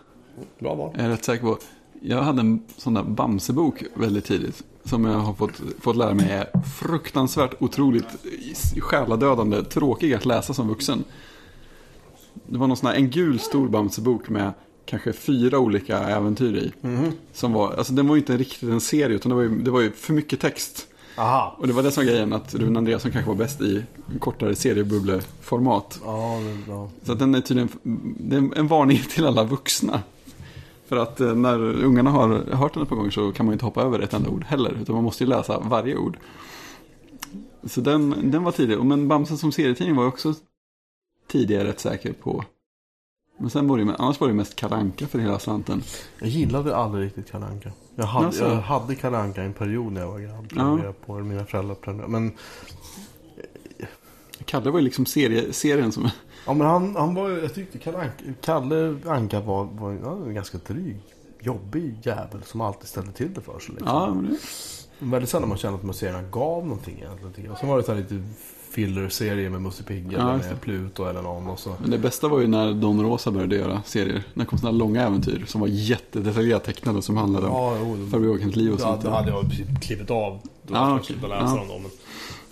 Bra 0.58 0.74
val. 0.74 0.94
Jag 0.96 1.04
är 1.06 1.08
rätt 1.10 1.24
säker 1.24 1.44
på. 1.44 1.58
Jag 2.02 2.22
hade 2.22 2.40
en 2.40 2.62
sån 2.76 2.94
där 2.94 3.02
Bamsebok 3.02 3.82
väldigt 3.94 4.24
tidigt. 4.24 4.62
Som 4.84 5.04
jag 5.04 5.18
har 5.18 5.34
fått, 5.34 5.60
fått 5.80 5.96
lära 5.96 6.14
mig 6.14 6.30
är 6.30 6.60
fruktansvärt 6.78 7.54
otroligt 7.58 8.08
själadödande, 8.80 9.64
tråkig 9.64 10.14
att 10.14 10.24
läsa 10.26 10.54
som 10.54 10.68
vuxen. 10.68 11.04
Det 12.46 12.58
var 12.58 12.66
någon 12.66 12.76
sån 12.76 12.88
här, 12.88 12.96
en 12.96 13.10
gul 13.10 13.38
stor 13.38 13.68
Bamsebok 13.68 14.28
med 14.28 14.52
kanske 14.86 15.12
fyra 15.12 15.58
olika 15.58 15.98
äventyr 15.98 16.56
i. 16.56 16.72
Som 17.32 17.52
var, 17.52 17.74
alltså 17.74 17.92
den 17.92 18.08
var 18.08 18.14
ju 18.14 18.20
inte 18.20 18.36
riktigt 18.36 18.68
en 18.68 18.80
serie 18.80 19.16
utan 19.16 19.30
det 19.30 19.34
var 19.36 19.42
ju, 19.42 19.58
det 19.58 19.70
var 19.70 19.80
ju 19.80 19.92
för 19.92 20.12
mycket 20.12 20.40
text. 20.40 20.86
Aha. 21.16 21.56
Och 21.58 21.66
det 21.66 21.72
var 21.72 21.82
det 21.82 21.90
som 21.90 22.04
var 22.04 22.12
grejen, 22.12 22.32
att 22.32 22.54
Rune 22.54 22.78
Andreasson 22.78 23.10
kanske 23.10 23.28
var 23.28 23.36
bäst 23.36 23.60
i 23.60 23.84
kortare 24.18 24.54
seriebubbleformat. 24.54 26.00
Ja, 26.04 26.40
det 26.44 26.50
är 26.50 26.66
bra. 26.66 26.90
Så 27.02 27.12
att 27.12 27.18
den 27.18 27.34
är 27.34 27.40
tydligen 27.40 27.68
det 28.18 28.36
är 28.36 28.58
en 28.58 28.66
varning 28.68 29.02
till 29.10 29.26
alla 29.26 29.44
vuxna. 29.44 30.02
För 30.90 30.96
att 30.96 31.20
eh, 31.20 31.34
när 31.34 31.60
ungarna 31.84 32.10
har 32.10 32.28
hört 32.54 32.74
den 32.74 32.82
ett 32.82 32.88
par 32.88 32.96
gånger 32.96 33.10
så 33.10 33.32
kan 33.32 33.46
man 33.46 33.52
ju 33.52 33.54
inte 33.54 33.64
hoppa 33.64 33.82
över 33.82 34.00
ett 34.00 34.14
enda 34.14 34.30
ord 34.30 34.44
heller. 34.44 34.78
Utan 34.82 34.94
man 34.94 35.04
måste 35.04 35.24
ju 35.24 35.30
läsa 35.30 35.58
varje 35.60 35.96
ord. 35.96 36.18
Så 37.64 37.80
den, 37.80 38.30
den 38.30 38.42
var 38.42 38.52
tidig. 38.52 38.84
Men 38.84 39.08
Bamse 39.08 39.36
som 39.36 39.52
serietidning 39.52 39.96
var 39.96 40.06
också 40.06 40.34
tidigare 41.28 41.68
rätt 41.68 41.80
säker 41.80 42.12
på. 42.12 42.44
Men 43.38 43.50
sen 43.50 43.68
var 43.68 43.78
det, 43.78 43.94
annars 43.98 44.20
var 44.20 44.28
det 44.28 44.34
mest 44.34 44.56
kalanka 44.56 45.06
för 45.06 45.18
hela 45.18 45.38
slanten. 45.38 45.82
Jag 46.18 46.28
gillade 46.28 46.76
aldrig 46.76 47.06
riktigt 47.06 47.30
Kalle 47.30 47.46
Anka. 47.46 47.72
Jag 47.94 48.04
hade, 48.04 48.26
Alltså. 48.26 48.44
jag 48.44 48.60
hade 48.60 48.94
Kalle 48.94 49.18
Anka 49.18 49.42
en 49.42 49.52
period 49.52 49.92
när 49.92 50.00
jag 50.00 50.08
var 50.10 50.18
grabb. 50.18 50.52
Ja. 50.56 50.92
På 51.06 51.18
mina 51.18 51.44
föräldrar. 51.44 52.06
Men, 52.08 52.32
Kalle 54.44 54.70
var 54.70 54.78
ju 54.78 54.84
liksom 54.84 55.06
serie, 55.06 55.52
serien 55.52 55.92
som... 55.92 56.10
ja, 56.46 56.54
men 56.54 56.66
han, 56.66 56.96
han 56.96 57.14
var 57.14 57.30
jag 57.30 57.54
tyckte 57.54 57.78
Kalle 57.78 57.98
Anka, 57.98 58.12
Kalle 58.40 58.96
Anka 59.06 59.40
var, 59.40 59.64
var 59.64 59.92
ja, 60.04 60.12
en 60.26 60.34
ganska 60.34 60.58
dryg, 60.66 60.96
jobbig 61.40 61.94
jävel 62.02 62.42
som 62.46 62.60
alltid 62.60 62.88
ställde 62.88 63.12
till 63.12 63.34
det 63.34 63.40
för 63.40 63.58
sig. 63.58 63.74
Liksom. 63.74 63.88
Ja, 63.88 64.14
men 64.14 64.30
det, 64.30 64.38
Väldigt 65.02 65.30
sällan 65.30 65.48
man 65.48 65.58
kände 65.58 65.90
att 65.90 65.96
serierna 65.96 66.22
gav 66.22 66.66
någonting 66.66 66.96
egentligen. 66.98 67.50
Och 67.52 67.58
sen 67.58 67.68
var 67.68 67.76
det 67.76 67.82
så 67.82 67.94
lite 67.94 68.22
filler-serie 68.70 69.50
med 69.50 69.62
Musse 69.62 69.82
Pigg 69.82 70.12
Ja, 70.12 70.18
eller 70.18 70.42
det. 70.42 70.48
med 70.50 70.60
Pluto 70.60 71.04
eller 71.04 71.22
någon. 71.22 71.46
Och 71.48 71.58
så. 71.58 71.74
men 71.80 71.90
det 71.90 71.98
bästa 71.98 72.28
var 72.28 72.40
ju 72.40 72.46
när 72.46 72.72
Don 72.74 73.02
Rosa 73.02 73.30
började 73.30 73.56
göra 73.56 73.82
serier. 73.84 74.22
När 74.34 74.44
det 74.44 74.48
kom 74.50 74.58
sådana 74.58 74.78
långa 74.78 75.02
äventyr 75.06 75.44
som 75.46 75.60
var 75.60 75.68
jättedetaljerat 75.68 76.64
tecknade 76.64 77.02
som 77.02 77.16
handlade 77.16 77.46
om 77.46 77.52
Ja, 77.52 78.06
Farbror 78.10 78.26
Joakims 78.26 78.56
liv 78.56 78.72
och 78.72 78.80
Ja, 78.80 78.84
sånt. 78.84 79.02
det 79.02 79.10
hade 79.10 79.30
jag 79.30 79.44
klivit 79.82 80.10
av. 80.10 80.38
Då 80.66 80.74
Ja, 80.74 80.94
okej. 80.94 81.06
slutade 81.06 81.28
läsa 81.34 81.46
Ja. 81.56 81.56
dem 81.56 81.68
då. 81.68 81.78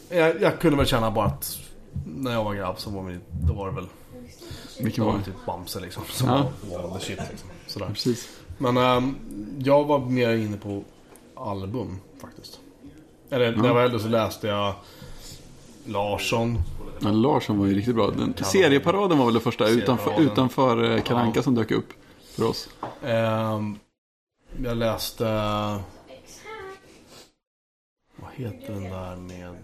Men 0.08 0.18
jag, 0.18 0.42
jag 0.42 0.60
kunde 0.60 0.76
väl 0.76 0.86
känna 0.86 1.10
bara 1.10 1.26
att 1.26 1.58
när 2.06 2.32
jag 2.32 2.44
var 2.44 2.54
grabb 2.54 2.78
så 2.80 2.90
var 2.90 3.02
vi, 3.02 3.18
då 3.46 3.52
var 3.52 3.68
det 3.68 3.74
väl 3.74 3.86
då 4.94 5.04
var 5.04 5.18
det? 5.18 5.24
typ 5.24 5.46
Bamse 5.46 5.80
liksom. 5.80 6.02
Som 6.08 6.28
Ja. 6.28 6.48
var, 6.70 6.88
var 6.88 6.98
the 6.98 7.04
shit 7.04 7.20
liksom. 7.30 7.48
Sådär. 7.66 7.86
Precis. 7.86 8.28
Men 8.58 8.76
ehm, 8.76 9.16
jag 9.58 9.84
var 9.84 9.98
mer 9.98 10.30
inne 10.30 10.56
på 10.56 10.82
album 11.34 12.00
faktiskt. 12.20 12.60
Eller 13.30 13.56
när 13.56 13.66
jag 13.66 13.74
var 13.74 13.82
äldre 13.82 14.00
så 14.00 14.08
läste 14.08 14.46
jag 14.46 14.74
Larsson. 15.86 16.58
Ja, 17.00 17.10
Larsson 17.10 17.58
var 17.58 17.66
ju 17.66 17.74
riktigt 17.74 17.94
bra. 17.94 18.10
Den, 18.10 18.34
serieparaden 18.44 19.18
var 19.18 19.24
väl 19.24 19.34
det 19.34 19.40
första 19.40 19.68
utanför, 19.68 20.20
utanför 20.20 20.90
eh, 20.90 21.02
Kalle 21.02 21.20
Anka 21.20 21.42
som 21.42 21.54
dök 21.54 21.70
upp 21.70 21.88
för 22.36 22.44
oss. 22.48 22.68
Ehm, 23.02 23.78
jag 24.62 24.76
läste... 24.76 25.24
Vad 28.16 28.30
heter 28.34 28.72
den 28.72 28.84
där 28.84 29.16
med... 29.16 29.56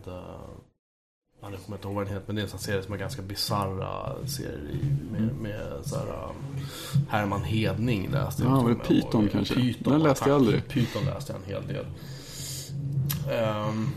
Uh, 1.46 1.52
jag 1.52 1.64
kommer 1.64 1.76
inte 1.78 1.88
ihåg 1.88 1.94
vad 1.96 2.04
den 2.06 2.12
heter, 2.14 2.26
men 2.26 2.36
det 2.36 2.42
är 2.42 2.44
en 2.44 2.50
sån 2.50 2.58
serie 2.60 2.82
som 2.82 2.94
är 2.94 2.98
ganska 2.98 3.22
bisarra 3.22 4.12
serier 4.26 4.96
med, 5.12 5.34
med 5.42 5.60
så 5.84 5.96
här, 5.96 6.04
um, 6.06 6.64
Herman 7.08 7.42
Hedning 7.44 8.08
läste 8.12 8.42
jag. 8.42 8.52
Ja, 8.52 8.60
var 8.62 8.68
det 8.70 8.74
Python 8.76 9.28
kanske? 9.32 9.54
Python, 9.54 9.92
Den 9.92 10.02
läste 10.02 10.28
jag 10.28 10.36
aldrig. 10.36 10.68
Python 10.68 11.04
läste 11.04 11.32
jag 11.32 11.42
en 11.42 11.62
hel 11.62 11.74
del. 11.74 11.86
Ehm, 13.32 13.88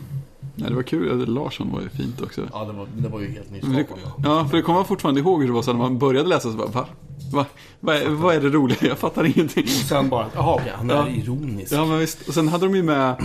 Nej, 0.54 0.68
det 0.70 0.74
var 0.76 0.82
kul. 0.82 1.28
Larsson 1.28 1.72
var 1.72 1.80
ju 1.80 1.88
fint 1.88 2.20
också. 2.22 2.48
ja, 2.52 2.64
det 2.64 2.72
var, 2.72 2.86
det 2.98 3.08
var 3.08 3.20
ju 3.20 3.30
helt 3.30 3.50
nyskapande. 3.50 4.04
ja, 4.24 4.48
för 4.48 4.56
det 4.56 4.62
kommer 4.62 4.78
man 4.78 4.86
fortfarande 4.86 5.20
ihåg 5.20 5.40
hur 5.40 5.46
det 5.48 5.54
var 5.54 5.62
så 5.62 5.72
när 5.72 5.78
man 5.78 5.98
började 5.98 6.28
läsa 6.28 6.50
så 6.52 6.56
bara, 6.56 6.68
va? 6.68 6.86
va? 7.32 7.46
Vad 7.80 7.96
är, 7.96 8.08
vad 8.08 8.34
är 8.34 8.40
det 8.40 8.48
roliga? 8.48 8.78
Jag 8.80 8.98
fattar 8.98 9.24
ingenting. 9.24 9.66
Sen 9.66 10.08
bara, 10.08 10.26
jaha 10.34 10.54
okej, 10.54 10.72
han 10.76 10.90
är 10.90 10.94
Ja. 10.94 11.08
ironisk. 11.08 11.72
Ja, 11.72 11.84
men 11.86 11.98
visst. 11.98 12.28
Och 12.28 12.34
sen 12.34 12.48
hade 12.48 12.66
de 12.66 12.74
ju 12.76 12.82
med 12.82 13.16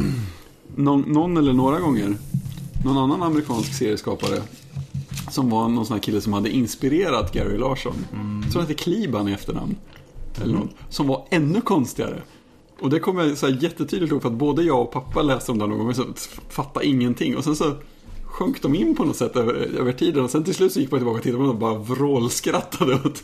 någon, 0.75 1.01
någon 1.01 1.37
eller 1.37 1.53
några 1.53 1.79
gånger 1.79 2.15
någon 2.83 2.97
annan 2.97 3.23
amerikansk 3.23 3.73
serieskapare. 3.73 4.41
Som 5.31 5.49
var 5.49 5.69
någon 5.69 5.85
sån 5.85 5.93
här 5.93 6.03
kille 6.03 6.21
som 6.21 6.33
hade 6.33 6.49
inspirerat 6.49 7.33
Gary 7.33 7.57
Larsson. 7.57 8.05
Mm. 8.13 8.51
Som 8.51 8.61
hette 8.61 8.73
Kliban 8.73 9.27
i 9.27 9.31
efternamn. 9.31 9.75
Eller 10.41 10.53
något. 10.53 10.69
Som 10.89 11.07
var 11.07 11.27
ännu 11.29 11.61
konstigare. 11.61 12.21
Och 12.81 12.89
det 12.89 12.99
kommer 12.99 13.23
jag 13.23 13.37
så 13.37 13.47
här 13.47 13.63
jättetydligt 13.63 14.11
ihåg 14.11 14.21
för 14.21 14.29
att 14.29 14.35
både 14.35 14.63
jag 14.63 14.81
och 14.81 14.91
pappa 14.91 15.21
läste 15.21 15.51
om 15.51 15.59
det 15.59 15.67
någon 15.67 15.77
gång 15.77 15.89
och 15.89 15.95
så 15.95 16.05
fattade 16.49 16.85
ingenting. 16.85 17.37
Och 17.37 17.43
sen 17.43 17.55
så 17.55 17.73
sjönk 18.23 18.61
de 18.61 18.75
in 18.75 18.95
på 18.95 19.05
något 19.05 19.15
sätt 19.15 19.35
över, 19.35 19.53
över 19.53 19.91
tiden. 19.91 20.23
Och 20.23 20.29
sen 20.29 20.43
till 20.43 20.55
slut 20.55 20.73
så 20.73 20.79
gick 20.79 20.91
man 20.91 20.99
tillbaka 20.99 21.17
och 21.17 21.23
tittade 21.23 21.37
på 21.37 21.43
dem 21.43 21.55
och 21.55 21.59
bara 21.59 21.95
vrålskrattade 21.95 22.93
åt. 22.93 23.23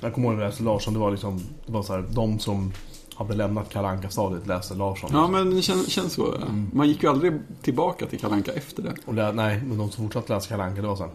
Jag 0.00 0.14
kommer 0.14 0.28
ihåg 0.28 0.36
när 0.36 0.42
jag 0.42 0.50
läste 0.50 0.62
Larsson, 0.62 0.94
det 0.94 1.00
var 1.00 1.10
liksom, 1.10 1.40
det 1.66 1.72
var 1.72 1.82
så 1.82 1.92
här, 1.92 2.04
de 2.10 2.38
som 2.38 2.72
hade 3.16 3.34
lämnat 3.34 3.68
Kalle 3.70 3.88
Anka-stadiet 3.88 4.46
läste 4.46 4.74
Larsson. 4.74 5.10
Ja 5.12 5.28
men 5.28 5.50
det 5.54 5.62
känns, 5.62 5.88
känns 5.88 6.12
så. 6.12 6.34
Mm. 6.34 6.70
Man 6.72 6.88
gick 6.88 7.02
ju 7.02 7.08
aldrig 7.10 7.32
tillbaka 7.62 8.06
till 8.06 8.18
Kalle 8.20 8.34
Anka 8.34 8.52
efter 8.52 8.82
det. 8.82 8.94
Och 9.06 9.14
lä- 9.14 9.32
nej, 9.32 9.62
men 9.66 9.78
de 9.78 9.90
som 9.90 10.04
fortsatte 10.04 10.34
läsa 10.34 10.48
Kalle 10.48 10.62
Anka, 10.62 10.82
det 10.82 10.88
var 10.88 10.96
sen 10.96 11.08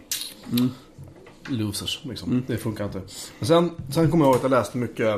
Mm. 0.51 0.69
losers 1.47 1.99
liksom. 2.03 2.43
Det 2.47 2.57
funkar 2.57 2.85
inte. 2.85 3.01
Men 3.39 3.47
sen, 3.47 3.71
sen 3.89 4.11
kommer 4.11 4.25
jag 4.25 4.29
ihåg 4.29 4.35
att 4.35 4.41
jag 4.43 4.51
läste 4.51 4.77
mycket 4.77 5.15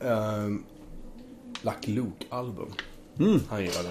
eh, 0.00 0.48
Lucky 1.62 1.92
Luke-album. 1.94 2.68
Mm. 3.18 3.40
Han 3.48 3.64
gillade. 3.64 3.88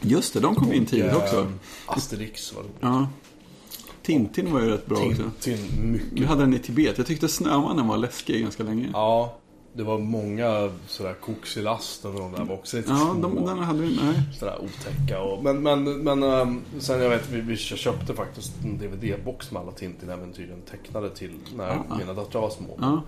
Just 0.00 0.34
det, 0.34 0.40
de 0.40 0.54
kom 0.54 0.72
in 0.72 0.86
tidigt 0.86 1.06
Eh, 1.12 1.16
också. 1.16 1.52
Asterix 1.86 2.54
var 2.54 2.62
det. 2.62 2.68
Ja. 2.80 3.08
Tintin 4.02 4.52
var 4.52 4.60
ju 4.60 4.68
rätt 4.68 4.86
bra 4.86 4.98
också. 4.98 5.22
Tintin, 5.40 5.92
mycket. 5.92 6.12
Vi 6.12 6.24
hade 6.24 6.40
den 6.40 6.54
i 6.54 6.58
Tibet. 6.58 6.98
Jag 6.98 7.06
tyckte 7.06 7.28
Snömannen 7.28 7.86
var 7.88 7.96
läskig 7.96 8.42
ganska 8.42 8.62
länge. 8.62 8.88
Ja, 8.92 9.36
det 9.76 9.82
var 9.84 9.98
många 9.98 10.70
sådär 10.86 11.14
koks 11.20 11.56
i 11.56 11.62
lasten 11.62 12.14
och 12.14 12.20
de 12.20 12.32
där 12.32 12.44
var 12.44 12.54
också 12.54 12.76
lite 12.76 12.90
Ja, 12.90 12.96
små. 13.14 13.28
de, 13.28 13.46
den 13.46 13.58
hade 13.58 13.78
vi. 13.82 13.96
Nej. 14.04 14.22
Sådär 14.38 14.58
otäcka 14.64 15.20
och, 15.22 15.44
men, 15.44 15.62
men, 15.62 15.84
men 16.02 16.22
ehm, 16.22 16.60
sen 16.78 17.02
jag 17.02 17.10
vet 17.10 17.30
vi, 17.30 17.40
vi 17.40 17.56
köpte 17.56 18.14
faktiskt 18.14 18.52
en 18.64 18.78
DVD-box 18.78 19.52
med 19.52 19.62
alla 19.62 19.72
Tintin-äventyren 19.72 20.62
tecknade 20.70 21.10
till 21.10 21.32
när 21.56 21.68
Ah. 21.68 21.96
mina 21.98 22.14
döttrar 22.14 22.40
var 22.40 22.50
små. 22.50 22.78
Ja. 22.80 23.02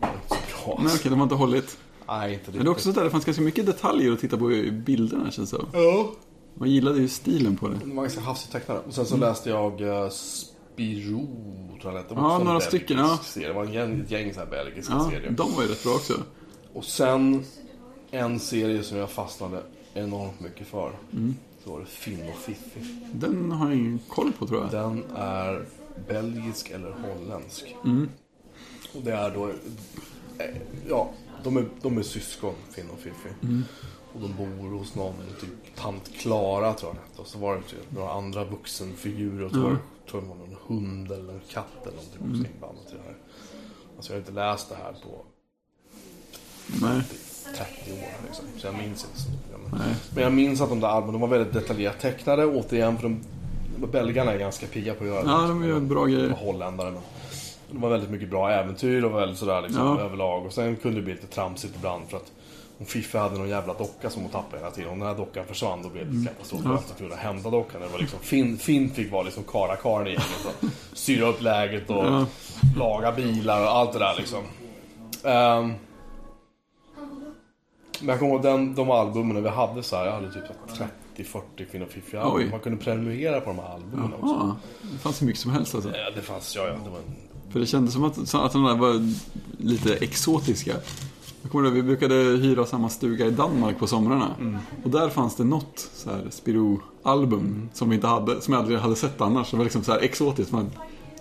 Det 0.00 0.06
var 0.06 0.12
inte 0.14 0.28
så 0.28 0.66
bra. 0.66 0.78
Nej, 0.82 0.92
okej, 0.96 1.10
de 1.10 1.14
har 1.18 1.22
inte 1.22 1.34
hållit. 1.34 1.78
Nej, 2.08 2.32
inte 2.32 2.50
Men 2.50 2.58
det 2.64 2.68
är 2.68 2.70
också 2.70 2.92
så 2.92 2.98
där, 2.98 3.04
det 3.04 3.10
fanns 3.10 3.24
ganska 3.24 3.42
mycket 3.42 3.66
detaljer 3.66 4.12
att 4.12 4.20
titta 4.20 4.36
på 4.36 4.52
i 4.52 4.70
bilderna 4.70 5.30
känns 5.30 5.50
det 5.50 5.56
som. 5.56 5.66
Ja. 5.72 6.10
Man 6.54 6.70
gillade 6.70 7.00
ju 7.00 7.08
stilen 7.08 7.56
på 7.56 7.68
det. 7.68 7.74
De 7.84 7.96
var 7.96 8.02
ganska 8.02 8.20
havsigt 8.20 8.52
tecknade. 8.52 8.80
Och 8.86 8.94
sen 8.94 9.06
så 9.06 9.16
läste 9.16 9.50
jag 9.50 9.80
uh, 9.80 10.08
Spirou, 10.84 11.26
tror 11.82 11.94
jag 11.94 12.04
det 12.08 12.14
Ja, 12.14 12.38
några 12.38 12.60
stycken, 12.60 12.98
ja. 12.98 13.18
Serie. 13.22 13.48
Det 13.48 13.54
var 13.54 13.64
en 13.64 13.72
gäng, 13.72 14.00
ett 14.00 14.10
gäng 14.10 14.34
så 14.34 14.40
här 14.40 14.46
belgiska 14.46 14.92
Ja, 14.92 15.10
serier. 15.10 15.30
de 15.30 15.54
var 15.54 15.62
ju 15.62 15.68
rätt 15.68 15.82
bra 15.84 15.92
också. 15.94 16.14
Och 16.72 16.84
sen 16.84 17.44
en 18.10 18.40
serie 18.40 18.82
som 18.82 18.98
jag 18.98 19.10
fastnade 19.10 19.62
enormt 19.94 20.40
mycket 20.40 20.66
för. 20.66 20.92
Mm. 21.12 21.36
Så 21.64 21.70
var 21.72 21.80
det 21.80 21.86
Finn 21.86 22.28
och 22.28 22.36
Fiffi. 22.38 22.80
Den 23.12 23.52
har 23.52 23.68
jag 23.68 23.78
ingen 23.78 24.00
koll 24.08 24.32
på 24.38 24.46
tror 24.46 24.60
jag. 24.60 24.70
Den 24.70 25.04
är 25.16 25.64
belgisk 26.08 26.70
eller 26.70 26.90
holländsk. 26.90 27.76
Mm. 27.84 28.08
Och 28.94 29.02
det 29.02 29.12
är 29.12 29.30
då... 29.30 29.48
eh, 29.48 30.56
Ja, 30.88 31.10
de 31.44 31.56
är, 31.56 31.64
de 31.82 31.98
är 31.98 32.02
syskon, 32.02 32.54
Finn 32.70 32.90
och 32.92 32.98
Fiffi. 32.98 33.28
Mm. 33.42 33.62
Och 34.14 34.20
de 34.20 34.34
bor 34.36 34.78
hos 34.78 34.94
någon, 34.94 35.14
typ 35.40 35.76
tant 35.76 36.12
Klara 36.18 36.72
tror 36.74 36.94
jag. 36.94 37.20
Och 37.20 37.26
så 37.26 37.38
var 37.38 37.56
det 37.56 37.62
typ 37.62 37.92
några 37.92 38.12
andra 38.12 38.44
vuxenfigurer. 38.44 39.44
Och 39.44 39.52
så 39.52 39.60
var 39.62 39.70
det, 39.70 39.76
tror 40.10 40.20
det 40.20 40.26
var 40.28 40.34
någon 40.36 40.56
hund 40.66 41.12
eller 41.12 41.32
en 41.32 41.40
katt 41.50 41.66
eller 41.82 41.96
någonting 41.96 42.20
Mm. 42.20 42.32
också 42.40 42.52
inblandat 42.52 42.92
i 42.92 42.96
det 42.96 43.02
här. 43.06 43.16
Alltså 43.96 44.12
jag 44.12 44.16
har 44.16 44.20
inte 44.20 44.32
läst 44.32 44.68
det 44.68 44.74
här 44.74 44.92
på 44.92 45.24
Nej. 46.86 47.02
30 47.56 47.92
år 47.92 48.26
liksom. 48.26 48.44
Så 48.58 48.66
jag 48.66 48.74
minns 48.74 49.04
inte 49.04 49.20
så 49.20 49.30
mycket. 49.30 49.72
Men, 50.14 50.22
jag 50.22 50.32
minns 50.32 50.60
att 50.60 50.68
de 50.68 50.80
där 50.80 50.88
albumen, 50.88 51.12
de 51.12 51.20
var 51.20 51.28
väldigt 51.38 51.52
detaljerat 51.54 52.00
tecknade. 52.00 52.46
Återigen, 52.46 52.96
för 52.98 53.02
de, 53.02 53.20
belgarna 53.92 54.32
är 54.32 54.38
ganska 54.38 54.66
pigga 54.66 54.94
på 54.94 55.04
att 55.04 55.10
göra 55.10 55.22
det. 55.22 55.28
Ja, 55.30 55.38
de 55.48 55.64
gör 55.64 55.80
bra 55.80 56.04
De 56.04 56.12
grejer. 56.12 56.28
var 56.28 56.36
holländare. 56.36 56.90
Men 56.90 57.00
det 57.70 57.78
var 57.78 57.90
väldigt 57.90 58.10
mycket 58.10 58.30
bra 58.30 58.50
äventyr 58.50 59.04
och 59.04 59.14
väldigt 59.14 59.38
sådär 59.38 59.62
liksom, 59.62 59.86
Ja. 59.86 60.00
överlag. 60.00 60.46
Och 60.46 60.52
sen 60.52 60.76
kunde 60.76 60.98
det 60.98 61.02
bli 61.04 61.14
lite 61.14 61.26
tramsigt 61.26 61.76
ibland 61.76 62.08
för 62.08 62.16
att 62.16 62.32
om 62.80 62.86
Fiffi 62.86 63.18
hade 63.18 63.38
någon 63.38 63.48
jävla 63.48 63.74
docka 63.74 64.10
som 64.10 64.22
hon 64.22 64.30
tappade 64.30 64.58
hela 64.62 64.70
tiden. 64.70 64.90
Om 64.90 64.98
den 64.98 65.08
här 65.08 65.14
dockan 65.16 65.44
försvann 65.46 65.82
då 65.82 65.88
blev 65.88 66.12
det 66.14 66.28
katastrof. 66.28 66.60
Ja. 66.64 66.70
Ja. 66.70 66.76
Att 66.76 66.98
kunna 66.98 67.14
hämta 67.16 67.50
dockan. 67.50 67.80
Det 67.80 67.88
var 67.88 67.98
liksom, 67.98 68.18
Finn, 68.22 68.58
Finn 68.58 68.90
fick 68.90 69.12
vara 69.12 69.22
liksom 69.22 69.44
karakaren 69.44 70.06
igen. 70.06 70.22
Och 70.62 70.68
styra 70.92 71.26
upp 71.28 71.42
läget 71.42 71.90
och 71.90 71.96
Ja. 72.06 72.26
laga 72.76 73.12
bilar 73.12 73.62
och 73.62 73.70
allt 73.70 73.92
det 73.92 73.98
där 73.98 74.14
liksom. 74.18 74.38
Ehm, 75.24 75.72
men 78.00 78.08
jag 78.08 78.18
kommer 78.18 78.32
ihåg 78.32 78.42
den, 78.42 78.74
de 78.74 78.90
albumen 78.90 79.42
vi 79.42 79.48
hade 79.48 79.82
så 79.82 79.96
här, 79.96 80.06
jag 80.06 80.12
hade 80.12 80.32
typ 80.32 80.44
30-40 81.16 81.66
Finn 81.70 81.82
och 81.82 81.88
Fiffi 81.88 82.16
Oj. 82.16 82.20
album. 82.20 82.50
Man 82.50 82.60
kunde 82.60 82.78
prenumerera 82.84 83.40
på 83.40 83.50
de 83.50 83.58
här 83.58 83.74
albumen 83.74 84.12
också. 84.14 84.34
Ja, 84.34 84.56
det 84.92 84.98
fanns 84.98 85.22
hur 85.22 85.26
mycket 85.26 85.40
som 85.42 85.50
helst 85.50 85.74
alltså. 85.74 85.90
Ja, 85.96 86.10
det 86.14 86.22
fanns, 86.22 86.56
ja, 86.56 86.62
ja. 86.66 86.72
Det 86.72 86.78
en 86.90 87.52
För 87.52 87.60
det 87.60 87.66
kändes 87.66 87.94
som 87.94 88.04
att, 88.04 88.34
att 88.34 88.52
de 88.52 88.64
där 88.64 88.74
var 88.76 89.12
lite 89.58 89.94
exotiska. 89.96 90.72
Jag 91.42 91.52
kommer 91.52 91.64
ihåg, 91.64 91.74
vi 91.74 91.82
brukade 91.82 92.14
hyra 92.14 92.66
samma 92.66 92.88
stuga 92.88 93.26
i 93.26 93.30
Danmark 93.30 93.78
på 93.78 93.86
somrarna. 93.86 94.58
Och 94.84 94.90
där 94.90 95.08
fanns 95.08 95.36
det 95.36 95.44
något 95.44 95.88
så 95.94 96.10
här 96.10 96.26
Spirou-album 96.30 97.68
som 97.72 97.88
vi 97.88 97.94
inte 97.94 98.06
hade, 98.06 98.40
som 98.40 98.54
jag 98.54 98.60
aldrig 98.60 98.78
hade 98.78 98.96
sett 98.96 99.20
annars. 99.20 99.50
Det 99.50 99.56
var 99.56 99.64
liksom 99.64 99.84
så 99.84 99.92
här 99.92 99.98
exotiskt. 100.00 100.52
Man, 100.52 100.70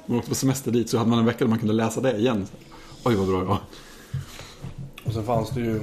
man 0.06 0.18
åkte 0.18 0.30
på 0.30 0.36
semester 0.36 0.72
dit 0.72 0.90
så 0.90 0.98
hade 0.98 1.10
man 1.10 1.20
en 1.20 1.26
vecka 1.26 1.40
där 1.40 1.50
man 1.50 1.60
kunde 1.60 1.74
läsa 1.74 2.02
det 2.02 2.18
igen. 2.18 2.48
Oj 3.06 3.16
vad 3.16 3.28
bra 3.28 3.40
det 3.40 3.46
var. 3.46 3.58
Och 5.06 5.14
sen 5.14 5.24
fanns 5.26 5.50
det 5.50 5.60
ju 5.60 5.82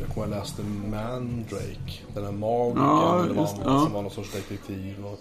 Jag 0.00 0.08
kommer 0.14 0.26
ihåg 0.26 0.34
jag 0.36 0.40
läste 0.40 0.62
Mandrake 0.62 1.92
Den 2.14 2.24
här 2.24 2.32
magikern 2.32 2.82
Ja, 2.84 3.22
eller 3.24 3.34
vad 3.34 3.44
just- 3.44 3.56
ja. 3.64 3.80
som 3.84 3.92
var 3.92 4.02
någon 4.02 4.10
sorts 4.10 4.32
detektiv 4.32 5.04
och 5.06 5.20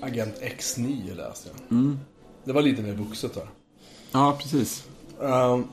Agent 0.00 0.34
X9 0.42 1.14
läste 1.16 1.48
jag 1.48 1.72
Mm. 1.78 1.98
Det 2.44 2.52
var 2.52 2.62
lite 2.62 2.82
mer 2.82 2.92
vuxet 2.94 3.34
där 3.34 3.48
Ja, 4.12 4.36
precis. 4.40 4.84
um, 5.18 5.64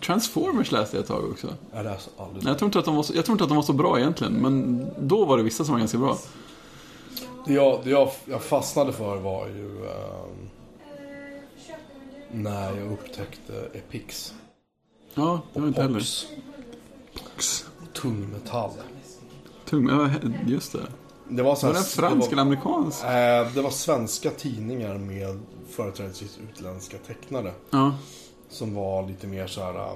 Transformers 0.00 0.72
läste 0.72 0.96
jag 0.96 1.02
ett 1.02 1.08
tag 1.08 1.24
också. 1.30 1.54
Jag 1.74 1.84
läste 1.84 2.10
aldrig 2.18 2.44
Jag 2.46 2.58
tror, 2.58 2.66
inte 2.68 2.78
att 2.78 2.84
de 2.84 2.96
var 2.96 3.02
så, 3.02 3.14
jag 3.14 3.24
tror 3.24 3.34
inte 3.34 3.44
att 3.44 3.50
de 3.50 3.56
var 3.56 3.62
så 3.62 3.72
bra 3.72 3.98
egentligen, 4.00 4.32
men 4.32 4.86
då 5.00 5.24
var 5.24 5.36
det 5.36 5.42
vissa 5.42 5.64
som 5.64 5.72
var 5.72 5.78
ganska 5.78 5.98
bra. 5.98 6.18
Det, 7.46 7.52
jag, 7.52 7.80
det 7.84 7.90
jag, 7.90 8.10
jag 8.24 8.42
fastnade 8.42 8.92
för 8.92 9.16
var 9.16 9.46
ju 9.46 9.86
ehm, 9.86 10.48
När 12.32 12.76
jag 12.78 12.92
upptäckte 12.92 13.68
Epix 13.72 14.34
Ja, 15.14 15.40
det 15.52 15.60
var 15.60 15.68
inte 15.68 15.82
heller. 15.82 15.94
Pox 15.98 16.26
Pox. 17.34 17.64
Tungmetall 17.92 18.70
Tung, 19.64 19.88
ja, 19.88 20.10
just 20.46 20.72
det. 20.72 20.86
Det 21.28 21.42
var 21.42 21.54
så 21.56 21.66
Var 21.66 21.74
den 21.74 21.82
fransk 21.82 22.28
det 22.28 22.32
eller 22.32 22.42
amerikansk? 22.42 23.04
eh, 23.04 23.52
det 23.54 23.62
var 23.62 23.70
svenska 23.70 24.30
tidningar 24.30 24.98
med 24.98 25.40
företrädesvis 25.70 26.38
utländska 26.50 26.96
tecknare 27.06 27.52
Ja, 27.70 27.94
Som 28.54 28.74
var 28.74 29.08
lite 29.08 29.26
mer 29.26 29.46
så 29.46 29.60
här. 29.60 29.74
äh, 29.74 29.92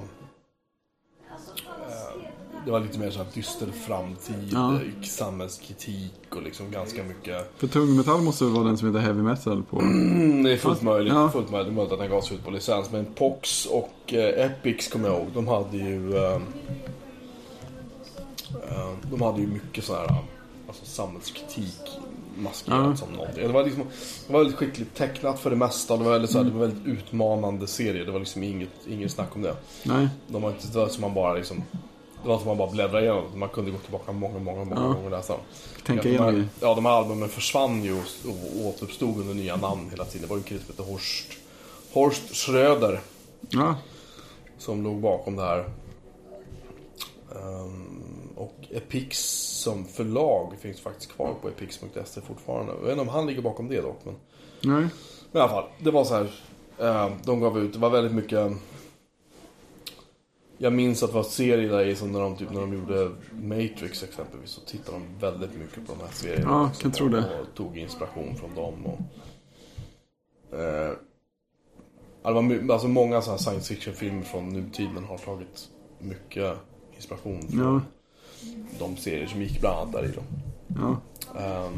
det 2.64 2.71
var 2.71 2.81
lite 2.81 2.99
mer 2.99 3.11
så 3.11 3.18
här 3.18 3.27
dyster 3.35 3.66
framtid, 3.66 4.49
Ja. 4.53 4.75
eh, 4.75 5.03
samhällskritik 5.03 6.14
och 6.31 6.42
liksom 6.42 6.71
ganska 6.71 7.05
mycket. 7.05 7.51
för 7.57 7.66
tungmetall 7.66 8.21
måste 8.23 8.44
väl 8.44 8.53
vara 8.53 8.64
den 8.64 8.79
som 8.79 8.88
heter 8.88 9.01
heavy 9.01 9.23
metal 9.23 9.62
på... 9.62 9.81
Mm, 9.81 10.42
det 10.42 10.53
är 10.53 10.57
fullt 10.57 10.83
möjligt, 10.83 11.12
Ja. 11.12 11.31
fullt 11.31 11.51
möjligt, 11.51 11.73
möjligt 11.75 11.92
att 11.92 11.99
den 11.99 12.11
gavs 12.11 12.33
ut 12.33 12.44
på 12.44 12.51
licens. 12.51 12.90
Men 12.92 13.05
Pox 13.14 13.66
och 13.66 14.14
eh, 14.14 14.47
Epics 14.47 14.88
kommer 14.88 15.09
jag 15.09 15.18
ihåg, 15.18 15.29
de 15.35 15.49
hade 15.49 15.77
ju 15.77 16.16
eh, 16.16 16.40
De 19.11 19.23
hade 19.23 19.40
ju 19.40 19.47
mycket 19.47 19.85
så 19.85 19.94
här 19.94 20.14
alltså 20.68 20.85
samhällskritik 20.85 21.81
maskerat 22.38 22.87
Ja. 22.90 22.96
som 22.96 23.12
någonting. 23.12 23.46
Det 23.46 23.53
var, 23.53 23.64
liksom, 23.64 23.85
det 24.27 24.33
var 24.33 24.40
väldigt 24.40 24.57
skickligt 24.59 24.94
tecknat 24.96 25.40
för 25.40 25.51
det 25.51 25.57
mesta. 25.57 25.96
Det 25.96 26.05
var 26.05 26.11
väldigt, 26.12 26.31
så 26.31 26.38
här, 26.38 26.44
det 26.44 26.51
var 26.51 26.61
väldigt 26.66 26.87
utmanande 26.87 27.66
serie. 27.66 28.05
Det 28.05 28.11
var 28.12 28.18
liksom 28.18 28.42
inget, 28.42 28.87
inget 28.88 29.11
snack 29.12 29.37
om 29.37 29.42
det. 29.42 29.57
Nej, 29.83 30.09
De 30.27 30.42
var 30.42 30.51
inte 30.51 30.79
var 30.79 30.88
som 30.88 31.01
man 31.01 31.14
bara 31.14 31.35
liksom 31.35 31.64
Det 32.22 32.29
var 32.29 32.38
som 32.38 32.46
man 32.48 32.57
bara 32.59 32.70
bläddrade 32.70 33.05
igenom. 33.05 33.24
Man 33.38 33.48
kunde 33.48 33.70
gå 33.70 33.79
tillbaka 33.79 34.12
många, 34.12 34.38
många, 34.38 34.64
många 34.64 34.81
Ja. 34.81 34.87
gånger 34.87 35.05
och 35.05 35.11
läsa 35.11 35.33
dem. 35.33 35.42
tänka 35.87 36.03
de 36.03 36.09
igenom 36.09 36.27
här, 36.27 36.33
det. 36.33 36.48
Ja, 36.61 36.74
de 36.74 36.85
här 36.87 36.92
albumen 36.92 37.29
försvann 37.29 37.85
ju 37.85 37.92
och 37.92 38.05
och 38.61 38.66
återuppstod 38.66 39.20
under 39.20 39.35
nya 39.35 39.57
namn 39.57 39.90
hela 39.90 40.05
tiden. 40.05 40.22
Det 40.22 40.29
var 40.31 40.37
ju 40.37 40.40
en 40.40 40.44
kille 40.44 40.61
som 40.61 40.74
hette 40.77 40.92
Horst, 40.92 41.27
Horst 41.92 42.37
Schröder 42.37 43.01
Ja, 43.51 43.74
som 44.59 44.85
låg 44.85 45.01
bakom 45.01 45.37
det 45.37 45.42
här. 45.42 45.64
Ehm, 47.37 48.08
och 48.38 48.55
Epix 48.70 49.18
som 49.62 49.85
förlag 49.85 50.55
finns 50.61 50.81
faktiskt 50.81 51.12
kvar 51.12 51.35
på 51.42 51.48
epix.se 51.48 52.20
fortfarande. 52.20 52.72
Jag 52.72 52.81
vet 52.81 52.90
inte 52.90 53.01
om 53.01 53.09
han 53.09 53.27
ligger 53.27 53.42
bakom 53.42 53.68
det 53.68 53.81
dock. 53.81 54.01
Men, 54.05 54.14
nej. 54.62 54.88
men 55.33 55.40
i 55.40 55.44
alla 55.44 55.48
fall, 55.48 55.64
det 55.79 55.90
var 55.90 56.05
så 56.05 56.14
här. 56.14 56.31
ehm, 56.79 57.12
de 57.24 57.40
gav 57.40 57.59
ut, 57.59 57.72
det 57.72 57.79
var 57.79 57.90
väldigt 57.90 58.14
mycket. 58.14 58.53
Jag 60.59 60.72
minns 60.72 61.03
att 61.03 61.11
det 61.11 61.16
var 61.16 61.22
serier 61.22 61.68
där 61.68 61.87
i 61.87 61.96
som 61.96 62.12
när 62.12 62.20
de, 62.20 62.37
typ, 62.37 62.51
när 62.51 62.61
de 62.61 62.74
gjorde 62.74 63.11
Matrix 63.33 64.03
exempelvis. 64.03 64.51
Så 64.51 64.61
tittade 64.61 64.98
de 64.98 65.27
väldigt 65.27 65.55
mycket 65.55 65.87
på 65.87 65.92
de 65.92 66.01
här 66.01 66.12
serierna. 66.12 66.51
Ja, 66.51 66.70
kan 66.81 66.92
tro 66.92 67.07
och, 67.07 67.12
det. 67.12 67.40
och 67.40 67.55
tog 67.55 67.79
inspiration 67.79 68.37
från 68.37 68.55
dem. 68.55 68.87
Och, 68.87 68.98
eh, 70.59 70.92
alltså 72.70 72.88
många 72.88 73.22
så 73.22 73.31
här 73.31 73.38
science 73.38 73.74
fiction-filmer 73.74 74.22
från 74.22 74.48
nutiden 74.48 75.05
har 75.05 75.18
tagit 75.18 75.68
mycket 75.98 76.57
inspiration 76.96 77.48
från 77.48 77.61
Ja. 77.61 77.81
De 78.79 78.96
serier 78.96 79.27
som 79.27 79.42
gick 79.42 79.61
bland 79.61 79.79
annat 79.79 79.92
där 79.92 80.05
i. 80.05 80.09
Då. 80.16 80.22
Ja, 80.81 81.01
Ehm, 81.37 81.72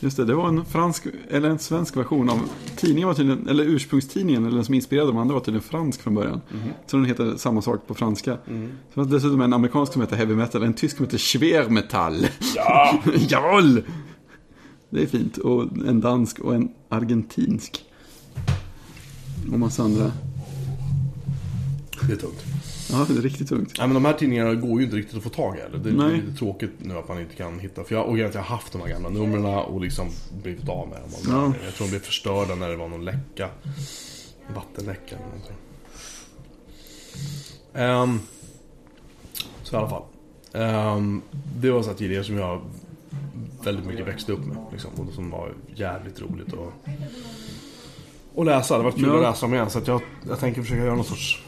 just 0.00 0.16
det. 0.16 0.24
Det 0.24 0.34
var 0.34 0.48
en 0.48 0.64
fransk, 0.64 1.06
eller 1.30 1.50
en 1.50 1.58
svensk 1.58 1.96
version 1.96 2.30
av 2.30 2.40
tidningen 2.76 3.08
var 3.08 3.14
tydligen, 3.14 3.48
eller 3.48 3.64
ursprungstidningen, 3.64 4.44
eller 4.46 4.54
den 4.56 4.64
som 4.64 4.74
inspirerade 4.74 5.10
de 5.10 5.16
andra 5.18 5.34
var 5.34 5.40
tydligen 5.40 5.62
fransk 5.62 6.02
från 6.02 6.14
början. 6.14 6.40
Så 6.86 6.96
den 6.96 7.06
heter 7.06 7.36
samma 7.36 7.62
sak 7.62 7.86
på 7.86 7.94
franska. 7.94 8.38
Så 8.46 8.94
fanns 8.94 9.08
dessutom 9.08 9.40
en 9.40 9.52
amerikansk 9.52 9.92
som 9.92 10.02
heter 10.02 10.16
heavy 10.16 10.34
metal, 10.34 10.62
en 10.62 10.74
tysk 10.74 10.96
som 10.96 11.04
heter 11.06 11.18
schwermetall. 11.18 12.26
ja! 12.56 12.98
Jawohl! 13.28 13.82
Det 14.90 15.02
är 15.02 15.06
fint. 15.06 15.38
Och 15.38 15.62
en 15.88 16.00
dansk 16.00 16.38
och 16.38 16.54
en 16.54 16.68
argentinsk. 16.88 17.84
Och 19.52 19.58
massa 19.58 19.82
andra. 19.82 20.12
Det 22.06 22.12
är 22.12 22.16
tungt. 22.16 22.44
Ja, 22.92 23.06
det 23.08 23.14
är 23.18 23.22
riktigt 23.22 23.48
tungt. 23.48 23.74
Nej 23.78 23.88
men 23.88 23.94
de 23.94 24.04
här 24.04 24.12
tidningarna 24.12 24.54
går 24.54 24.78
ju 24.80 24.84
inte 24.84 24.96
riktigt 24.96 25.16
att 25.16 25.22
få 25.22 25.28
tag 25.28 25.56
i 25.56 25.60
heller. 25.60 25.78
Det 25.78 25.88
är 25.88 25.92
Nej. 25.92 26.16
lite 26.16 26.38
tråkigt 26.38 26.70
nu 26.78 26.94
att 26.98 27.08
man 27.08 27.20
inte 27.20 27.34
kan 27.34 27.58
hitta. 27.58 27.84
För 27.84 27.94
jag, 27.94 28.06
och 28.08 28.18
jag 28.18 28.32
har 28.32 28.40
haft 28.40 28.72
de 28.72 28.80
här 28.80 28.88
gamla 28.88 29.08
numren 29.08 29.44
och 29.44 29.80
liksom 29.80 30.08
blivit 30.42 30.68
av 30.68 30.88
med 30.88 30.98
dem. 31.00 31.10
Ja. 31.28 31.64
Jag 31.64 31.74
tror 31.74 31.86
de 31.86 31.90
blev 31.90 32.00
förstörda 32.00 32.54
när 32.54 32.68
det 32.68 32.76
var 32.76 32.88
någon 32.88 33.04
läcka. 33.04 33.48
Vattenläcka 34.54 35.16
eller 35.16 35.26
någonting. 35.26 35.56
Ehm, 37.74 38.20
så 39.62 39.76
i 39.76 39.78
alla 39.78 39.88
fall. 39.88 40.02
Ehm, 40.52 41.22
det 41.56 41.70
var 41.70 41.82
så 41.82 41.88
här 41.88 41.96
tidigare 41.96 42.24
som 42.24 42.36
jag 42.36 42.60
väldigt 43.64 43.86
mycket 43.86 44.06
växte 44.06 44.32
upp 44.32 44.46
med. 44.46 44.56
Liksom, 44.72 44.90
och 44.96 45.14
som 45.14 45.30
var 45.30 45.52
jävligt 45.74 46.20
roligt 46.20 46.52
att, 46.52 46.90
att 48.38 48.46
läsa. 48.46 48.78
Det 48.78 48.84
var 48.84 48.90
kul 48.92 49.02
Ja. 49.06 49.16
att 49.16 49.22
läsa 49.22 49.46
dem 49.46 49.54
igen. 49.54 49.70
Så 49.70 49.78
att 49.78 49.86
jag, 49.88 50.00
jag 50.28 50.40
tänker 50.40 50.62
försöka 50.62 50.80
göra 50.84 50.94
någon 50.94 51.04
sorts 51.04 51.42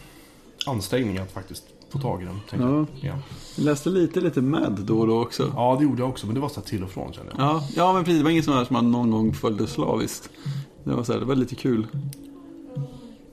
ansträngning 0.69 1.19
att 1.19 1.33
faktiskt 1.33 1.64
få 1.91 1.99
tag 1.99 2.23
i 2.23 2.25
den. 2.25 2.41
Ja. 2.51 2.59
jag. 2.59 2.87
Ja. 3.01 3.19
Jag 3.57 3.64
läste 3.64 3.91
lite, 3.91 4.21
lite 4.21 4.43
Mad 4.43 4.81
då 4.81 5.01
och 5.01 5.07
då 5.07 5.23
också. 5.23 5.53
ja, 5.57 5.77
det 5.79 5.85
gjorde 5.85 6.03
jag 6.03 6.09
också. 6.09 6.27
Men 6.27 6.35
det 6.35 6.41
var 6.41 6.49
så 6.49 6.61
till 6.61 6.85
och 6.85 6.91
från 6.91 7.12
kände 7.12 7.33
jag. 7.37 7.41
Ja, 7.41 7.69
ja 7.77 7.93
men 7.93 8.05
precis. 8.05 8.19
Det 8.19 8.25
var 8.25 8.31
inget 8.31 8.45
sånt 8.45 8.57
här 8.57 8.64
som 8.64 8.75
man 8.75 8.91
någon 8.91 9.11
gång 9.11 9.35
följde 9.35 9.66
slaviskt. 9.66 10.31
Det 10.85 10.95
var, 10.95 11.05
så 11.05 11.12
här, 11.12 11.21
det 11.21 11.27
var 11.27 11.35
lite 11.35 11.55
kul. 11.55 11.87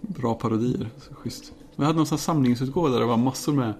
Bra 0.01 0.33
parodier. 0.33 0.89
Så 0.97 1.15
schysst. 1.15 1.53
Jag 1.75 1.85
hade 1.85 1.97
någon 1.97 2.05
sån 2.05 2.17
samlingsutgåva 2.17 2.89
där 2.89 2.99
det 2.99 3.05
var 3.05 3.17
massor 3.17 3.53
med 3.53 3.73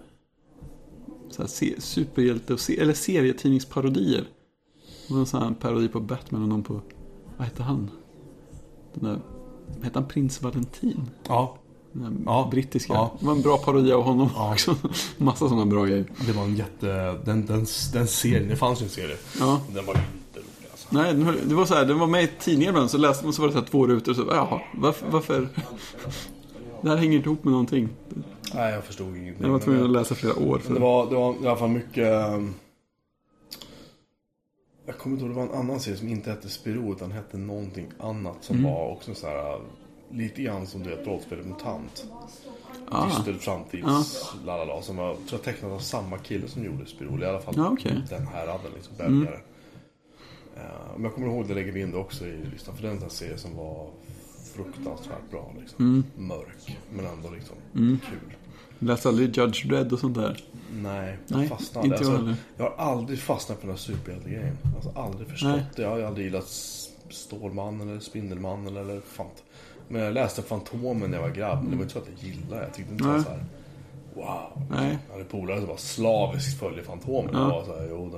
så 1.30 1.41
här, 1.41 1.80
superhjälte 1.80 2.53
och 2.53 2.60
se, 2.60 2.80
eller 2.80 2.93
serietidningsparodier. 2.93 4.28
Det 5.08 5.14
var 5.14 5.20
en 5.20 5.26
sån 5.26 5.43
här 5.43 5.51
parodi 5.51 5.88
på 5.88 5.99
Batman 5.99 6.41
och 6.41 6.49
någon 6.49 6.64
på, 6.64 6.82
vad 7.38 7.47
hette 7.47 7.64
han? 7.64 7.91
Den 8.93 9.03
där 9.03 9.20
hette 9.84 9.99
han 9.99 10.08
Prins 10.08 10.41
Valentin? 10.41 11.01
Ja, 11.28 11.58
Ja. 12.25 12.47
Brittiska. 12.51 12.93
Ja. 12.93 13.11
Det 13.19 13.25
var 13.25 13.33
en 13.33 13.41
bra 13.41 13.57
parodi 13.57 13.91
av 13.91 14.01
honom 14.03 14.29
Ja. 14.35 14.51
också. 14.51 14.75
Massa 15.17 15.49
sådana 15.49 15.65
bra 15.65 15.85
grejer. 15.85 16.05
det 16.25 16.31
var 16.31 16.43
en 16.43 16.55
jätte... 16.55 16.87
Den, 17.25 17.45
den, 17.45 17.65
den 17.93 18.07
serien, 18.07 18.49
det 18.49 18.55
fanns 18.55 18.81
ju 18.81 18.83
en 18.83 18.89
serie. 18.89 19.17
Ja. 19.39 19.61
Den 19.73 19.85
var 19.85 19.93
inte 19.93 20.39
rolig 20.39 20.67
alltså. 20.71 20.87
Nej, 20.89 21.13
det 21.47 21.55
var 21.55 21.65
så 21.65 21.73
här, 21.75 21.85
den 21.85 21.99
var 21.99 22.07
med 22.07 22.23
i 22.23 22.29
tidningen 22.39 22.69
ibland 22.69 22.91
så 22.91 22.97
läste 22.97 23.23
man 23.25 23.33
så 23.33 23.41
var 23.41 23.47
det 23.49 23.53
så 23.53 23.59
här 23.59 23.67
två 23.67 23.87
rutor 23.87 24.11
och 24.11 24.15
så, 24.15 24.23
jaha, 24.31 24.61
varför? 24.73 25.05
varför? 25.11 25.49
Det 26.81 26.89
här 26.89 26.97
hänger 26.97 27.17
inte 27.17 27.29
ihop 27.29 27.43
med 27.43 27.51
någonting. 27.51 27.89
Nej, 28.53 28.73
jag 28.73 28.83
förstod 28.83 29.17
ingenting. 29.17 29.43
Jag 29.45 29.49
var 29.51 29.59
tvungen 29.59 29.83
att 29.83 29.89
läsa 29.89 30.15
flera 30.15 30.35
år 30.39 30.59
för 30.59 30.73
det, 30.73 30.79
var, 30.79 31.09
det 31.09 31.15
var 31.15 31.33
i 31.43 31.47
alla 31.47 31.55
fall 31.55 31.69
mycket... 31.69 32.27
ehm, 32.27 32.53
Jag 34.85 34.97
kommer 34.97 35.15
inte 35.15 35.25
ihåg, 35.25 35.35
det 35.35 35.41
var 35.41 35.53
en 35.53 35.59
annan 35.61 35.79
serie 35.79 35.97
som 35.97 36.07
inte 36.07 36.29
hette 36.29 36.49
Spiro 36.49 36.91
utan 36.93 37.11
hette 37.11 37.37
någonting 37.37 37.87
annat 37.99 38.35
som 38.41 38.57
Mm. 38.59 38.71
var 38.71 38.91
också 38.91 39.13
så 39.15 39.27
här 39.27 39.59
Lite 40.12 40.41
grann 40.41 40.68
som 40.68 40.84
du 40.84 40.89
vet, 40.89 41.08
rollspelet 41.08 41.45
MUTANT. 41.45 42.06
Ah. 42.89 43.06
Dyster 43.06 43.34
framtids 43.34 44.34
lalala 44.45 44.82
som 44.82 44.95
var, 44.95 45.14
tror 45.14 45.26
jag 45.32 45.41
tecknat 45.43 45.72
av 45.72 45.80
samma 45.80 46.18
kille 46.18 46.47
som 46.47 46.64
gjorde 46.66 46.86
Spirol. 46.86 47.24
I 47.24 47.26
alla 47.26 47.39
fall 47.39 47.53
Ja, 47.58 47.70
okej. 47.72 48.01
den 48.10 48.28
här 48.28 48.47
hade 48.47 48.70
liksom 48.76 48.97
belgare. 48.97 49.39
Eh, 50.56 50.62
men 50.95 51.03
jag 51.03 51.14
kommer 51.14 51.28
ihåg 51.28 51.47
det 51.47 51.53
lägger 51.53 51.72
vi 51.72 51.82
in 51.82 51.91
det 51.91 51.97
också 51.97 52.26
i 52.26 52.45
listan. 52.53 52.76
För 52.76 52.82
det 52.82 52.88
är 52.88 52.91
en 52.91 52.97
sån 52.99 53.03
här 53.10 53.16
serie 53.16 53.38
som 53.38 53.56
var 53.58 53.89
fruktansvärt 54.56 55.32
bra. 55.32 55.53
Liksom. 55.60 56.03
Mörk, 56.18 56.78
men 56.93 57.06
ändå 57.06 57.30
liksom 57.30 57.56
kul. 57.74 58.36
Läste 58.80 59.10
aldrig 59.10 59.38
Judge 59.38 59.66
Dredd 59.68 59.93
och 59.93 59.99
sånt 59.99 60.16
där. 60.16 60.43
Nej, 60.74 61.18
Nej, 61.28 61.39
jag 61.39 61.49
fastnade 61.49 61.88
inte 61.88 62.03
jag 62.03 62.12
alltså, 62.12 62.24
heller. 62.26 62.36
Jag 62.58 62.64
har 62.70 62.76
aldrig 62.91 63.20
fastnat 63.20 63.58
för 63.60 63.68
den 63.68 63.76
här 63.76 63.82
superhjältegrejen. 63.84 64.58
Alltså 64.76 64.99
aldrig 64.99 65.28
förstått 65.30 65.51
Nej. 65.51 65.66
det. 65.76 65.82
Jag 65.82 65.89
har 65.89 66.01
aldrig 66.01 66.26
gillat 66.26 66.47
Stålmannen 67.10 67.89
eller 67.89 67.99
Spindelmannen 67.99 68.78
eller 68.78 69.01
fan. 69.01 69.28
Men 69.88 70.01
jag 70.01 70.13
läste 70.13 70.41
Fantomen 70.41 71.11
när 71.11 71.17
jag 71.17 71.23
var 71.23 71.36
grabb. 71.36 71.61
Men 71.61 71.71
det 71.71 71.77
var 71.77 71.83
inte 71.83 71.93
så 71.93 71.99
att 71.99 72.09
jag 72.15 72.29
gillade 72.29 72.55
det. 72.55 72.61
Jag 72.61 72.73
tyckte 72.73 72.91
inte 72.91 73.03
det 73.03 73.09
var 73.09 73.15
Nej. 73.15 73.23
så 73.25 73.29
här. 73.31 73.45
Wow. 74.15 74.67
Nej. 74.69 74.97
Jag 75.07 75.13
hade 75.13 75.25
polare 75.25 75.59
som 75.59 75.67
var 75.67 75.77
slaviskt 75.77 76.59
följer 76.59 76.83
Fantomen. 76.83 77.29
Ja. 77.33 77.41
Jag 77.41 77.49
var 77.49 77.63
så 77.65 77.79
här, 77.79 77.88
jo, 77.89 78.09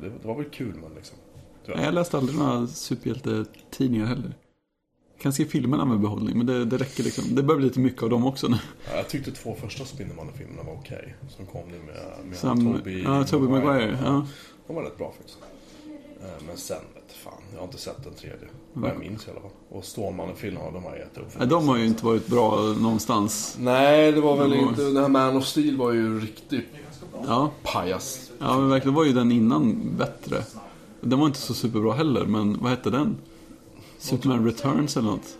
det, 0.00 0.08
det, 0.08 0.28
var 0.28 0.34
väl 0.34 0.44
kul 0.44 0.74
men 0.82 0.94
liksom. 0.94 1.18
Tyvärr. 1.64 1.76
Nej, 1.76 1.84
jag 1.84 1.94
läste 1.94 2.16
aldrig 2.18 2.38
några 2.38 2.66
superhjältetidningar 2.66 4.06
heller. 4.06 4.34
Kan 5.20 5.32
se 5.32 5.44
filmerna 5.44 5.84
med 5.84 6.00
behållning, 6.00 6.36
men 6.36 6.46
det, 6.46 6.64
det 6.64 6.76
räcker 6.76 7.04
liksom. 7.04 7.34
Det 7.34 7.42
börjar 7.42 7.58
bli 7.58 7.66
lite 7.66 7.80
mycket 7.80 8.02
av 8.02 8.10
dem 8.10 8.26
också 8.26 8.48
nu. 8.48 8.56
Ja, 8.90 8.96
Jag 8.96 9.08
tyckte 9.08 9.30
två 9.32 9.54
första 9.54 9.84
Spindelmannen-filmerna 9.84 10.62
var 10.62 10.72
okej. 10.72 11.14
Som 11.28 11.46
kom 11.46 11.68
nu 11.68 11.78
med, 11.78 12.26
med 12.26 12.36
Sam, 12.36 12.74
Tobey 12.74 13.02
ja, 13.02 13.24
Tobey 13.24 13.48
Maguire. 13.48 13.98
Ja. 14.04 14.26
De 14.66 14.76
var 14.76 14.82
rätt 14.82 14.98
bra 14.98 15.12
faktiskt. 15.16 15.38
Eh, 16.20 16.46
Men 16.46 16.56
sen 16.56 16.80
vet 16.94 17.12
fan, 17.16 17.42
jag 17.52 17.58
har 17.58 17.64
inte 17.64 17.78
sett 17.78 18.04
den 18.04 18.14
tredje. 18.14 18.48
Vad 18.72 18.90
jag 18.90 18.98
minns 18.98 19.26
i 19.26 19.30
alla 19.30 19.40
fall. 19.40 19.50
Och 19.70 19.84
Stålmannen-filmerna, 19.84 20.70
de 20.70 20.84
har 20.84 20.96
gett 20.96 21.18
upp. 21.18 21.38
Nej, 21.38 21.48
de 21.48 21.68
har 21.68 21.76
ju 21.76 21.86
inte 21.86 22.04
varit 22.04 22.26
bra 22.26 22.56
någonstans. 22.60 23.56
Nej, 23.60 24.12
det 24.12 24.20
var 24.20 24.36
väl 24.36 24.50
De 24.50 24.56
var- 24.60 24.68
inte... 24.68 24.82
Den 24.82 24.96
här 24.96 25.08
Man 25.08 25.36
of 25.36 25.46
Steel 25.46 25.76
var 25.76 25.92
ju 25.92 26.20
riktigt 26.20 26.64
Ja, 27.26 27.50
pajas. 27.62 28.30
ja 28.38 28.58
men 28.58 28.68
verkligen 28.68 28.94
var 28.94 29.04
ju 29.04 29.12
den 29.12 29.32
innan 29.32 29.96
bättre. 29.98 30.44
Den 31.00 31.18
var 31.18 31.26
inte 31.26 31.38
så 31.38 31.54
superbra 31.54 31.92
heller, 31.92 32.24
men 32.24 32.58
vad 32.60 32.70
hette 32.70 32.90
den? 32.90 33.16
Superman 33.98 34.44
Returns 34.44 34.96
eller 34.96 35.10
något? 35.10 35.38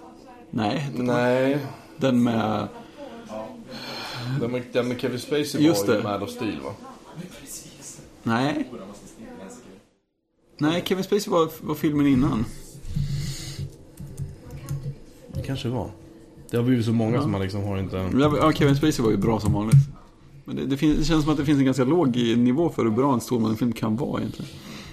Nej, 0.50 0.90
den- 0.96 1.06
Nej, 1.06 1.58
den 1.96 2.22
med... 2.22 2.68
den 4.40 4.50
med, 4.50 4.62
den 4.72 4.88
med 4.88 5.00
Kevin 5.00 5.18
Spacey 5.18 5.60
Just 5.66 5.88
var 5.88 5.94
ju 5.94 6.00
det. 6.00 6.08
Man 6.08 6.22
of 6.22 6.30
Steel 6.30 6.60
va? 6.64 6.70
Nej. 8.22 8.68
Nej, 10.58 10.82
Kevin 10.86 11.04
Spacey 11.04 11.30
var, 11.32 11.48
var 11.60 11.74
filmen 11.74 12.06
innan. 12.06 12.44
Det 15.42 15.46
kanske 15.46 15.68
var. 15.68 15.90
Det 16.50 16.56
har 16.56 16.64
blivit 16.64 16.86
så 16.86 16.92
många 16.92 17.22
som 17.22 17.30
man 17.30 17.40
liksom 17.40 17.62
har 17.62 17.78
inte... 17.78 18.10
Ja, 18.18 18.52
Kevin 18.52 18.76
Spacey 18.76 19.04
var 19.04 19.10
ju 19.10 19.16
bra 19.16 19.40
som 19.40 19.52
vanligt. 19.52 19.76
Men 20.44 20.56
det, 20.56 20.66
det, 20.66 20.76
finns, 20.76 20.98
det 20.98 21.04
känns 21.04 21.24
som 21.24 21.32
att 21.32 21.38
det 21.38 21.44
finns 21.44 21.58
en 21.58 21.64
ganska 21.64 21.84
låg 21.84 22.16
nivå 22.16 22.68
för 22.68 22.84
hur 22.84 22.90
bra 22.90 23.12
en 23.12 23.20
Stålmannen-film 23.20 23.72
kan 23.72 23.96
vara 23.96 24.20
egentligen. 24.20 24.50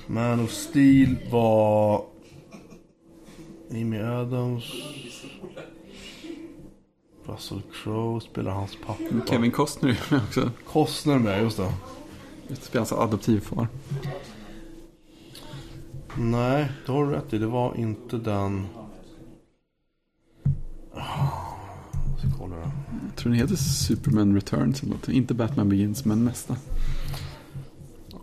Man 0.07 0.39
of 0.39 0.51
Steel 0.51 1.15
var... 1.31 2.01
Amy 3.71 3.99
Adams... 3.99 4.63
Russell 7.25 7.61
Crowe 7.73 8.21
spelar 8.21 8.51
hans 8.51 8.77
pappa. 8.85 9.27
Kevin 9.29 9.51
Costner 9.51 9.89
är 9.89 10.13
med 10.13 10.21
också. 10.27 10.51
Costner 10.65 11.19
med, 11.19 11.43
just 11.43 11.57
det. 11.57 11.73
Spelar 12.55 12.81
alltså 12.81 12.95
adoptivfar. 12.95 13.67
Nej, 16.17 16.71
det 16.85 16.91
har 16.91 17.05
du 17.05 17.11
rätt 17.11 17.33
i. 17.33 17.37
Det 17.37 17.47
var 17.47 17.75
inte 17.77 18.17
den... 18.17 18.65
Jag 20.93 22.19
ska 22.19 22.39
kolla 22.39 22.55
det. 22.55 22.71
Jag 23.07 23.15
tror 23.15 23.31
den 23.31 23.39
heter 23.41 23.55
Superman 23.55 24.35
Returns 24.35 24.83
eller 24.83 24.93
något. 24.93 25.09
Inte 25.09 25.33
Batman 25.33 25.69
Begins, 25.69 26.05
men 26.05 26.25
nästa. 26.25 26.55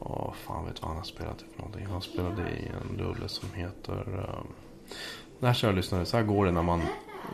Ja, 0.01 0.35
fan 0.47 0.65
vet 0.67 0.83
vad 0.83 0.89
han 0.89 0.97
har 0.97 1.05
spelat 1.05 1.43
i 1.43 1.45
för 1.55 1.59
någonting. 1.63 1.87
Han 1.91 2.03
spelade 2.03 2.43
i 2.51 2.69
en 2.69 2.99
rulle 2.99 3.29
som 3.29 3.49
heter... 3.55 4.29
Um... 4.41 4.47
Det 5.41 5.47
här 5.47 5.55
kära 5.55 5.73
lyssnare, 5.73 6.05
så 6.05 6.17
här 6.17 6.25
går 6.25 6.47
det 6.47 6.53
när 6.53 6.63
man, 6.63 6.81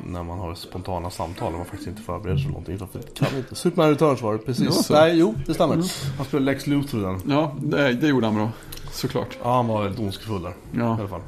när 0.06 0.22
man 0.22 0.38
har 0.38 0.54
spontana 0.54 1.10
samtal. 1.10 1.50
När 1.50 1.58
man 1.58 1.66
faktiskt 1.66 1.88
inte 1.88 2.02
förbereder 2.02 2.36
sig 2.38 2.44
för 2.44 2.50
någonting. 2.52 2.78
Kan 3.14 3.36
inte. 3.36 3.54
Superman 3.54 3.88
Returns 3.90 4.22
var 4.22 4.32
det, 4.32 4.38
precis. 4.38 4.86
så. 4.86 4.94
Nej, 4.94 5.18
jo, 5.18 5.34
det 5.46 5.54
stämmer. 5.54 5.74
Han 6.16 6.26
spelade 6.26 6.44
Lex 6.52 6.66
Luthor 6.66 7.00
i 7.00 7.02
den. 7.04 7.20
Ja, 7.26 7.56
det, 7.62 7.92
det 7.92 8.06
gjorde 8.08 8.26
han 8.26 8.34
bra. 8.34 8.50
Såklart. 8.92 9.38
Ja, 9.42 9.56
han 9.56 9.66
var 9.66 9.82
väldigt 9.82 10.00
ondskefull 10.00 10.42
där. 10.42 10.50
I 10.50 10.54
Ja, 10.78 10.98
alla 10.98 11.08
fall. 11.08 11.20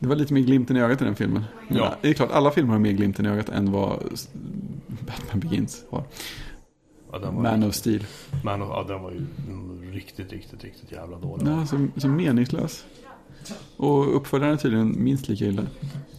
Det 0.00 0.08
var 0.08 0.16
lite 0.16 0.34
mer 0.34 0.40
glimten 0.40 0.76
i 0.76 0.80
ögat 0.80 1.02
i 1.02 1.04
den 1.04 1.16
filmen. 1.16 1.44
Men 1.68 1.76
Ja. 1.76 1.94
Det 2.02 2.08
är 2.08 2.14
klart, 2.14 2.30
alla 2.30 2.50
filmer 2.50 2.72
har 2.72 2.80
mer 2.80 2.92
glimten 2.92 3.26
i 3.26 3.28
ögat 3.28 3.48
än 3.48 3.72
vad 3.72 4.18
Batman 5.06 5.40
Begins 5.40 5.84
har. 5.90 6.04
Ja, 7.12 7.30
Man 7.32 7.64
of 7.64 7.74
Steel. 7.74 8.06
Man 8.44 8.62
of, 8.62 8.68
ja, 8.68 8.84
den 8.88 9.02
var 9.02 9.10
ju 9.10 9.20
riktigt, 9.92 10.32
riktigt, 10.32 10.64
riktigt 10.64 10.92
jävla 10.92 11.18
dålig. 11.18 11.46
Ja, 11.46 11.66
så, 11.66 11.86
så 11.96 12.08
meningslös. 12.08 12.84
Och 13.76 14.16
uppföljaren 14.16 14.54
är 14.54 14.58
tydligen 14.58 15.04
minst 15.04 15.28
lika 15.28 15.44
illa. 15.44 15.62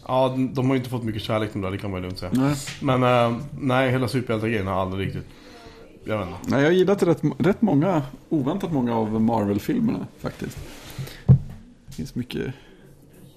Ja, 0.07 0.35
de, 0.53 0.65
har 0.65 0.73
ju 0.73 0.77
inte 0.77 0.89
fått 0.89 1.03
mycket 1.03 1.21
kärlek 1.21 1.49
de 1.53 1.61
där, 1.61 1.71
det 1.71 1.77
kan 1.77 1.91
man 1.91 1.99
ju 1.99 2.03
lugnt 2.03 2.19
säga. 2.19 2.31
Nej. 2.35 2.55
Men 2.81 3.03
eh, 3.03 3.37
nej, 3.59 3.91
hela 3.91 4.07
superhjältegrejen 4.07 4.67
har 4.67 4.73
aldrig 4.73 5.07
riktigt... 5.07 5.27
Jag 6.03 6.17
vet 6.17 6.27
inte. 6.27 6.39
Nej, 6.47 6.59
jag 6.61 6.67
har 6.67 6.73
gillat 6.73 7.03
rätt, 7.03 7.21
rätt 7.37 7.61
många, 7.61 8.01
oväntat 8.29 8.71
många 8.71 8.95
av 8.95 9.21
Marvel-filmerna 9.21 10.07
faktiskt. 10.19 10.57
Det 11.87 11.95
finns 11.95 12.15
mycket, 12.15 12.53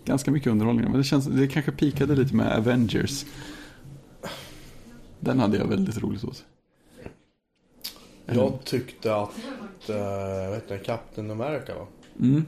ganska 0.04 0.30
mycket 0.30 0.52
underhållning. 0.52 0.84
Men 0.84 0.98
det, 0.98 1.04
känns, 1.04 1.26
det 1.26 1.46
kanske 1.48 1.72
pikade 1.72 2.14
lite 2.16 2.34
med 2.34 2.56
Avengers. 2.58 3.24
Den 5.20 5.40
hade 5.40 5.56
jag 5.56 5.66
väldigt 5.66 5.98
roligt 6.02 6.24
åt. 6.24 6.44
Jag 8.26 8.64
tyckte 8.64 9.16
att, 9.16 9.30
uh, 9.90 10.50
vet 10.50 10.70
ni, 10.70 10.78
Captain 10.78 11.30
America 11.30 11.74
va? 11.78 11.86
Mm. 12.20 12.44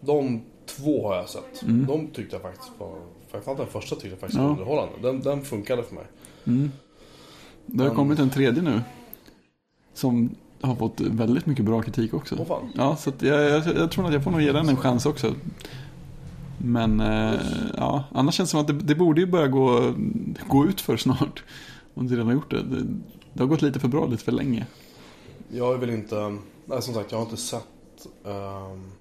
De 0.00 0.42
två 0.66 1.08
har 1.08 1.16
jag 1.16 1.28
sett. 1.28 1.60
De 1.62 2.06
tyckte 2.06 2.36
jag 2.36 2.42
faktiskt 2.42 2.70
var... 2.78 2.98
Framförallt 3.30 3.58
den 3.58 3.68
första 3.68 3.94
tyckte 3.94 4.08
jag 4.08 4.18
faktiskt 4.18 4.38
var 4.38 4.46
Ja. 4.46 4.50
underhållande. 4.50 4.92
Den, 5.02 5.20
den 5.20 5.42
funkade 5.44 5.82
för 5.82 5.94
mig. 5.94 6.04
Det 7.66 7.82
har 7.82 7.86
Men- 7.88 7.96
kommit 7.96 8.18
en 8.18 8.30
tredje 8.30 8.62
nu. 8.62 8.80
Som 9.94 10.34
har 10.60 10.74
fått 10.76 11.00
väldigt 11.00 11.46
mycket 11.46 11.64
bra 11.64 11.82
kritik 11.82 12.14
också. 12.14 12.44
Fan. 12.44 12.72
Ja, 12.74 12.96
så 12.96 13.12
jag, 13.18 13.50
jag, 13.50 13.76
jag 13.76 13.90
tror 13.90 14.06
att 14.06 14.12
jag 14.12 14.24
får 14.24 14.30
nog 14.30 14.42
ge 14.42 14.52
den 14.52 14.68
en 14.68 14.76
chans 14.76 15.06
också. 15.06 15.34
Men 16.58 17.00
eh, 17.00 17.40
ja, 17.76 18.04
annars 18.12 18.34
känns 18.34 18.48
det 18.48 18.50
som 18.50 18.60
att 18.60 18.66
det, 18.66 18.72
det 18.72 18.94
borde 18.94 19.20
ju 19.20 19.26
börja 19.26 19.48
gå, 19.48 19.94
gå 20.48 20.66
ut 20.66 20.80
för 20.80 20.96
snart. 20.96 21.44
Om 21.94 22.06
det 22.06 22.12
redan 22.14 22.26
har 22.26 22.34
gjort 22.34 22.50
det. 22.50 22.62
det. 22.62 22.82
Det 23.32 23.42
har 23.42 23.46
gått 23.46 23.62
lite 23.62 23.80
för 23.80 23.88
bra 23.88 24.06
lite 24.06 24.24
för 24.24 24.32
länge. 24.32 24.66
Jag 25.52 25.74
är 25.74 25.78
väl 25.78 25.90
inte... 25.90 26.36
Nej, 26.66 26.82
som 26.82 26.94
sagt, 26.94 27.12
jag 27.12 27.18
har 27.18 27.24
inte 27.24 27.36
sett... 27.36 28.06
Um, 28.24 28.92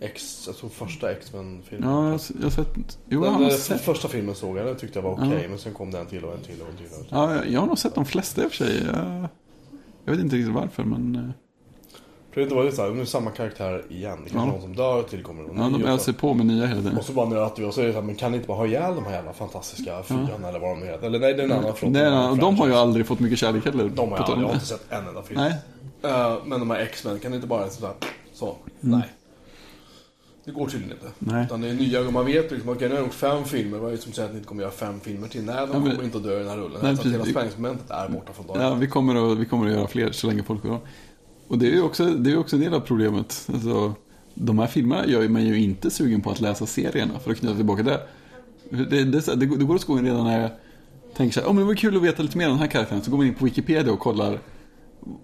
X, 0.00 0.44
jag 0.46 0.56
tror 0.56 0.70
första 0.70 1.12
X-Men-filmen. 1.12 1.88
Ja, 1.90 1.96
jag, 2.04 2.10
har- 2.10 2.20
jag 2.36 2.42
har 2.42 2.50
sett. 2.50 2.68
Jo, 2.76 2.90
jag 3.08 3.22
den, 3.22 3.32
har 3.32 3.40
nog 3.40 3.48
den 3.48 3.58
sett. 3.58 3.80
första 3.80 4.08
filmen 4.08 4.34
såg 4.34 4.56
jag, 4.58 4.66
den 4.66 4.76
tyckte 4.76 4.98
jag 4.98 5.02
var 5.04 5.12
okej. 5.12 5.40
Ja. 5.42 5.48
Men 5.48 5.58
sen 5.58 5.74
kom 5.74 5.90
den 5.90 6.06
till 6.06 6.24
och 6.24 6.34
en 6.34 6.40
till 6.42 6.60
och 6.62 6.68
en 6.68 6.76
till. 6.76 6.86
Och 6.86 6.98
en 6.98 7.04
till. 7.04 7.08
Ja, 7.10 7.34
jag- 7.34 7.48
jag 7.50 7.60
har 7.60 7.66
nog 7.66 7.78
sett 7.78 7.94
de 7.94 8.04
flesta 8.04 8.42
i 8.42 8.46
och 8.46 8.50
för 8.50 8.56
sig. 8.64 8.82
Jag, 8.86 9.28
jag 10.04 10.12
vet 10.12 10.20
inte 10.20 10.36
riktigt 10.36 10.54
varför, 10.54 10.84
men 10.84 11.16
eh, 11.16 11.30
För 12.32 12.40
det 12.40 12.54
var 12.54 12.64
ju 12.64 12.72
såhär, 12.72 12.90
nu 12.90 13.00
är 13.00 13.04
samma 13.04 13.30
karaktär 13.30 13.84
igen. 13.88 14.18
Det 14.24 14.30
kanske 14.30 14.38
Ja. 14.38 14.42
är 14.42 14.46
någon 14.46 14.60
som 14.62 14.74
dör 14.76 15.02
tillkommer 15.02 15.42
någon 15.42 15.56
ja, 15.58 15.68
ny 15.68 15.78
de 15.84 15.88
öser 15.90 16.12
på 16.12 16.34
med 16.34 16.46
nya 16.46 16.66
hela 16.66 16.80
tiden. 16.80 16.96
Och 16.98 17.04
så 17.04 17.12
bara 17.12 17.28
nöter 17.28 17.62
vi 17.62 17.68
och 17.68 17.74
så 17.74 17.80
är 17.80 17.86
det 17.86 17.92
så 17.92 17.98
här, 17.98 18.06
men 18.06 18.14
kan 18.14 18.30
ni 18.30 18.36
inte 18.36 18.48
bara 18.48 18.56
ha 18.58 18.66
ihjäl 18.66 18.94
de 18.94 19.04
här 19.04 19.12
jävla 19.12 19.32
fantastiska 19.32 20.02
fyran 20.02 20.44
eller 20.48 20.58
vad 20.58 20.70
de 20.78 20.82
heter? 20.86 21.06
Eller 21.06 21.18
nej, 21.18 21.34
det 21.34 21.40
är 21.42 21.44
en 21.44 21.52
annan 21.52 21.74
fråga. 21.74 21.92
Det 22.00 22.06
är, 22.06 22.36
de 22.36 22.56
har 22.58 22.66
ju 22.66 22.74
aldrig 22.74 23.06
fått 23.06 23.20
mycket 23.20 23.38
kärlek 23.38 23.64
heller. 23.64 23.88
De 23.88 24.10
har 24.10 24.18
jag, 24.18 24.24
aldrig, 24.24 24.42
jag 24.42 24.48
har 24.48 24.54
inte 24.54 24.66
sett 24.66 24.92
en 24.92 25.06
enda 25.08 25.22
film. 25.22 25.40
Nej, 25.40 25.54
Eh, 26.02 26.36
men 26.46 26.60
de 26.60 26.70
här 26.70 26.78
X-Men, 26.80 27.18
kan 27.18 27.30
ni 27.30 27.36
inte 27.36 27.48
bara 27.48 27.68
sådär, 27.70 27.92
så, 28.32 28.56
nej. 28.80 29.02
Det 30.44 30.50
går 30.52 30.66
tydligen 30.66 30.92
inte. 30.92 31.06
Mm. 31.06 31.34
Nej. 31.36 31.44
Utan 31.44 31.60
det 31.60 31.68
är 31.68 31.74
nya, 31.74 32.10
man 32.10 32.26
vet 32.26 32.50
liksom, 32.50 32.68
okej 32.70 32.88
nu 32.88 32.94
har 32.94 33.00
jag 33.00 33.04
gjort 33.06 33.14
fem 33.14 33.44
filmer, 33.44 33.78
vad 33.78 33.88
är 33.92 33.96
det 33.96 34.02
som 34.02 34.12
säger 34.12 34.26
att 34.28 34.32
ni 34.34 34.38
inte 34.38 34.48
kommer 34.48 34.62
göra 34.62 34.72
fem 34.72 35.00
filmer 35.00 35.28
till? 35.28 35.44
Nej, 35.44 35.54
de 35.54 35.60
Ja, 35.72 35.78
men- 35.78 35.90
kommer 35.90 36.04
inte 36.04 36.18
att 36.18 36.24
dö 36.24 36.36
i 36.36 36.38
den 36.38 36.48
här 36.48 36.56
rullen. 36.56 36.78
Nej, 36.82 36.96
så 36.96 37.02
att 37.08 37.14
hela 37.14 37.24
spänningsmomentet 37.24 37.90
är 37.90 38.08
borta 38.08 38.32
från 38.32 38.46
dagen. 38.46 38.62
Ja, 38.62 38.74
vi 38.74 38.86
kommer, 38.86 39.32
att, 39.32 39.38
vi 39.38 39.44
kommer 39.46 39.66
att 39.66 39.72
göra 39.72 39.86
fler 39.86 40.12
så 40.12 40.26
länge 40.26 40.42
folk 40.42 40.62
ha. 40.64 40.78
Och 41.48 41.58
det 41.58 41.66
är 41.66 41.70
ju 41.70 41.82
också, 41.82 42.04
det 42.04 42.30
är 42.32 42.38
också 42.38 42.56
en 42.56 42.62
del 42.62 42.74
av 42.74 42.80
problemet. 42.80 43.48
Alltså, 43.52 43.94
de 44.34 44.58
här 44.58 44.66
filmerna 44.66 45.06
gör 45.06 45.28
mig 45.28 45.46
ju 45.46 45.60
inte 45.62 45.90
sugen 45.90 46.20
på 46.20 46.30
att 46.30 46.40
läsa 46.40 46.66
serierna 46.66 47.18
för 47.18 47.30
att 47.30 47.36
knyta 47.38 47.54
tillbaka 47.54 47.82
det. 47.82 48.00
Det, 48.70 48.84
det, 49.04 49.28
är 49.28 49.36
det, 49.36 49.46
går- 49.46 49.56
det 49.56 49.64
går 49.64 49.74
åt 49.74 49.80
skogen 49.80 50.04
redan 50.04 50.24
när 50.24 50.40
jag 50.40 50.50
tänker 51.16 51.34
så 51.34 51.40
här, 51.40 51.48
oh, 51.48 51.52
men 51.52 51.62
det 51.62 51.66
var 51.68 51.74
kul 51.74 51.96
att 51.96 52.02
veta 52.02 52.22
lite 52.22 52.38
mer 52.38 52.46
om 52.46 52.50
den 52.52 52.60
här 52.60 52.66
karaktären. 52.66 53.02
Så 53.02 53.10
går 53.10 53.18
man 53.18 53.26
in 53.26 53.34
på 53.34 53.44
Wikipedia 53.44 53.92
och 53.92 53.98
kollar 54.00 54.38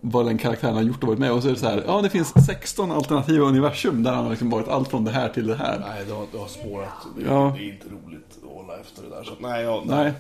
vad 0.01 0.27
den 0.27 0.39
karaktären 0.39 0.75
har 0.75 0.83
gjort 0.83 1.03
och 1.03 1.09
varit 1.09 1.19
med. 1.19 1.33
Och 1.33 1.43
så 1.43 1.49
är 1.49 1.53
det 1.53 1.59
så 1.59 1.67
här, 1.67 1.85
ja 1.87 2.03
det 2.03 2.11
finns 2.11 2.33
16 2.47 2.91
alternativa 2.91 3.45
universum 3.47 4.03
där 4.03 4.13
han 4.13 4.23
har 4.25 4.31
liksom 4.31 4.51
varit 4.51 4.69
allt 4.69 4.89
från 4.89 5.05
det 5.05 5.11
här 5.11 5.29
till 5.29 5.47
det 5.47 5.57
här. 5.57 5.79
Nej, 5.89 6.05
det 6.09 6.13
har, 6.15 6.27
det 6.33 6.39
har 6.39 6.49
spårat. 6.49 6.89
Det, 7.19 7.25
Ja. 7.25 7.55
det 7.59 7.65
är 7.65 7.73
inte 7.73 7.87
roligt 7.87 8.39
att 8.43 8.51
hålla 8.57 8.81
efter 8.81 9.03
det 9.03 9.09
där. 9.17 9.25
Så 9.25 9.33
nej, 9.41 9.63
jag, 9.65 9.83
Nej. 9.87 10.13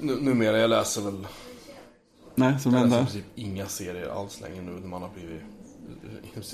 Nu, 0.00 0.16
numera, 0.20 0.58
jag 0.58 0.70
läser 0.70 1.02
väl 1.02 1.26
Nej, 2.36 2.60
som 2.60 2.74
jag 2.74 2.82
läser 2.82 2.96
i 2.96 2.98
enda. 2.98 3.04
princip 3.10 3.24
inga 3.34 3.66
serier 3.66 4.08
alls 4.08 4.40
längre 4.40 4.62
nu 4.62 4.70
när 4.80 4.88
man 4.88 5.02
har 5.02 5.10
blivit 5.14 5.42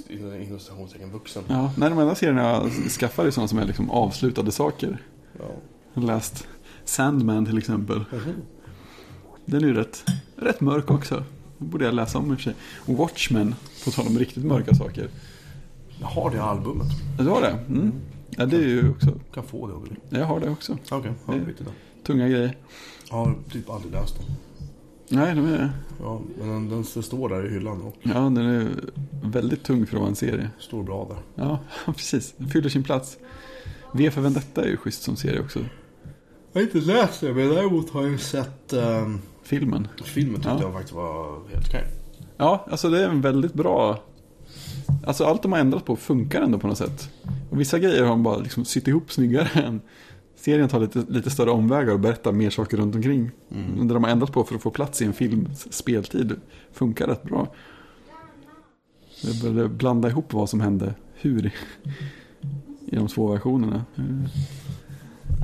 inom- 0.09 0.41
inom 0.43 0.59
citationstecken 0.59 1.11
vuxen. 1.12 1.43
Ja, 1.49 1.72
nej, 1.76 1.91
de 1.91 1.99
enda 1.99 2.14
serierna 2.14 2.43
jag 2.43 2.70
skaffar 2.72 3.24
är 3.26 3.30
sådana 3.30 3.49
som 3.49 3.59
är 3.59 3.64
liksom 3.64 3.91
avslutade 3.91 4.53
saker. 4.53 5.03
Ja. 5.39 5.45
Jag 5.95 6.03
har 6.03 6.07
läst 6.07 6.47
Sandman 6.85 7.47
till 7.47 7.59
exempel. 7.59 8.05
Den 9.45 9.62
är 9.64 9.68
ju 9.68 9.74
rätt, 9.74 10.05
rätt 10.37 10.61
mörk 10.61 10.91
också. 10.91 11.24
Den 11.59 11.68
borde 11.70 11.85
jag 11.85 11.95
läsa 11.95 12.18
om 12.18 12.30
i 12.30 12.35
och 12.35 12.37
för 12.41 12.43
sig. 12.43 12.55
Watchmen, 12.87 13.55
på 13.85 13.91
tal 13.91 14.07
om 14.07 14.18
riktigt 14.18 14.45
mörka 14.45 14.74
saker. 14.74 15.09
Jag 16.01 16.07
har 16.07 16.30
det 16.30 16.43
albumet. 16.43 16.87
Ja, 17.18 17.24
Du 17.24 17.30
har 17.30 17.41
det? 17.41 17.51
Mm. 17.68 17.93
Ja, 18.30 18.47
det 18.47 18.57
är 18.57 18.61
ju 18.68 18.91
också. 18.91 19.07
Du 19.07 19.35
kan 19.35 19.45
få 19.45 19.66
det 19.66 19.72
om 19.74 19.83
du 19.85 19.89
vill. 19.89 19.99
Jag 20.20 20.26
har 20.26 20.41
det 20.41 20.51
också. 20.51 20.78
Okej, 20.91 21.12
ja, 21.26 21.33
Det- 21.33 21.39
i 21.39 21.45
det. 21.59 21.64
Tunga 22.07 22.28
grejer. 22.28 22.57
Jag 23.11 23.16
har 23.16 23.35
typ 23.53 23.70
aldrig 23.70 23.93
läst 23.93 24.16
den. 24.18 24.26
Nej, 25.12 25.34
de 25.34 25.46
är, 25.46 25.70
Ja, 26.00 26.20
men 26.38 26.48
den, 26.48 26.68
den, 26.68 26.84
står 27.02 27.28
där 27.28 27.46
i 27.46 27.50
hyllan 27.50 27.82
och 27.82 27.96
ja, 28.02 28.12
den 28.20 28.36
är 28.38 28.68
väldigt 29.22 29.62
tung 29.64 29.86
för 29.86 29.96
att 29.96 30.00
vara 30.00 30.10
en 30.10 30.16
serie. 30.16 30.50
står 30.58 30.82
bra 30.82 31.08
där. 31.08 31.44
Ja, 31.44 31.58
precis. 31.92 32.34
Den 32.36 32.48
fyller 32.48 32.68
sin 32.68 32.82
plats. 32.82 33.18
V 33.92 34.10
för 34.10 34.20
Vendetta 34.20 34.64
är 34.64 34.68
ju 34.68 34.76
schysst 34.76 35.02
som 35.02 35.16
serie 35.16 35.40
också. 35.40 35.58
Jag 36.52 36.60
har 36.60 36.62
inte 36.62 36.78
läst 36.78 37.20
det, 37.20 37.34
men 37.34 37.48
däremot 37.48 37.90
har 37.90 38.02
jag 38.06 38.20
sett 38.20 38.72
ehm, 38.72 39.18
Filmen. 39.42 39.88
filmen 40.04 40.34
tyckte 40.34 40.50
Ja. 40.50 40.60
jag 40.60 40.72
faktiskt 40.72 40.94
var 40.94 41.40
helt 41.52 41.66
okej. 41.68 41.84
Ja, 42.36 42.66
alltså 42.70 42.90
det 42.90 43.04
är 43.04 43.08
en 43.08 43.20
väldigt 43.20 43.54
bra... 43.54 43.98
Alltså 45.06 45.24
allt 45.24 45.42
de 45.42 45.52
har 45.52 45.58
ändrat 45.58 45.84
på 45.84 45.96
funkar 45.96 46.42
ändå 46.42 46.58
på 46.58 46.66
något 46.66 46.78
sätt. 46.78 47.10
Och 47.50 47.60
vissa 47.60 47.78
grejer 47.78 48.02
har 48.02 48.08
de 48.10 48.22
bara 48.22 48.36
liksom 48.38 48.64
sytt 48.64 48.88
ihop 48.88 49.12
snyggare 49.12 49.48
än... 49.60 49.80
Serien 50.45 50.68
tar 50.68 50.80
lite, 50.80 51.05
lite 51.09 51.30
större 51.30 51.51
omvägar 51.51 51.93
och 51.93 52.01
berättar 52.01 52.32
mer 52.32 52.51
saker 52.51 52.76
runt 52.76 52.95
omkring. 52.95 53.30
Men 53.49 53.88
det 53.88 53.95
de 53.95 54.05
har 54.05 54.11
ändrat 54.11 54.32
på 54.32 54.45
för 54.45 54.55
att 54.55 54.62
få 54.62 54.70
plats 54.70 55.03
i 55.03 55.05
en 55.05 55.12
films 55.12 55.72
speltid 55.72 56.40
funkar 56.72 57.07
rätt 57.07 57.22
bra. 57.22 57.49
Det 59.22 59.43
började 59.43 59.68
blanda 59.68 60.09
ihop 60.09 60.32
vad 60.32 60.51
som 60.51 60.61
hände 60.61 60.95
hur 61.14 61.47
i, 61.47 62.97
de 62.97 63.09
två 63.09 63.32
versionerna. 63.32 63.84
Mm. 63.97 64.24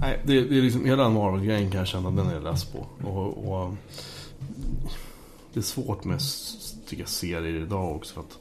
Nej, 0.01 0.22
det, 0.24 0.40
det 0.40 0.59
är 0.59 0.62
liksom 0.62 0.84
hela 0.84 1.09
Marvel-grejen 1.09 1.70
kan 1.70 1.78
jag 1.78 1.88
känna, 1.88 2.11
den 2.11 2.26
är 2.26 2.40
less 2.40 2.64
på. 2.64 2.86
Och, 3.09 3.53
och, 3.53 3.74
det 5.53 5.61
är 5.61 5.64
svårt 5.64 6.05
med 6.05 6.20
tycker 6.86 7.03
jag, 7.03 7.09
serier 7.09 7.62
idag 7.62 7.96
också 7.96 8.14
för 8.14 8.20
att 8.20 8.38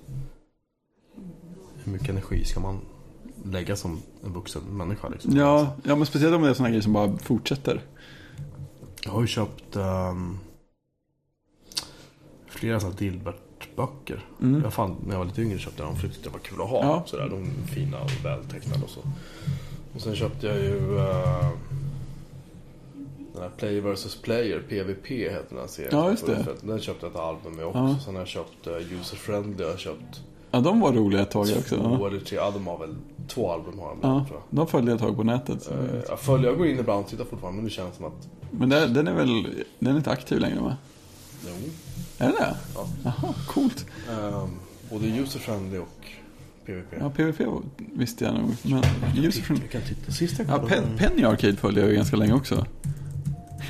hur 1.84 1.92
mycket 1.92 2.10
energi 2.10 2.46
ska 2.46 2.60
man 2.60 2.80
lägga 3.52 3.76
som 3.76 4.02
en 4.26 4.34
vuxen 4.34 4.62
människa 4.62 5.10
liksom? 5.10 5.38
Ja, 5.38 5.76
ja, 5.84 5.96
men 5.96 6.06
speciellt 6.06 6.36
om 6.36 6.42
det 6.42 6.50
är 6.50 6.54
sådana 6.54 6.70
grejer 6.70 6.82
som 6.82 6.94
bara 6.94 7.18
fortsätter. 7.18 7.82
Jag 9.04 9.12
har 9.12 9.22
ju 9.22 9.28
köpt 9.28 9.76
ehm, 9.76 10.38
flera 12.48 12.80
sådana 12.80 12.98
Dilbert-böcker. 12.98 14.26
Mm. 14.42 14.62
Jag 14.64 14.74
fan, 14.74 14.96
när 15.06 15.14
jag 15.14 15.20
var 15.20 15.26
lite 15.26 15.42
yngre 15.42 15.60
köpte 15.60 15.82
jag 15.82 15.90
dem 15.90 15.96
för 16.00 16.08
tyckte 16.08 16.24
det 16.24 16.34
var 16.34 16.40
kul 16.40 16.62
att 16.62 16.70
ha. 16.70 16.84
Ja. 16.84 17.04
Sådär, 17.06 17.30
de 17.30 17.44
är 17.44 17.68
fina 17.68 18.02
och 18.02 18.26
vältecknade 18.26 18.84
och 18.84 18.90
så. 18.90 19.00
Och 19.96 20.02
sen 20.02 20.16
köpte 20.16 20.48
jag 20.48 20.60
ju 20.60 20.98
eh, 20.98 21.50
den 23.34 23.42
här 23.42 23.50
Play 23.58 23.80
vs 23.80 24.22
Player, 24.22 24.60
PVP 24.60 25.08
heter 25.12 25.46
den 25.50 25.60
här 25.60 25.68
serien. 25.68 25.92
Ja, 25.94 26.10
just 26.10 26.26
det. 26.26 26.46
Den 26.62 26.80
köpte 26.80 27.06
jag 27.06 27.14
ett 27.14 27.20
album 27.20 27.56
med 27.56 27.66
också. 27.66 27.80
Ja. 27.80 27.96
Sen 28.06 28.14
har 28.16 28.22
jag 28.22 28.28
köpt 28.28 28.68
uh, 28.68 29.00
User 29.00 29.18
Friendly, 29.18 29.64
jag 29.64 29.72
har 29.72 29.78
köpt 29.78 30.22
Ja, 30.52 30.60
de 30.60 30.80
var 30.80 30.94
roliga 30.94 31.22
ett 31.22 31.32
tag 31.32 31.48
också. 31.58 31.76
två 31.76 32.08
eller 32.08 32.20
tre, 32.20 32.38
ja 32.38 32.52
de 32.52 32.68
har 32.68 32.78
väl 32.78 32.96
två 33.28 33.52
album 33.52 33.80
har 33.80 33.90
de 33.90 33.98
ja 34.02 34.26
tror 34.28 34.40
jag. 34.50 34.58
de 34.58 34.68
följde 34.68 34.92
jag 34.92 34.96
ett 34.96 35.02
tag 35.02 35.16
på 35.16 35.24
nätet. 35.24 35.72
Eh, 35.72 36.00
Jag 36.10 36.20
följer, 36.20 36.50
jag 36.50 36.58
går 36.58 36.68
in 36.68 36.80
ibland 36.80 37.04
och 37.04 37.10
tittar 37.10 37.26
fortfarande 37.26 37.56
men 37.56 37.66
det 37.66 37.72
känns 37.72 37.96
som 37.96 38.06
att, 38.06 38.28
Men 38.52 38.70
det, 38.70 38.88
den 38.88 39.08
är 39.08 39.14
väl, 39.14 39.44
den 39.80 39.94
är 39.94 39.98
inte 39.98 40.12
aktiv 40.12 40.40
längre 40.40 40.60
va? 40.60 40.78
jo. 41.46 41.52
Är 42.18 42.28
det 42.28 42.34
det? 42.40 42.56
Ja. 42.76 42.88
Jaha, 43.04 43.34
coolt. 43.48 43.86
Ehm, 44.12 44.50
både 44.90 45.08
User 45.08 45.40
Friendly 45.40 45.78
och 45.78 46.08
PVP. 46.66 46.94
Ja, 47.00 47.10
PVP 47.10 47.42
visste 47.78 48.26
jag 48.26 48.34
nog. 48.34 48.56
Men. 48.64 48.84
Jag 49.24 49.34
kan 49.72 49.82
titta. 49.82 50.12
Sist 50.12 50.40
jag 50.40 50.48
Ja. 50.50 50.60
Pen, 50.68 50.84
Penny 50.98 51.24
Arcade 51.24 51.56
följde 51.56 51.82
jag 51.82 51.94
ganska 51.94 52.16
länge 52.16 52.34
också. 52.34 52.66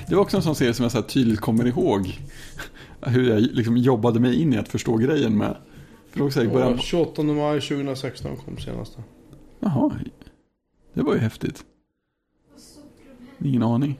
Det 0.07 0.15
var 0.15 0.21
också 0.21 0.37
en 0.37 0.43
sån 0.43 0.55
serie 0.55 0.73
som 0.73 0.83
jag 0.83 0.91
så 0.91 1.01
tydligt 1.01 1.39
kommer 1.39 1.65
ihåg. 1.67 2.19
Hur 3.01 3.29
jag 3.29 3.41
liksom 3.41 3.77
jobbade 3.77 4.19
mig 4.19 4.41
in 4.41 4.53
i 4.53 4.57
att 4.57 4.67
förstå 4.69 4.97
grejen 4.97 5.37
med. 5.37 5.55
För 6.09 6.13
det 6.13 6.19
var 6.19 6.27
också 6.27 6.43
i 6.43 6.47
början... 6.47 6.71
Ja, 6.71 6.77
28 6.77 7.23
maj 7.23 7.61
2016 7.61 8.35
kom 8.45 8.57
senaste. 8.57 9.03
Jaha, 9.59 9.91
det 10.93 11.01
var 11.01 11.13
ju 11.13 11.19
häftigt. 11.19 11.65
Ingen 13.43 13.63
aning. 13.63 13.99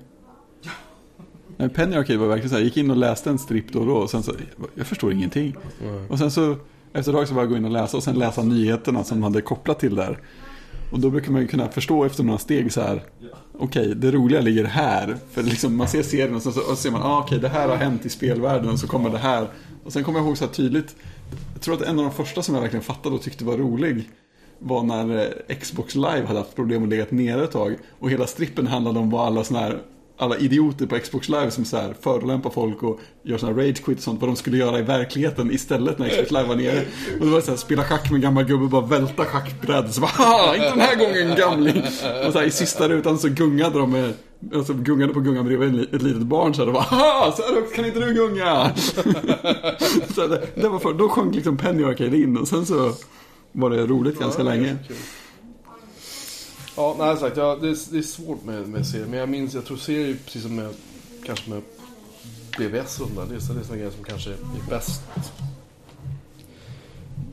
Nej, 1.58 1.70
Penny 1.70 1.96
Arcade 1.96 2.20
var 2.20 2.28
verkligen 2.28 2.50
så 2.50 2.56
här, 2.56 2.62
jag 2.62 2.66
gick 2.66 2.78
in 2.78 2.92
och 2.92 2.98
läste 2.98 3.30
en 3.30 3.40
stripp 3.40 3.74
då 3.74 3.80
och 3.80 3.86
då 3.86 3.96
och 3.96 4.10
sen 4.10 4.24
så, 4.24 4.32
jag 4.76 4.88
förstår 4.88 5.12
ingenting. 5.12 5.56
Och 6.10 6.20
sen 6.20 6.32
så, 6.32 6.52
efter 6.94 7.12
ett 7.12 7.18
tag 7.18 7.28
så 7.28 7.34
var 7.34 7.42
jag 7.42 7.50
gå 7.50 7.58
in 7.58 7.66
och 7.66 7.72
läsa 7.72 7.98
och 7.98 8.04
sen 8.04 8.16
läsa 8.16 8.44
nyheterna 8.44 9.04
som 9.04 9.18
de 9.18 9.24
hade 9.24 9.42
kopplat 9.42 9.80
till 9.80 9.96
där. 9.96 10.20
Och 10.92 11.00
då 11.00 11.10
brukar 11.10 11.32
man 11.32 11.42
ju 11.42 11.48
kunna 11.48 11.68
förstå 11.68 12.04
efter 12.04 12.24
några 12.24 12.40
steg 12.40 12.74
så 12.74 12.82
här, 12.82 13.04
okej, 13.60 13.96
det 13.96 14.12
roliga 14.12 14.42
ligger 14.42 14.64
här. 14.64 15.18
För 15.32 15.44
liksom, 15.44 15.78
man 15.78 15.88
ser 15.88 16.04
serien 16.04 16.36
och 16.36 16.42
så, 16.42 16.52
så, 16.52 16.60
och 16.60 16.66
så 16.68 16.76
ser 16.76 16.92
man, 16.92 17.02
ah, 17.02 17.20
okej, 17.20 17.40
det 17.40 17.50
här 17.50 17.68
har 17.70 17.76
hänt 17.76 18.06
i 18.06 18.10
spelvärlden 18.10 18.70
och 18.70 18.80
så 18.80 18.88
kommer 18.88 19.10
det 19.10 19.18
här. 19.18 19.48
Och 19.84 19.94
sen 19.94 20.04
kommer 20.04 20.20
jag 20.20 20.28
ihåg 20.28 20.38
så 20.38 20.46
här 20.46 20.54
tydligt, 20.54 20.96
jag 21.54 21.62
tror 21.62 21.76
att 21.76 21.82
en 21.82 22.00
av 22.00 22.06
de 22.06 22.14
första 22.14 22.42
som 22.42 22.56
jag 22.56 22.62
verkligen 22.62 22.84
fattade 22.84 23.16
och 23.16 23.22
tyckte 23.22 23.46
var 23.46 23.58
rolig 23.58 24.10
var 24.60 24.84
när 24.84 25.34
eh, 25.50 25.58
Xbox 25.58 25.96
Live 25.96 26.26
hade 26.26 26.40
haft 26.40 26.56
problem 26.56 26.84
att 26.84 26.90
legat 26.90 27.12
nere 27.12 27.44
ett 27.44 27.52
tag. 27.52 27.76
Och 28.00 28.10
hela 28.10 28.28
strippen 28.28 28.68
handlade 28.68 29.00
om 29.00 29.10
vad 29.10 29.28
alla 29.28 29.44
såna 29.44 29.60
här 29.60 29.82
alla 30.18 30.38
idioter 30.38 30.86
på 30.86 31.00
Xbox 31.00 31.30
Live 31.30 31.52
som 31.52 31.66
så 31.66 31.78
här 31.78 31.96
förolämpar 32.02 32.50
folk 32.50 32.84
och 32.84 33.00
gör 33.24 33.38
såna 33.38 33.54
här 33.54 33.68
rage 33.68 33.84
quit 33.84 33.98
och 33.98 34.04
sånt, 34.04 34.22
vad 34.22 34.30
de 34.30 34.36
skulle 34.36 34.58
göra 34.58 34.80
i 34.80 34.82
verkligheten 34.82 35.52
istället 35.52 36.00
när 36.00 36.10
Xbox 36.10 36.32
Live 36.32 36.44
var 36.44 36.56
nere. 36.56 36.82
Och 37.20 37.26
det 37.26 37.32
var 37.32 37.42
så 37.42 37.52
här, 37.52 37.58
spela 37.58 37.84
schack 37.84 38.12
med 38.12 38.16
en 38.16 38.22
gammal 38.22 38.44
gubbe 38.44 38.64
och 38.64 38.70
bara 38.70 38.86
välta 38.86 39.26
schackbrädet. 39.26 39.94
Så 39.94 40.02
bara, 40.02 40.56
inte 40.56 40.70
den 40.70 40.80
här 40.80 40.96
gången 40.96 41.36
gamling! 41.38 41.84
Och 42.28 42.34
så 42.34 42.40
här, 42.40 42.46
i 42.46 42.52
sista 42.52 42.90
rutan 42.90 43.20
så 43.20 43.30
gungade 43.30 43.80
de 43.80 43.92
med, 43.92 44.14
alltså 44.54 44.74
gungade 44.74 45.14
på 45.14 45.20
gungan 45.20 45.46
bredvid 45.46 45.94
ett 45.94 46.02
litet 46.02 46.22
barn 46.22 46.54
så 46.54 46.62
här, 46.62 46.68
och 46.68 46.74
bara, 46.74 46.84
Haha, 46.84 47.32
så 47.32 47.44
här 47.44 47.54
högt 47.54 47.76
kan 47.76 47.86
inte 47.86 48.00
du 48.00 48.14
gunga! 48.14 48.72
så 50.16 50.28
det, 50.28 50.48
det 50.56 50.70
var 50.70 50.80
för, 50.80 50.94
då 50.94 51.10
sjönk 51.10 51.36
liksom 51.36 51.58
Penny 51.58 51.84
Arcade 51.84 52.18
in 52.18 52.38
och 52.38 52.48
sen 52.48 52.66
så 52.66 52.92
var 53.60 53.70
det 53.70 53.88
roligt 53.88 54.20
ganska 54.20 54.44
länge. 54.44 54.78
Ja, 56.76 56.96
nej 57.00 57.18
sagt, 57.18 57.38
ja, 57.38 57.56
det, 57.62 57.70
är, 57.70 57.92
det 57.92 57.98
är 57.98 58.02
svårt 58.02 58.44
med, 58.44 58.68
med 58.70 58.88
serier. 58.88 59.08
Men 59.08 59.20
jag 59.20 59.30
minns, 59.30 59.54
jag 59.54 59.66
tror 59.66 59.78
serier, 59.78 60.18
precis 60.26 60.44
som 60.44 60.56
med, 60.56 60.74
kanske 61.26 61.50
med 61.50 61.62
BVS 62.58 63.00
och 63.00 63.10
det 63.30 63.36
är 63.36 63.40
sådana 63.40 63.76
grejer 63.76 63.92
som 63.92 64.04
kanske 64.04 64.30
är 64.30 64.70
bäst. 64.70 65.02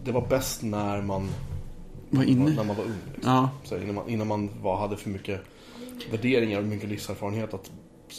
Det 0.05 0.13
var 0.13 0.27
bäst 0.29 0.63
när 0.63 1.03
man, 1.03 1.29
Var 2.11 2.25
inne? 2.25 2.51
när 2.51 2.65
man 2.65 2.77
var 2.77 2.85
ung. 2.85 2.99
Liksom. 3.15 3.33
Ja, 3.33 3.51
Så 3.65 3.77
innan 3.77 3.95
man, 3.95 4.09
innan 4.09 4.27
man 4.27 4.51
var, 4.63 4.77
hade 4.77 4.97
för 4.97 5.11
mycket 5.11 5.41
värderingar 6.11 6.59
och 6.59 6.65
mycket 6.65 6.89
livserfarenhet 6.89 7.55
att, 7.55 7.71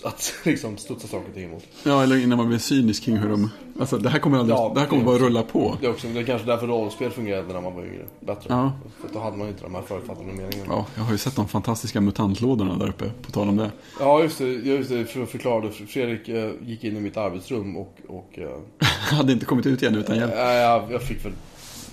att 0.04 0.34
liksom 0.44 0.78
studsa 0.78 1.08
saker 1.08 1.28
och 1.30 1.34
ting 1.36 1.44
emot. 1.44 1.64
ja, 1.84 2.04
eller 2.04 2.18
innan 2.24 2.38
man 2.38 2.48
blev 2.48 2.60
cynisk 2.60 3.04
kring 3.04 3.18
hur 3.18 3.30
de... 3.30 3.50
Alltså 3.80 3.98
det 3.98 4.10
här 4.10 4.20
kommer, 4.20 4.38
aldrig, 4.38 4.58
Ja, 4.58 4.72
det 4.74 4.80
här 4.80 4.88
kommer 4.88 5.02
det 5.02 5.06
bara 5.06 5.16
också. 5.16 5.26
rulla 5.26 5.44
på. 5.44 5.78
Det 5.82 5.88
är, 5.88 5.92
också, 5.92 6.08
det 6.08 6.20
är 6.20 6.24
kanske 6.24 6.48
därför 6.48 6.68
rollspel 6.68 7.12
fungerade 7.12 7.54
när 7.54 7.62
man 7.62 7.74
var 7.76 7.84
yngre. 7.86 8.06
Bättre. 8.20 8.46
Ja. 8.48 8.72
För 9.02 9.14
då 9.14 9.20
hade 9.20 9.38
man 9.38 9.48
inte 9.48 9.64
de 9.64 9.76
här 9.76 9.82
förutfattade 9.82 10.26
meningarna. 10.28 10.66
Ja, 10.68 10.86
jag 10.96 11.04
har 11.04 11.12
ju 11.12 11.18
sett 11.18 11.36
de 11.36 11.48
fantastiska 11.48 12.02
mutantlådorna 12.02 12.78
där 12.78 12.90
uppe, 12.90 13.12
på 13.22 13.32
tal 13.32 13.50
om 13.50 13.58
det. 13.58 13.72
Ja, 14.00 14.22
just 14.22 14.38
det. 14.38 14.46
Just 14.48 14.90
det 14.90 15.06
för 15.06 15.24
att 15.24 15.30
förklara. 15.30 15.72
Fredrik 15.72 16.30
eh, 16.30 16.52
gick 16.62 16.84
in 16.84 16.98
i 16.98 17.00
mitt 17.00 17.18
arbetsrum 17.18 17.78
och... 17.78 17.98
och 18.08 18.40
eh, 18.40 18.50
hade 19.18 19.34
inte 19.34 19.46
kommit 19.46 19.66
ut 19.66 19.82
igen 19.82 19.96
utan 19.96 20.16
hjälp. 20.18 20.34
äh, 20.34 20.40
jag, 20.40 20.92
jag 20.92 21.02
fick 21.02 21.26
väl 21.26 21.32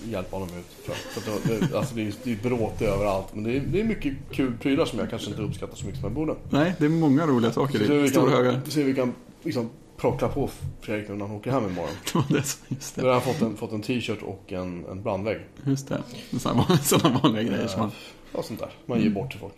hjälpa 0.09 0.35
honom 0.35 0.49
ut. 0.57 0.85
Tror 0.85 0.97
jag. 1.15 1.35
Att 1.35 1.43
det, 1.43 1.67
det, 1.67 1.77
alltså 1.77 1.95
det 1.95 2.01
är, 2.01 2.13
det 2.23 2.31
är 2.31 2.49
bråte 2.49 2.85
överallt. 2.87 3.27
Men 3.33 3.43
det 3.43 3.57
är, 3.57 3.59
det 3.59 3.79
är 3.79 3.83
mycket 3.83 4.13
kul 4.31 4.57
prylar 4.57 4.85
som 4.85 4.99
jag 4.99 5.09
kanske 5.09 5.29
inte 5.29 5.41
uppskattar 5.41 5.75
så 5.75 5.85
mycket 5.85 6.01
som 6.01 6.07
jag 6.07 6.15
borde. 6.15 6.35
Nej, 6.49 6.75
det 6.79 6.85
är 6.85 6.89
många 6.89 7.27
roliga 7.27 7.51
saker 7.51 7.85
Så 7.85 7.93
vi 7.93 8.03
i 8.03 8.09
stora 8.09 8.31
kan, 8.31 8.45
högar. 8.45 8.61
så 8.67 8.81
vi 8.81 8.93
kan 8.93 9.13
liksom 9.43 9.69
prockla 9.97 10.27
på 10.27 10.49
Fredrik 10.81 11.09
nu 11.09 11.15
när 11.15 11.25
han 11.27 11.35
åker 11.35 11.51
hem 11.51 11.63
imorgon. 11.69 11.89
Det 12.13 12.15
var 12.15 12.25
det, 12.29 12.35
just 12.67 12.95
Då 12.95 13.05
har 13.05 13.13
han 13.13 13.21
fått 13.21 13.41
en, 13.41 13.57
fått 13.57 13.71
en 13.71 13.81
t-shirt 13.81 14.21
och 14.21 14.53
en, 14.53 14.85
en 14.85 15.03
brandvägg. 15.03 15.41
Just 15.65 15.87
det. 15.87 16.03
Sådana 16.39 17.19
vanliga 17.23 17.43
grejer 17.43 17.67
som 17.67 17.79
man... 17.79 17.91
Ja, 18.33 18.43
sånt 18.43 18.59
där. 18.59 18.69
Man 18.85 19.01
ger 19.01 19.09
bort 19.09 19.31
till 19.31 19.39
folk. 19.39 19.53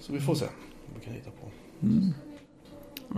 Så 0.00 0.12
vi 0.12 0.20
får 0.20 0.34
se 0.34 0.44
vad 0.44 1.00
vi 1.00 1.04
kan 1.04 1.14
hitta 1.14 1.30
på. 1.30 1.50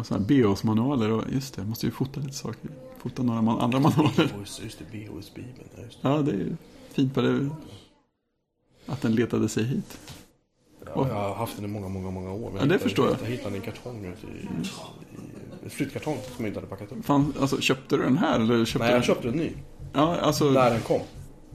Och 0.00 0.06
sådana 0.06 0.26
BOS-manualer 0.26 1.10
och 1.10 1.24
just 1.32 1.54
det, 1.54 1.64
måste 1.64 1.86
ju 1.86 1.92
fota 1.92 2.20
lite 2.20 2.34
saker. 2.34 2.70
Fota 2.98 3.22
några 3.22 3.42
man, 3.42 3.60
andra 3.60 3.80
manualer. 3.80 4.30
Just 4.44 4.78
det, 4.78 4.98
BHS-bibeln. 4.98 5.68
Ja, 6.00 6.18
det. 6.22 6.32
Är 6.32 6.56
fint 6.92 7.14
på 7.14 7.20
det. 7.20 7.48
Att 8.86 9.02
den 9.02 9.14
letade 9.14 9.48
sig 9.48 9.64
hit. 9.64 9.98
Ja, 10.94 11.08
jag 11.08 11.14
har 11.14 11.34
haft 11.34 11.56
den 11.56 11.64
i 11.64 11.68
många, 11.68 11.88
många, 11.88 12.10
många 12.10 12.32
år. 12.32 12.40
Ja, 12.44 12.50
det 12.52 12.58
hittade- 12.62 12.78
förstår 12.78 13.06
jag. 13.08 13.16
Jag 13.22 13.26
hittade 13.30 13.50
den 13.50 13.54
i 13.54 13.66
en 13.66 13.72
kartong 13.72 14.04
i, 14.04 14.08
i, 14.08 14.48
en 15.64 15.70
flyttkartong 15.70 16.16
som 16.36 16.44
jag 16.44 16.50
inte 16.50 16.60
hade 16.60 16.70
packat 16.70 16.92
upp. 16.92 17.04
Fan, 17.04 17.34
alltså, 17.40 17.60
köpte 17.60 17.96
du 17.96 18.02
den 18.02 18.18
här? 18.18 18.40
Eller 18.40 18.64
köpte 18.64 18.86
Nej, 18.86 18.94
jag 18.94 19.04
köpte 19.04 19.28
en 19.28 19.34
ny. 19.34 19.50
Ja, 19.92 20.16
alltså 20.16 20.44
När 20.50 20.70
den 20.70 20.80
kom. 20.80 21.00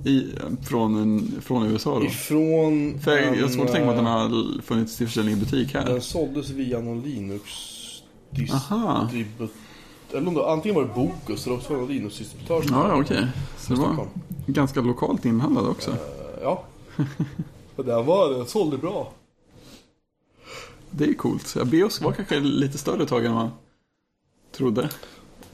i, 0.06 0.32
från, 0.64 0.96
en, 0.96 1.42
från 1.42 1.66
USA 1.66 2.00
då? 2.00 2.06
Ifrån 2.06 3.00
För 3.00 3.12
jag, 3.18 3.38
jag 3.38 3.42
har 3.42 3.50
svårt 3.50 3.66
att 3.66 3.72
tänka 3.72 3.86
mig 3.86 3.98
att 3.98 4.06
den 4.06 4.06
eh, 4.06 4.12
har 4.12 4.62
funnits 4.62 4.98
till 4.98 5.08
försäljning 5.08 5.36
i 5.36 5.38
butik 5.40 5.74
här. 5.74 5.86
Den 5.86 6.02
såldes 6.02 6.50
via 6.50 6.80
någon 6.80 7.02
Linux 7.02 7.44
Aha. 8.54 9.10
Eller 10.14 10.28
om 10.28 10.34
det, 10.34 10.50
antingen 10.50 10.76
var 10.76 10.82
det 10.84 10.94
Bokus 10.96 11.46
eller 11.46 11.56
också 11.56 11.74
var 11.74 11.88
det 11.88 11.88
som 12.64 12.76
Ja, 12.78 13.02
okej. 13.02 13.28
Så 13.58 13.74
det 13.74 13.80
var 13.80 13.86
Stockholm. 13.88 14.10
ganska 14.48 14.82
lokalt 14.82 15.26
inhandlad 15.26 15.68
också. 15.68 15.92
Eh, 15.92 15.98
Ja. 16.44 16.64
Den 17.76 18.06
var, 18.06 18.30
den 18.30 18.46
sålde 18.48 18.78
bra. 18.78 19.12
Det 20.92 21.06
är 21.06 21.14
coolt. 21.14 21.54
Ja, 21.58 21.66
Beos 21.66 22.02
var 22.02 22.12
kanske 22.12 22.40
lite 22.40 22.78
större 22.78 23.06
tag 23.06 23.26
än 23.26 23.34
man 23.34 23.50
trodde. 24.52 24.90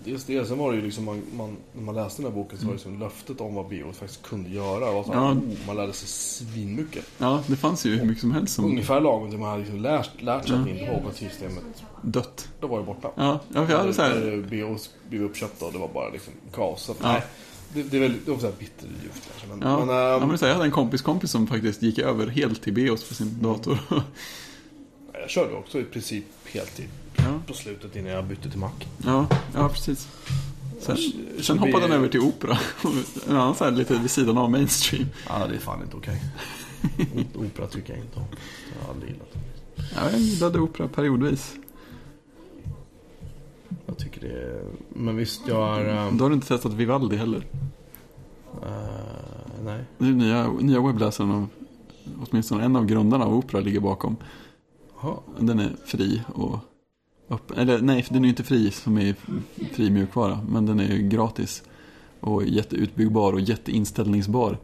Dels 0.05 0.23
det, 0.23 0.45
sen 0.45 0.57
var 0.57 0.71
det 0.71 0.77
ju 0.77 0.83
liksom 0.83 1.05
man, 1.05 1.21
man, 1.37 1.57
när 1.73 1.81
man 1.83 1.95
läste 1.95 2.21
den 2.21 2.31
här 2.31 2.37
boken 2.39 2.57
så 2.59 2.65
var 2.65 2.71
det 2.71 2.75
liksom 2.77 2.99
löftet 2.99 3.41
om 3.41 3.55
vad 3.55 3.67
Bios 3.67 3.97
faktiskt 3.97 4.23
kunde 4.23 4.49
göra. 4.49 4.89
Och 4.89 5.05
så 5.05 5.13
här, 5.13 5.19
Ja. 5.21 5.31
oh, 5.31 5.37
man 5.67 5.75
lärde 5.75 5.93
sig 5.93 6.07
svinmycket. 6.07 7.05
Ja, 7.17 7.43
det 7.47 7.55
fanns 7.55 7.85
ju 7.85 7.95
hur 7.97 8.05
mycket 8.05 8.21
som 8.21 8.31
helst 8.31 8.53
som 8.55 8.65
Ungefär 8.65 9.01
lagom 9.01 9.29
till 9.29 9.39
man 9.39 9.49
hade 9.49 9.61
liksom 9.61 9.81
lärt, 9.81 10.21
lärt 10.21 10.47
sig 10.47 10.57
att 10.57 10.67
in 10.67 10.87
på 10.87 10.93
operativsystemet. 10.93 11.63
dött. 12.01 12.47
Då 12.59 12.67
var 12.67 12.79
det 12.79 12.85
borta. 12.85 13.11
Ja, 13.15 13.39
ja 13.53 13.65
för 13.65 13.73
jag 13.73 13.79
hade 13.79 13.93
så 13.93 14.01
här... 14.01 14.45
Bios 14.49 14.89
blev 15.09 15.23
uppköpta 15.23 15.65
och 15.65 15.71
det 15.73 15.79
var 15.79 15.87
bara 15.93 16.09
liksom 16.09 16.33
kaos. 16.53 16.81
Så 16.83 16.91
att, 16.91 16.97
Ja. 17.01 17.11
nej, 17.11 17.21
det, 17.73 17.83
det 17.83 17.97
är 17.97 18.01
väl 18.01 18.13
det 18.25 18.31
var 18.31 18.39
så 18.39 18.45
här 18.45 18.53
bitterljuvt 18.59 19.29
kanske. 19.31 19.47
Men, 19.47 19.61
Ja, 19.69 19.85
men, 19.85 19.95
ja, 19.95 20.21
ehm, 20.21 20.27
men 20.27 20.37
så 20.37 20.45
här, 20.45 20.49
jag 20.49 20.55
hade 20.55 20.67
en 20.67 20.71
kompis 20.71 21.01
kompis 21.01 21.31
som 21.31 21.47
faktiskt 21.47 21.81
gick 21.81 21.99
över 21.99 22.27
helt 22.27 22.61
till 22.63 22.73
Beos 22.73 23.07
på 23.09 23.13
sin 23.13 23.37
dator. 23.41 23.77
Jag 25.21 25.29
körde 25.29 25.53
också 25.55 25.79
i 25.79 25.83
princip 25.83 26.25
heltid 26.45 26.89
Ja, 27.17 27.39
på 27.47 27.53
slutet 27.53 27.95
innan 27.95 28.11
jag 28.11 28.25
bytte 28.25 28.49
till 28.49 28.59
Mac. 28.59 28.69
ja, 29.05 29.27
ja 29.53 29.69
precis. 29.69 30.07
Sen, 30.79 30.97
Jag- 31.35 31.45
sen 31.45 31.59
hoppade 31.59 31.81
han 31.81 31.91
över 31.91 32.07
till 32.07 32.19
opera. 32.19 32.57
En 33.29 33.35
annan 33.35 33.55
så 33.55 33.63
här 33.63 33.71
lite 33.71 33.97
vid 33.99 34.11
sidan 34.11 34.37
av 34.37 34.51
mainstream. 34.51 35.05
Ja, 35.29 35.47
det 35.47 35.55
är 35.55 35.59
fan 35.59 35.81
inte 35.83 35.97
okej. 35.97 36.21
Opera 37.35 37.67
tycker 37.67 37.93
jag 37.93 38.03
inte 38.03 38.19
om. 38.19 38.25
Jag 38.79 38.87
har 38.87 38.93
aldrig 38.93 39.11
gillat 39.11 39.27
det. 39.33 39.39
Ja, 39.95 40.11
jag 40.11 40.19
gillade 40.19 40.59
opera 40.59 40.87
periodvis. 40.87 41.53
Jag 43.85 43.97
tycker 43.97 44.21
det 44.21 44.27
är... 44.41 44.63
Men 44.89 45.15
visst, 45.17 45.41
jag 45.47 45.79
är... 45.81 46.07
ehm, 46.07 46.17
Då 46.17 46.25
har 46.25 46.29
du 46.29 46.35
inte 46.35 46.47
testat 46.47 46.73
Vivaldi 46.73 47.15
heller. 47.17 47.45
eh, 48.63 49.63
nej. 49.63 49.83
Det 49.97 50.05
är 50.05 50.09
nya, 50.11 50.51
nya 50.51 50.81
webbläsaren 50.81 51.31
av 51.31 51.47
åtminstone 52.29 52.63
en 52.63 52.75
av 52.75 52.85
grundarna 52.85 53.25
av 53.25 53.33
opera 53.35 53.61
ligger 53.61 53.79
bakom. 53.79 54.15
Jaha. 55.01 55.15
Den 55.39 55.59
är 55.59 55.75
fri 55.85 56.21
och 56.33 56.59
öppen. 57.29 57.57
Eller 57.57 57.81
nej, 57.81 58.05
den 58.09 58.25
är 58.25 58.29
inte 58.29 58.43
fri 58.43 58.71
som 58.71 58.97
är 58.97 59.15
fri 59.73 59.89
mjukvara. 59.89 60.39
Men 60.49 60.65
den 60.65 60.79
är 60.79 60.95
ju 60.95 61.09
gratis. 61.09 61.63
Och 62.19 62.43
jätteutbyggbar 62.43 63.33
och 63.33 63.41
jätteinställningsbar. 63.41 64.57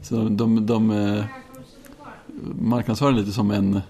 Så 0.00 0.28
de, 0.28 0.66
de 0.66 0.90
eh, 0.90 1.24
marknadsför 2.60 3.06
den 3.06 3.16
lite 3.16 3.32
som 3.32 3.50
en, 3.50 3.80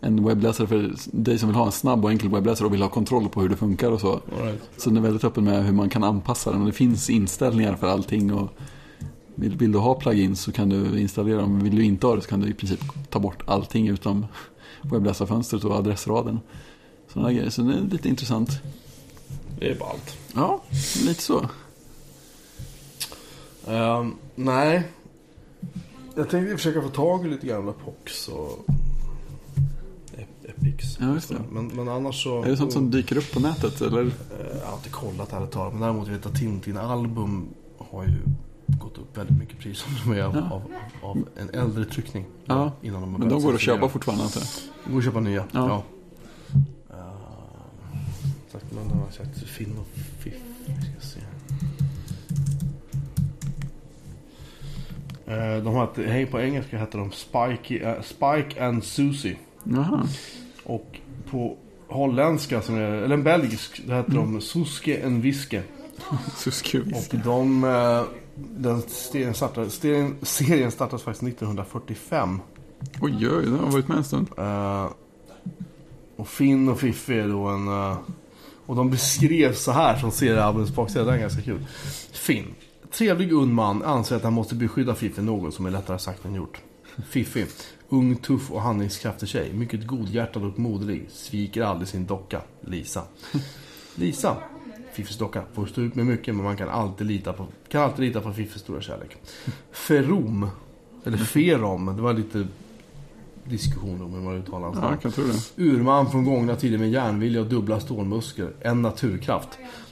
en 0.00 0.24
webbläsare 0.24 0.66
för 0.66 0.94
dig 1.12 1.38
som 1.38 1.48
vill 1.48 1.56
ha 1.56 1.66
en 1.66 1.72
snabb 1.72 2.04
och 2.04 2.10
enkel 2.10 2.30
webbläsare 2.30 2.66
och 2.66 2.74
vill 2.74 2.82
ha 2.82 2.88
kontroll 2.88 3.28
på 3.28 3.40
hur 3.40 3.48
det 3.48 3.56
funkar 3.56 3.90
och 3.90 4.00
så. 4.00 4.20
Right. 4.42 4.70
Så 4.76 4.90
den 4.90 4.96
är 4.96 5.00
väldigt 5.00 5.24
öppen 5.24 5.44
med 5.44 5.64
hur 5.64 5.72
man 5.72 5.88
kan 5.88 6.04
anpassa 6.04 6.50
den. 6.50 6.60
Och 6.60 6.66
det 6.66 6.72
finns 6.72 7.10
inställningar 7.10 7.76
för 7.76 7.86
allting. 7.86 8.32
Och 8.32 8.50
vill, 9.34 9.56
vill 9.56 9.72
du 9.72 9.78
ha 9.78 9.94
plugins 9.94 10.40
så 10.40 10.52
kan 10.52 10.68
du 10.68 11.00
installera 11.00 11.40
dem. 11.40 11.60
Vill 11.60 11.76
du 11.76 11.84
inte 11.84 12.06
ha 12.06 12.16
det 12.16 12.22
så 12.22 12.28
kan 12.28 12.40
du 12.40 12.48
i 12.48 12.54
princip 12.54 12.80
ta 13.10 13.18
bort 13.18 13.42
allting 13.46 13.88
utom 13.88 14.26
webbläsarfönstret 14.90 15.64
och 15.64 15.74
adressraden. 15.74 16.40
Sådana 17.12 17.32
grejer. 17.32 17.50
Så 17.50 17.62
det 17.62 17.74
är 17.74 17.80
lite 17.80 18.08
intressant. 18.08 18.50
Det 19.58 19.70
är 19.70 19.78
ballt. 19.78 20.16
Ja, 20.34 20.62
lite 21.06 21.22
så. 21.22 21.48
Ehm, 23.66 24.14
nej. 24.34 24.82
Jag 26.14 26.30
tänkte 26.30 26.56
försöka 26.56 26.82
få 26.82 26.88
tag 26.88 27.26
i 27.26 27.28
lite 27.30 27.46
gamla 27.46 27.72
Pox 27.72 28.28
och 28.28 28.66
Ep- 30.16 30.50
Epics. 30.50 30.96
Ja, 31.00 31.14
just 31.14 31.28
det. 31.28 31.40
Men, 31.52 31.66
men 31.66 31.88
annars 31.88 32.22
så... 32.22 32.42
Är 32.42 32.48
det 32.48 32.56
sånt 32.56 32.72
som 32.72 32.90
dyker 32.90 33.16
upp 33.18 33.32
på 33.32 33.40
nätet 33.40 33.80
eller? 33.80 34.00
Eh, 34.02 34.10
Jag 34.62 34.66
har 34.66 34.76
inte 34.76 34.88
kollat 34.90 35.32
ärligt 35.32 35.50
talat. 35.50 35.72
Men 35.72 35.82
däremot 35.82 36.08
vet 36.08 36.24
jag 36.24 36.32
att 36.32 36.38
Tintin-album 36.38 37.48
har 37.78 38.04
ju 38.04 38.18
gått 38.80 38.98
upp 38.98 39.18
väldigt 39.18 39.38
mycket 39.38 39.58
pris 39.58 39.78
som 39.78 39.92
de 40.12 40.18
är 40.18 40.22
av, 40.24 40.36
Ja. 40.36 40.50
av, 40.54 40.62
av 41.10 41.28
en 41.36 41.50
äldre 41.50 41.84
tryckning. 41.84 42.24
Ja, 42.44 42.72
Innan 42.82 43.00
de 43.00 43.12
har 43.12 43.18
Men 43.18 43.28
de 43.28 43.42
går 43.42 43.54
att 43.54 43.60
köpa 43.60 43.88
fortfarande 43.88 44.24
jag. 44.34 44.42
Det 44.84 44.90
går 44.92 44.98
att 44.98 45.04
köpa 45.04 45.20
nya. 45.20 45.44
Ja. 45.52 45.68
Ja. 45.68 45.82
Uh, 46.90 47.00
sagt, 48.52 48.64
den 48.70 48.98
har 49.00 49.10
sagt 49.10 49.38
Finn 49.38 49.78
och 49.78 49.86
Fiff. 50.18 50.34
Ska 50.64 51.08
se. 51.08 51.20
Eh, 55.26 55.62
de 55.64 55.74
hette, 55.74 56.02
hej 56.02 56.26
på 56.26 56.40
engelska 56.40 56.78
heter 56.78 56.98
de 56.98 57.12
Spike, 57.12 57.90
eh, 57.90 58.02
Spike 58.02 58.64
and 58.66 58.84
Susie. 58.84 59.36
Jaha. 59.64 60.06
Och 60.64 60.98
på 61.30 61.56
holländska, 61.88 62.62
som 62.62 62.74
är, 62.74 62.80
eller 62.80 63.14
en 63.14 63.22
belgisk, 63.22 63.82
det 63.86 63.94
heter 63.94 64.12
de 64.12 64.40
Suske 64.40 64.96
en 64.96 65.20
Viske. 65.20 65.62
Suskuvis. 66.36 67.08
Och 67.12 67.18
de, 67.18 67.64
eh, 67.64 68.02
den 68.36 68.82
serien 68.82 69.34
startades, 69.34 69.74
serien, 69.74 70.16
serien 70.22 70.70
startades 70.70 71.02
faktiskt 71.02 71.22
1945. 71.22 72.40
Oj, 73.00 73.28
oj, 73.28 73.44
den 73.44 73.58
har 73.58 73.70
varit 73.72 73.88
med 73.88 73.96
en 73.96 74.04
stund. 74.04 74.28
Eh, 74.38 74.90
och 76.16 76.28
Finn 76.28 76.68
och 76.68 76.80
Fiffi 76.80 77.18
är 77.18 77.28
då 77.28 77.46
en... 77.46 77.68
eh, 77.68 77.98
och 78.66 78.76
de 78.76 78.90
beskrevs 78.90 79.62
så 79.62 79.72
här 79.72 79.96
som 79.98 80.10
seriealbumets 80.10 80.74
baksida. 80.74 81.04
Det 81.04 81.12
är 81.12 81.18
ganska 81.18 81.42
kul. 81.42 81.66
Finn. 82.12 82.54
Trevlig 82.90 83.32
ung 83.32 83.54
man 83.54 83.82
anser 83.82 84.16
att 84.16 84.22
han 84.22 84.32
måste 84.32 84.54
beskydda 84.54 84.94
Fiffi 84.94 85.22
något 85.22 85.54
som 85.54 85.66
är 85.66 85.70
lättare 85.70 85.98
sagt 85.98 86.24
än 86.24 86.34
gjort. 86.34 86.60
Fiffi. 87.08 87.46
Ung, 87.88 88.16
tuff 88.16 88.50
och 88.50 88.62
handlingskraftig 88.62 89.28
tjej. 89.28 89.52
Mycket 89.52 89.86
godhjärtad 89.86 90.44
och 90.44 90.58
moderlig. 90.58 91.06
Sviker 91.10 91.62
aldrig 91.62 91.88
sin 91.88 92.06
docka. 92.06 92.40
Lisa. 92.60 93.02
Lisa. 93.94 94.36
Fiffis 94.96 95.18
docka 95.18 95.42
får 95.54 95.66
stå 95.66 95.80
ut 95.80 95.94
med 95.94 96.06
mycket 96.06 96.34
men 96.34 96.44
man 96.44 96.56
kan 96.56 96.68
alltid 96.68 97.06
lita 97.06 97.32
på, 97.32 97.46
kan 97.68 97.82
alltid 97.82 98.04
lita 98.04 98.20
på 98.20 98.32
Fiffis 98.32 98.62
stora 98.62 98.80
kärlek. 98.80 99.16
Ferom. 99.72 100.48
Eller 101.04 101.16
Ferom. 101.18 101.86
Det 101.96 102.02
var 102.02 102.12
lite 102.12 102.46
diskussion 103.44 104.02
om 104.02 104.12
hur 104.14 104.20
man 104.20 104.34
uttalar 104.36 104.72
hans 104.72 105.18
Ja. 105.18 105.22
Urman 105.56 106.10
från 106.10 106.24
gångna 106.24 106.56
tider 106.56 106.78
med 106.78 106.90
järnvilja 106.90 107.40
och 107.40 107.46
dubbla 107.46 107.80
stålmuskler. 107.80 108.52
En 108.60 108.82
naturkraft. 108.82 109.48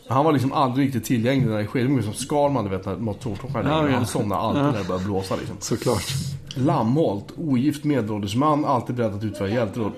Han 0.08 0.24
var 0.24 0.32
liksom 0.32 0.52
aldrig 0.52 0.86
riktigt 0.86 1.04
tillgänglig 1.04 1.48
när 1.48 1.58
det 1.58 1.66
skedde. 1.66 1.88
Det 1.88 1.94
var 1.94 2.02
som 2.02 2.12
Skalman, 2.14 2.64
du 2.64 2.70
vet 2.70 2.86
när 2.86 2.96
motorklockan 2.96 3.66
Ja, 3.66 3.88
ja. 3.88 3.96
Han 3.96 4.06
somnade 4.06 4.40
alltid 4.40 4.62
Ja. 4.62 4.70
när 4.70 4.78
det 4.78 4.84
började 4.84 5.04
blåsa 5.04 5.36
liksom. 5.36 5.56
Såklart. 5.60 6.04
Lammholt, 6.54 7.32
ogift 7.36 7.84
medelålders 7.84 8.34
man, 8.36 8.64
alltid 8.64 8.96
beredd 8.96 9.14
att 9.14 9.24
utföra 9.24 9.48
hjälteråd. 9.48 9.92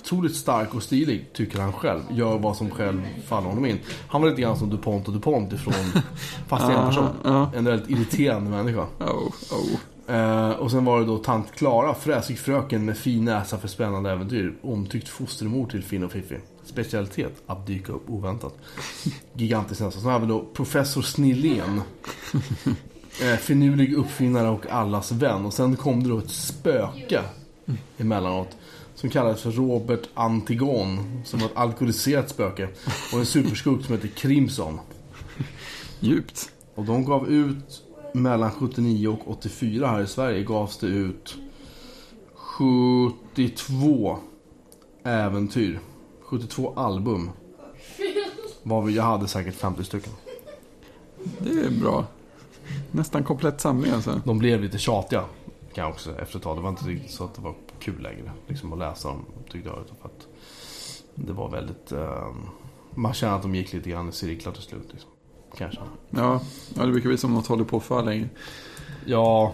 Otroligt 0.00 0.36
stark 0.36 0.74
och 0.74 0.82
stilig, 0.82 1.32
tycker 1.32 1.60
han 1.60 1.72
själv. 1.72 2.00
Gör 2.10 2.38
vad 2.38 2.56
som 2.56 2.70
själv 2.70 3.02
faller 3.26 3.48
honom 3.48 3.66
in. 3.66 3.78
Han 4.08 4.22
var 4.22 4.28
lite 4.28 4.42
grann 4.42 4.56
som 4.56 4.70
DuPont 4.70 5.08
och 5.08 5.14
DuPont 5.14 5.52
ifrån, 5.52 5.74
fast 6.48 6.70
en 6.70 6.86
person. 6.86 7.08
En 7.54 7.64
väldigt 7.64 7.90
irriterande 7.90 8.50
människa. 8.50 8.86
Oh, 9.00 9.28
oh. 9.52 9.78
Eh, 10.08 10.50
och 10.50 10.70
sen 10.70 10.84
var 10.84 11.00
det 11.00 11.06
då 11.06 11.18
tant 11.18 11.52
Klara, 11.52 11.94
fräsig 11.94 12.38
fröken 12.38 12.84
med 12.84 12.96
fin 12.96 13.24
näsa 13.24 13.58
för 13.58 13.68
spännande 13.68 14.10
äventyr. 14.10 14.54
Omtyckt 14.62 15.08
fostermor 15.08 15.66
till 15.66 15.82
Finn 15.82 16.04
och 16.04 16.12
Fiffi. 16.12 16.36
Specialitet, 16.64 17.42
att 17.46 17.66
dyka 17.66 17.92
upp 17.92 18.10
oväntat. 18.10 18.54
Gigantisk 19.32 19.80
näsa. 19.80 20.00
Sen 20.00 20.10
har 20.10 20.20
vi 20.20 20.26
då 20.26 20.44
professor 20.54 21.02
Snillén. 21.02 21.80
Eh, 23.22 23.36
finurlig 23.36 23.94
uppfinnare 23.94 24.48
och 24.48 24.66
allas 24.66 25.12
vän. 25.12 25.44
Och 25.44 25.52
sen 25.52 25.76
kom 25.76 26.02
det 26.02 26.08
då 26.08 26.18
ett 26.18 26.30
spöke 26.30 27.22
emellanåt. 27.98 28.56
Som 28.94 29.10
kallades 29.10 29.42
för 29.42 29.50
Robert 29.50 30.08
Antigon. 30.14 31.22
Som 31.24 31.40
var 31.40 31.46
ett 31.46 31.56
alkoholiserat 31.56 32.30
spöke. 32.30 32.68
Och 33.12 33.18
en 33.18 33.26
superskurk 33.26 33.84
som 33.84 33.94
heter 33.94 34.08
Crimson. 34.08 34.80
Djupt. 36.00 36.50
Och 36.74 36.84
de 36.84 37.04
gav 37.04 37.28
ut 37.28 37.82
mellan 38.14 38.50
79 38.50 39.08
och 39.08 39.30
84 39.30 39.86
här 39.86 40.02
i 40.02 40.06
Sverige 40.06 40.44
gavs 40.44 40.78
det 40.78 40.86
ut 40.86 41.36
72 42.34 44.18
äventyr. 45.04 45.80
72 46.22 46.72
album. 46.76 47.30
Jag 48.94 49.02
hade 49.02 49.28
säkert 49.28 49.54
50 49.54 49.84
stycken. 49.84 50.12
Det 51.38 51.50
är 51.50 51.70
bra. 51.70 52.04
Nästan 52.90 53.24
komplett 53.24 53.60
samling 53.60 53.92
alltså. 53.92 54.20
De 54.24 54.38
blev 54.38 54.60
lite 54.60 54.78
tjatiga 54.78 55.24
kan 55.76 55.90
också 55.90 56.18
efter 56.18 56.36
ett 56.36 56.42
tag. 56.42 56.56
Det 56.56 56.60
var 56.60 56.70
inte 56.70 57.08
så 57.08 57.24
att 57.24 57.34
det 57.34 57.40
var 57.40 57.54
kul 57.78 58.02
längre 58.02 58.32
liksom, 58.46 58.72
att 58.72 58.78
läsa 58.78 59.08
dem 59.08 59.24
tyckte 59.52 59.68
jag. 59.68 59.78
Utan 59.80 59.96
att 60.02 60.26
det 61.14 61.32
var 61.32 61.50
väldigt... 61.50 61.92
Eh, 61.92 62.34
man 62.94 63.14
kände 63.14 63.36
att 63.36 63.42
de 63.42 63.54
gick 63.54 63.72
lite 63.72 63.90
grann 63.90 64.08
i 64.08 64.12
cirklar 64.12 64.52
till 64.52 64.62
slut. 64.62 64.88
Liksom. 64.92 65.10
Kanske. 65.56 65.80
Ja, 66.10 66.40
ja 66.74 66.86
det 66.86 66.92
brukar 66.92 67.08
bli 67.08 67.18
som 67.18 67.34
något 67.34 67.46
håller 67.46 67.64
på 67.64 67.80
för 67.80 68.02
länge. 68.02 68.28
Ja. 69.04 69.52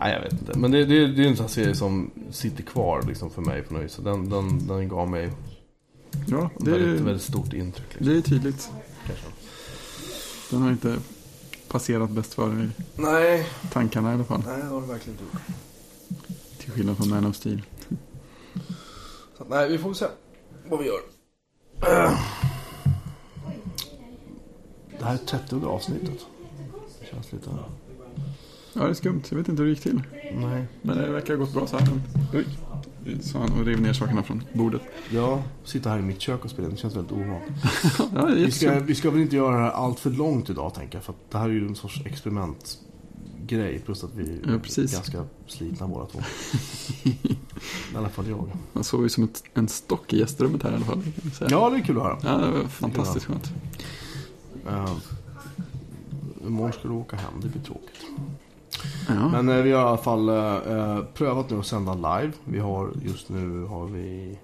Nej, 0.00 0.12
jag 0.12 0.20
vet 0.20 0.32
inte. 0.32 0.58
Men 0.58 0.70
det, 0.70 0.84
det, 0.84 1.06
det 1.06 1.24
är 1.24 1.28
en 1.28 1.36
sån 1.36 1.44
här 1.44 1.50
serie 1.50 1.74
som 1.74 2.10
sitter 2.30 2.62
kvar 2.62 3.02
liksom, 3.02 3.30
för 3.30 3.42
mig 3.42 3.62
på 3.62 3.74
något 3.74 3.84
vis. 3.84 3.92
Så 3.92 4.02
den, 4.02 4.28
den, 4.28 4.66
den 4.66 4.88
gav 4.88 5.10
mig 5.10 5.32
Ja, 6.26 6.50
det 6.58 6.70
väldigt, 6.70 7.00
är, 7.00 7.04
väldigt 7.04 7.22
stort 7.22 7.52
intryck. 7.52 7.86
Liksom, 7.88 8.06
det 8.06 8.16
är 8.16 8.20
tydligt. 8.20 8.70
kanske. 9.06 9.26
Den 10.50 10.62
har 10.62 10.70
inte 10.70 10.98
passerat 11.68 12.10
bäst 12.10 12.34
före 12.34 12.62
i 12.64 12.70
Nej, 12.96 13.46
tankarna 13.72 14.10
i 14.10 14.14
alla 14.14 14.24
fall. 14.24 14.42
nej, 14.46 14.56
det 14.58 14.64
har 14.64 14.80
det 14.80 14.86
verkligen 14.86 15.18
inte 15.18 15.24
gjort. 15.36 15.42
Till 16.58 16.72
skillnad 16.72 16.96
från 16.96 17.08
Man 17.08 17.26
of 17.26 17.36
Steel. 17.36 17.62
Så, 19.38 19.44
nej, 19.48 19.68
vi 19.68 19.78
får 19.78 19.94
se 19.94 20.06
vad 20.68 20.80
vi 20.80 20.86
gör. 20.86 21.00
Det 24.98 25.04
här 25.04 25.14
är 25.14 25.18
30 25.18 25.66
avsnittet. 25.66 26.26
Det 27.00 27.06
känns 27.06 27.32
lite... 27.32 27.50
Ja, 28.72 28.82
det 28.84 28.90
är 28.90 28.94
skumt. 28.94 29.22
Jag 29.30 29.38
vet 29.38 29.48
inte 29.48 29.62
hur 29.62 29.68
det 29.68 29.74
gick 29.74 29.82
till. 29.82 30.02
Nej. 30.34 30.66
Men 30.82 30.96
det 30.98 31.10
verkar 31.10 31.34
ha 31.36 31.44
gått 31.44 31.52
bra 31.54 31.66
så 31.66 31.78
här. 31.78 31.88
Oj, 32.34 32.46
sa 33.20 33.38
han 33.38 33.52
och 33.60 33.64
rev 33.66 33.80
ner 33.80 33.92
sakerna 33.92 34.22
från 34.22 34.42
bordet. 34.52 34.82
Jag 35.10 35.42
sitter 35.64 35.90
här 35.90 35.98
i 35.98 36.02
mitt 36.02 36.20
kök 36.20 36.44
och 36.44 36.50
spelar. 36.50 36.70
Det 36.70 36.76
känns 36.76 36.96
väldigt 36.96 37.12
ovant. 37.12 37.42
Ja, 38.14 38.26
Vi 38.26 38.50
ska, 38.50 38.80
vi 38.80 38.94
ska 38.94 39.10
väl 39.10 39.20
inte 39.20 39.36
göra 39.36 39.56
det 39.56 39.62
här 39.62 39.70
allt 39.70 40.00
för 40.00 40.10
långt 40.10 40.50
idag 40.50 40.74
tänker 40.74 40.96
jag. 40.98 41.04
För 41.04 41.14
det 41.30 41.38
här 41.38 41.44
är 41.48 41.52
ju 41.52 41.66
en 41.66 41.74
sorts 41.74 42.02
experimentgrej. 42.06 43.78
Plus 43.84 44.04
att 44.04 44.14
vi 44.14 44.40
Ja, 44.44 44.52
är 44.52 44.92
ganska 44.92 45.24
slitna 45.46 45.88
båda 45.88 46.06
två. 46.06 46.18
I 47.92 47.96
alla 47.96 48.08
fall 48.08 48.28
jag. 48.28 48.50
Man 48.72 48.84
såg 48.84 49.02
ju 49.02 49.08
som 49.08 49.24
ett, 49.24 49.42
en 49.54 49.68
stock 49.68 50.12
i 50.12 50.18
gästrummet 50.18 50.62
här 50.62 50.72
i 50.72 50.74
alla 50.74 50.84
fall. 50.84 51.02
Ja, 51.50 51.70
det 51.70 51.76
är 51.76 51.80
kul 51.82 51.96
att 51.96 52.02
höra. 52.02 52.18
ja, 52.22 52.46
det 52.46 52.58
var 52.58 52.68
fantastiskt 52.68 53.26
skönt. 53.26 53.50
Uh, 54.66 54.96
imorgon 56.46 56.72
ska 56.72 56.88
du 56.88 56.94
åka 56.94 57.16
hem. 57.16 57.32
Det 57.42 57.48
blir 57.48 57.62
tråkigt. 57.62 58.04
Ja, 59.08 59.28
Men 59.28 59.48
eh, 59.48 59.62
vi 59.62 59.72
har 59.72 59.80
i 59.82 59.84
alla 59.88 59.96
fall 59.96 60.28
eh, 60.28 60.54
eh, 60.78 60.98
prövat 61.14 61.50
nu 61.50 61.58
att 61.58 61.66
sända 61.66 61.94
live. 61.94 62.32
Vi 62.44 62.58
har 62.58 62.90
just 63.02 63.28
nu 63.28 63.64
har 63.64 63.86
vi 63.86 64.38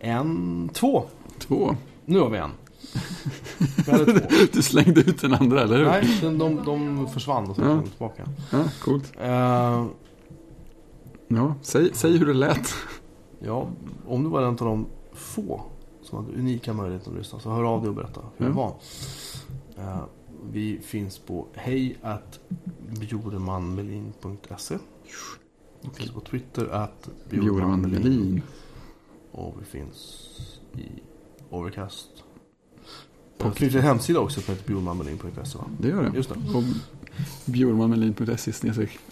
eh, 0.00 0.16
en, 0.16 0.70
två. 0.74 1.04
två. 1.38 1.76
Nu 2.04 2.18
har 2.20 2.30
vi 2.30 2.38
en. 2.38 2.50
Vi 3.86 3.92
hade 3.92 4.04
två. 4.20 4.28
Du 4.52 4.62
slängde 4.62 5.00
ut 5.00 5.20
den 5.20 5.34
andra, 5.34 5.60
eller 5.62 5.76
hur? 5.78 5.84
Nej, 5.84 6.18
de, 6.22 6.38
de, 6.38 6.64
de 6.64 7.06
försvann 7.08 7.50
och 7.50 7.56
så 7.56 7.62
Ja. 7.62 7.68
kom 7.68 7.80
de 7.82 7.88
tillbaka. 7.90 8.22
Ja, 8.52 8.64
coolt. 8.84 9.12
Eh, 9.20 9.84
Ja, 11.28 11.54
säg, 11.62 11.90
säg 11.94 12.16
hur 12.18 12.26
det 12.26 12.34
lät. 12.34 12.74
ja, 13.40 13.66
om 14.08 14.22
du 14.24 14.28
var 14.30 14.40
en 14.42 14.48
av 14.48 14.54
de 14.56 14.86
få 15.14 15.60
som 16.02 16.18
hade 16.24 16.38
unika 16.38 16.72
möjligheter 16.72 17.10
att 17.10 17.16
lyssna 17.16 17.38
så 17.40 17.50
hör 17.50 17.64
av 17.64 17.80
dig 17.80 17.88
och 17.88 17.94
berätta 17.94 18.20
hur 18.36 18.46
det 18.46 18.52
var. 18.52 18.74
Eh, 19.78 19.98
vi 20.52 20.78
finns 20.82 21.18
på 21.18 21.46
hej 21.54 21.96
at 22.02 22.40
bjurmanmelin.se 23.00 24.78
Vi 25.82 25.90
finns 25.94 26.10
på 26.10 26.20
Twitter 26.20 26.66
at 26.68 27.08
Bjurman 27.30 27.80
Melin. 27.80 28.42
Och 29.32 29.54
vi 29.60 29.64
finns 29.64 30.28
i 30.76 30.86
Overcast. 31.50 32.08
Och 33.38 33.50
det 33.50 33.56
finns 33.56 33.74
en 33.74 33.82
hemsida 33.82 34.20
också 34.20 34.40
som 34.40 34.54
heter 34.54 34.66
bjurmanmelin.se 34.68 35.58
va? 35.58 35.64
Det 35.80 35.88
gör 35.88 36.02
det. 36.02 36.12
Just 36.16 36.28
det. 36.28 36.34
Och 36.54 36.62
bjurmanmelin.se 37.44 38.52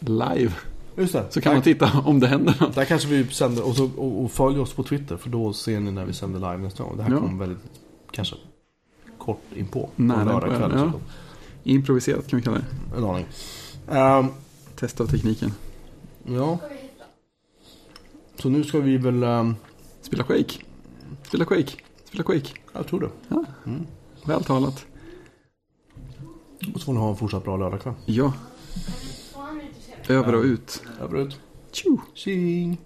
live. 0.01 0.53
Just 0.97 1.13
det. 1.13 1.27
Så 1.31 1.41
kan 1.41 1.53
man 1.53 1.63
titta 1.63 2.01
om 2.05 2.21
det 2.21 2.27
händer 2.27 2.57
något. 2.61 2.75
Där 2.75 2.85
kanske 2.85 3.09
vi 3.09 3.27
sänder, 3.29 3.67
och, 3.69 3.77
så, 3.77 3.91
och, 3.97 4.25
och 4.25 4.31
följ 4.31 4.59
oss 4.59 4.73
på 4.75 4.83
Twitter 4.83 5.17
för 5.17 5.31
då 5.31 5.53
ser 5.53 5.81
ni 5.81 5.91
när 5.93 6.05
vi 6.05 6.13
sänder 6.13 6.39
live 6.41 6.57
nästa 6.59 6.85
gång. 6.85 6.97
Det 6.97 7.03
här 7.03 7.11
Ja. 7.11 7.19
kommer 7.21 7.39
väldigt, 7.47 7.63
kanske 8.11 8.37
kort 9.19 9.43
inpå. 9.57 9.89
Nära 9.97 10.25
på 10.41 10.47
lördag 10.47 10.59
kväll. 10.59 10.73
ja. 10.75 10.93
Improviserat 11.65 12.27
kan 12.29 12.37
vi 12.39 12.43
kalla 12.45 12.59
det. 12.59 12.97
En 12.97 13.05
aning. 13.05 13.27
Ehm, 13.91 14.27
Test 14.77 15.01
av 15.01 15.07
tekniken. 15.07 15.53
ja. 16.25 16.59
Så 18.39 18.49
nu 18.49 18.65
ska 18.65 18.79
vi 18.81 18.97
väl, 18.97 19.23
ehm, 19.23 19.55
Spela 20.03 20.25
Quake. 20.25 20.59
Spela 21.29 21.45
Quake. 21.45 21.73
Spela 22.05 22.25
Quake. 22.25 22.49
jag 22.73 22.87
tror 22.87 23.01
det. 23.01 23.11
Väl 24.27 24.45
talat. 24.45 24.87
Och 26.75 26.81
så 26.81 26.85
får 26.85 26.93
ni 26.93 26.99
ha 26.99 27.11
en 27.11 27.17
fortsatt 27.17 27.45
bra 27.45 27.57
lördagkväll. 27.57 27.95
Ja, 28.07 28.33
över 30.09 30.35
och 30.35 30.43
ut. 30.45 30.83
Över 31.01 31.19
ut. 31.19 31.41
Tjo! 31.73 32.01
Tjing! 32.15 32.81